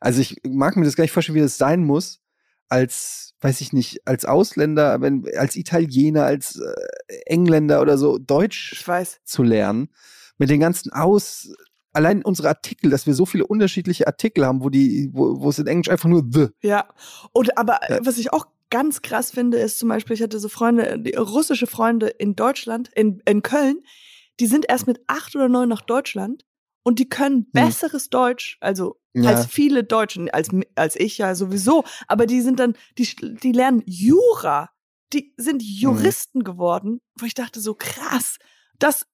also 0.00 0.20
ich 0.20 0.36
mag 0.48 0.76
mir 0.76 0.84
das 0.84 0.96
gar 0.96 1.04
nicht 1.04 1.12
vorstellen, 1.12 1.36
wie 1.36 1.42
das 1.42 1.58
sein 1.58 1.84
muss, 1.84 2.20
als, 2.68 3.34
weiß 3.40 3.60
ich 3.60 3.72
nicht, 3.72 4.06
als 4.06 4.24
Ausländer, 4.24 5.00
wenn, 5.00 5.26
als 5.36 5.56
Italiener, 5.56 6.24
als 6.24 6.56
äh, 6.56 7.14
Engländer 7.26 7.82
oder 7.82 7.98
so, 7.98 8.18
Deutsch 8.18 8.82
zu 9.24 9.42
lernen, 9.42 9.88
mit 10.38 10.48
den 10.48 10.60
ganzen 10.60 10.92
Aus, 10.92 11.52
allein 11.92 12.22
unsere 12.24 12.48
Artikel, 12.48 12.90
dass 12.90 13.06
wir 13.06 13.14
so 13.14 13.26
viele 13.26 13.46
unterschiedliche 13.46 14.06
Artikel 14.06 14.46
haben, 14.46 14.62
wo 14.62 14.70
die, 14.70 15.10
wo, 15.12 15.40
wo 15.40 15.50
es 15.50 15.58
in 15.58 15.66
Englisch 15.66 15.90
einfach 15.90 16.08
nur 16.08 16.24
the. 16.30 16.48
Ja. 16.62 16.88
Und 17.32 17.58
aber 17.58 17.80
Ja. 17.88 17.98
was 18.04 18.16
ich 18.16 18.32
auch 18.32 18.46
ganz 18.70 19.02
krass 19.02 19.32
finde, 19.32 19.58
ist 19.58 19.80
zum 19.80 19.88
Beispiel, 19.88 20.14
ich 20.14 20.22
hatte 20.22 20.38
so 20.38 20.48
Freunde, 20.48 20.98
die, 21.00 21.14
russische 21.14 21.66
Freunde 21.66 22.06
in 22.06 22.36
Deutschland, 22.36 22.88
in, 22.94 23.20
in 23.26 23.42
Köln, 23.42 23.82
die 24.38 24.46
sind 24.46 24.66
erst 24.68 24.86
mit 24.86 25.00
acht 25.08 25.34
oder 25.34 25.48
neun 25.48 25.68
nach 25.68 25.82
Deutschland 25.82 26.44
und 26.82 26.98
die 26.98 27.08
können 27.08 27.50
besseres 27.52 28.08
Deutsch, 28.10 28.58
also 28.60 29.00
Hm. 29.14 29.24
Ja. 29.24 29.30
als 29.30 29.46
viele 29.46 29.84
Deutschen, 29.84 30.30
als, 30.30 30.50
als 30.76 30.96
ich 30.96 31.18
ja 31.18 31.34
sowieso, 31.34 31.84
aber 32.06 32.26
die 32.26 32.40
sind 32.40 32.60
dann, 32.60 32.74
die, 32.96 33.08
die 33.42 33.52
lernen 33.52 33.82
Jura, 33.86 34.70
die 35.12 35.34
sind 35.36 35.62
Juristen 35.62 36.44
geworden, 36.44 37.00
wo 37.18 37.26
ich 37.26 37.34
dachte 37.34 37.60
so 37.60 37.74
krass, 37.74 38.38
das 38.78 39.06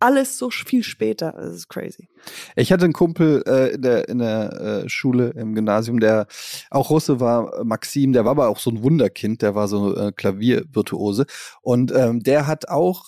alles 0.00 0.38
so 0.38 0.50
viel 0.50 0.84
später, 0.84 1.32
das 1.32 1.54
ist 1.54 1.68
crazy. 1.68 2.08
Ich 2.54 2.70
hatte 2.70 2.84
einen 2.84 2.92
Kumpel 2.92 3.42
äh, 3.46 3.74
in 3.74 3.82
der, 3.82 4.08
in 4.08 4.18
der 4.18 4.52
äh, 4.84 4.88
Schule, 4.88 5.30
im 5.30 5.54
Gymnasium, 5.54 5.98
der 5.98 6.26
auch 6.70 6.90
Russe 6.90 7.18
war, 7.18 7.58
äh, 7.58 7.64
Maxim, 7.64 8.12
der 8.12 8.24
war 8.24 8.32
aber 8.32 8.48
auch 8.48 8.58
so 8.58 8.70
ein 8.70 8.82
Wunderkind, 8.82 9.42
der 9.42 9.56
war 9.56 9.66
so 9.66 9.96
äh, 9.96 10.12
Klaviervirtuose. 10.12 11.26
Und 11.62 11.92
ähm, 11.92 12.20
der 12.20 12.46
hat 12.46 12.68
auch, 12.68 13.06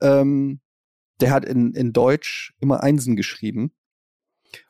ähm, 0.00 0.60
der 1.22 1.32
hat 1.32 1.44
in, 1.44 1.72
in 1.74 1.92
Deutsch 1.92 2.52
immer 2.60 2.82
Einsen 2.82 3.16
geschrieben. 3.16 3.72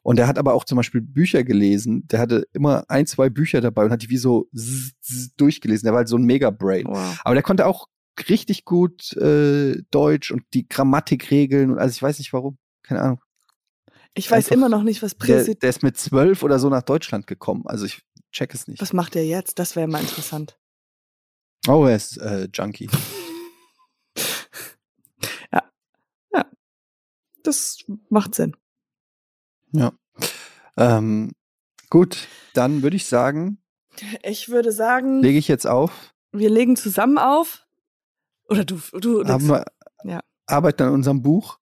Und 0.02 0.16
der 0.16 0.26
hat 0.26 0.38
aber 0.38 0.54
auch 0.54 0.64
zum 0.64 0.76
Beispiel 0.76 1.00
Bücher 1.00 1.42
gelesen. 1.42 2.06
Der 2.08 2.20
hatte 2.20 2.46
immer 2.52 2.84
ein, 2.88 3.06
zwei 3.06 3.30
Bücher 3.30 3.60
dabei 3.60 3.84
und 3.84 3.90
hat 3.92 4.02
die 4.02 4.10
wie 4.10 4.18
so 4.18 4.48
zzz, 4.54 4.92
zzz 5.00 5.36
durchgelesen. 5.36 5.86
Der 5.86 5.92
war 5.92 5.98
halt 5.98 6.08
so 6.08 6.16
ein 6.16 6.24
Mega-Brain. 6.24 6.86
Wow. 6.86 7.20
Aber 7.24 7.34
der 7.34 7.42
konnte 7.42 7.66
auch 7.66 7.88
richtig 8.28 8.64
gut 8.64 9.16
äh, 9.16 9.80
Deutsch 9.90 10.30
und 10.30 10.42
die 10.52 10.68
Grammatikregeln 10.68 11.70
und 11.70 11.78
also 11.78 11.92
ich 11.92 12.02
weiß 12.02 12.18
nicht 12.18 12.32
warum. 12.32 12.58
Keine 12.82 13.00
Ahnung. 13.00 13.22
Ich 14.14 14.30
weiß 14.30 14.46
Einfach 14.46 14.56
immer 14.56 14.68
noch 14.68 14.82
nicht, 14.82 15.02
was 15.02 15.16
Der, 15.16 15.26
Präsident, 15.26 15.62
der 15.62 15.70
ist 15.70 15.82
mit 15.82 15.96
zwölf 15.96 16.42
oder 16.42 16.58
so 16.58 16.68
nach 16.68 16.82
Deutschland 16.82 17.26
gekommen. 17.26 17.62
Also 17.66 17.86
ich 17.86 18.02
check 18.32 18.52
es 18.54 18.66
nicht. 18.66 18.82
was 18.82 18.92
macht 18.92 19.16
er 19.16 19.24
jetzt? 19.24 19.58
Das 19.58 19.76
wäre 19.76 19.88
mal 19.88 20.00
interessant. 20.00 20.58
Oh, 21.68 21.84
er 21.84 21.96
ist 21.96 22.18
äh, 22.18 22.48
Junkie. 22.52 22.88
Das 27.42 27.78
macht 28.08 28.34
Sinn. 28.34 28.56
Ja. 29.72 29.92
Ähm, 30.76 31.32
gut, 31.88 32.28
dann 32.54 32.82
würde 32.82 32.96
ich 32.96 33.06
sagen, 33.06 33.62
Ich 34.22 34.48
würde 34.48 34.72
sagen, 34.72 35.20
lege 35.22 35.38
ich 35.38 35.48
jetzt 35.48 35.66
auf. 35.66 36.12
wir 36.32 36.50
legen 36.50 36.76
zusammen 36.76 37.18
auf. 37.18 37.66
Oder 38.48 38.64
du, 38.64 38.78
du 39.00 39.24
Haben 39.26 39.48
wir 39.48 39.64
Ja. 40.04 40.20
arbeiten 40.46 40.82
an 40.84 40.92
unserem 40.92 41.22
Buch. 41.22 41.58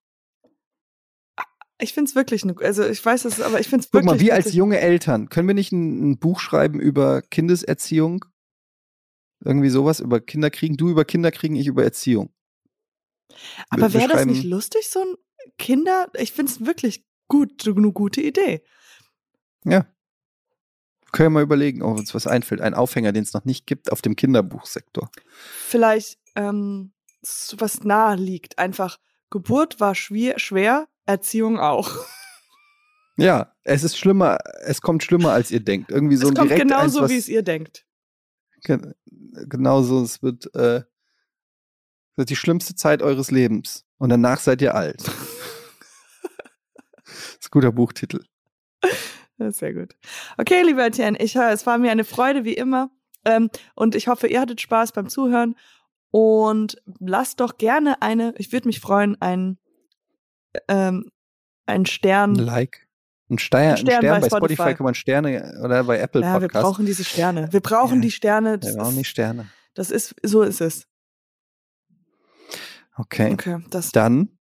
Ich 1.81 1.93
finde 1.93 2.09
es 2.09 2.15
wirklich, 2.15 2.43
eine, 2.43 2.55
also 2.59 2.83
ich 2.85 3.03
weiß 3.05 3.23
es, 3.25 3.39
aber 3.39 3.59
ich 3.61 3.67
finde 3.69 3.85
es 3.85 3.91
Guck 3.91 4.01
wirklich. 4.03 4.05
mal, 4.05 4.19
wir 4.19 4.33
als 4.33 4.53
junge 4.53 4.79
Eltern, 4.79 5.29
können 5.29 5.47
wir 5.47 5.55
nicht 5.55 5.71
ein, 5.71 6.11
ein 6.11 6.19
Buch 6.19 6.39
schreiben 6.41 6.79
über 6.79 7.21
Kindeserziehung? 7.21 8.25
Irgendwie 9.45 9.69
sowas 9.69 10.01
über 10.01 10.19
Kinderkriegen? 10.19 10.75
Du 10.75 10.89
über 10.89 11.05
Kinderkriegen, 11.05 11.55
ich 11.55 11.67
über 11.67 11.83
Erziehung. 11.83 12.33
Aber 13.69 13.93
wäre 13.93 14.09
das 14.09 14.25
nicht 14.25 14.43
lustig, 14.43 14.89
so 14.89 14.99
ein 14.99 15.15
Kinder? 15.57 16.09
Ich 16.15 16.31
finde 16.31 16.51
es 16.51 16.65
wirklich 16.65 17.03
gut, 17.27 17.67
eine 17.67 17.91
gute 17.91 18.21
Idee. 18.21 18.63
Ja. 19.65 19.85
Können 21.11 21.27
wir 21.27 21.39
mal 21.39 21.43
überlegen, 21.43 21.81
ob 21.81 21.97
uns 21.97 22.13
was 22.13 22.27
einfällt. 22.27 22.61
Ein 22.61 22.73
Aufhänger, 22.75 23.11
den 23.11 23.23
es 23.23 23.33
noch 23.33 23.45
nicht 23.45 23.65
gibt 23.65 23.91
auf 23.91 24.01
dem 24.01 24.15
Kinderbuchsektor. 24.15 25.09
Vielleicht 25.67 26.19
ähm, 26.35 26.93
so 27.21 27.59
was 27.59 27.83
nahe 27.83 28.15
liegt. 28.15 28.59
Einfach, 28.59 28.99
Geburt 29.31 29.79
war 29.79 29.95
schwer, 29.95 30.39
schwer 30.39 30.87
Erziehung 31.05 31.59
auch. 31.59 31.91
Ja, 33.21 33.53
es 33.63 33.83
ist 33.83 33.97
schlimmer, 33.97 34.37
es 34.61 34.79
kommt 34.79 35.03
schlimmer, 35.03 35.33
als 35.33 35.51
ihr 35.51 35.59
denkt. 35.59 35.91
Irgendwie 35.91 36.15
so 36.15 36.27
es 36.27 36.29
ein 36.29 36.35
kommt 36.35 36.51
direkt 36.51 36.61
eins, 36.61 36.71
genauso, 36.71 37.01
was- 37.01 37.11
wie 37.11 37.17
es 37.17 37.27
ihr 37.27 37.41
denkt. 37.43 37.85
Gen 38.63 38.93
genauso, 39.49 40.01
es 40.01 40.23
wird, 40.23 40.55
äh, 40.55 40.83
wird 42.15 42.29
die 42.29 42.37
schlimmste 42.37 42.75
Zeit 42.75 43.01
eures 43.01 43.29
Lebens. 43.29 43.83
Und 43.97 44.07
danach 44.07 44.39
seid 44.39 44.61
ihr 44.61 44.73
alt. 44.73 45.03
ist 47.39 47.47
ein 47.47 47.51
guter 47.51 47.71
Buchtitel. 47.71 48.23
Sehr 49.37 49.73
gut. 49.73 49.95
Okay, 50.37 50.63
lieber 50.63 50.85
Etienne, 50.85 51.17
ich, 51.19 51.35
es 51.35 51.65
war 51.65 51.77
mir 51.77 51.91
eine 51.91 52.03
Freude 52.03 52.43
wie 52.43 52.53
immer. 52.53 52.91
Ähm, 53.25 53.49
und 53.75 53.95
ich 53.95 54.07
hoffe, 54.07 54.27
ihr 54.27 54.41
hattet 54.41 54.61
Spaß 54.61 54.91
beim 54.91 55.09
Zuhören. 55.09 55.55
Und 56.11 56.81
lasst 56.99 57.39
doch 57.39 57.57
gerne 57.57 58.01
eine, 58.01 58.33
ich 58.37 58.51
würde 58.51 58.67
mich 58.67 58.79
freuen, 58.79 59.19
einen, 59.21 59.59
ähm, 60.67 61.11
einen 61.65 61.85
Stern. 61.85 62.31
Ein 62.31 62.45
like. 62.45 62.87
Ein, 63.29 63.37
Steier, 63.37 63.73
ein 63.73 63.77
Stern, 63.77 63.93
ein 63.93 64.01
Stern 64.01 64.15
bei, 64.15 64.19
bei 64.21 64.37
Spotify. 64.37 64.55
Spotify. 64.55 64.75
kann 64.75 64.83
man 64.85 64.95
Sterne 64.95 65.61
oder 65.63 65.83
bei 65.83 65.99
Apple 65.99 66.21
Podcasts. 66.21 66.33
ja, 66.33 66.39
Podcast. 66.39 66.53
wir 66.55 66.61
brauchen 66.61 66.85
diese 66.87 67.03
Sterne. 67.03 67.53
Wir 67.53 67.59
brauchen 67.59 67.95
ja, 67.97 68.01
die 68.01 68.11
Sterne. 68.11 68.57
Das 68.57 68.73
wir 68.73 68.81
brauchen 68.81 68.97
die 68.97 69.05
Sterne. 69.05 69.49
Das 69.75 69.91
ist, 69.91 70.15
so 70.23 70.41
ist 70.41 70.61
es. 70.61 70.87
Okay. 72.97 73.31
Okay, 73.33 73.63
das. 73.69 73.91
Dann. 73.91 74.39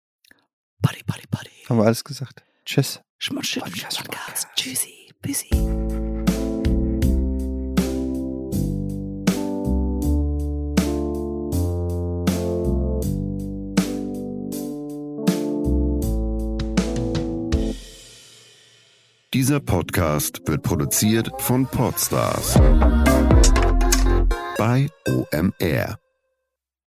Body, 0.79 1.03
body, 1.05 1.27
body. 1.29 1.49
Haben 1.67 1.79
wir 1.79 1.85
alles 1.85 2.05
gesagt. 2.05 2.46
Tschüss. 2.67 2.99
Schmutzschiff 3.17 3.63
Podcast. 3.63 3.97
Podcast. 4.03 4.47
Tschüssi. 4.57 5.09
Büssi. 5.21 5.47
Dieser 19.33 19.61
Podcast 19.61 20.41
wird 20.45 20.61
produziert 20.63 21.31
von 21.37 21.65
Podstars 21.67 22.55
bei 24.57 24.89
OMR. 25.07 25.97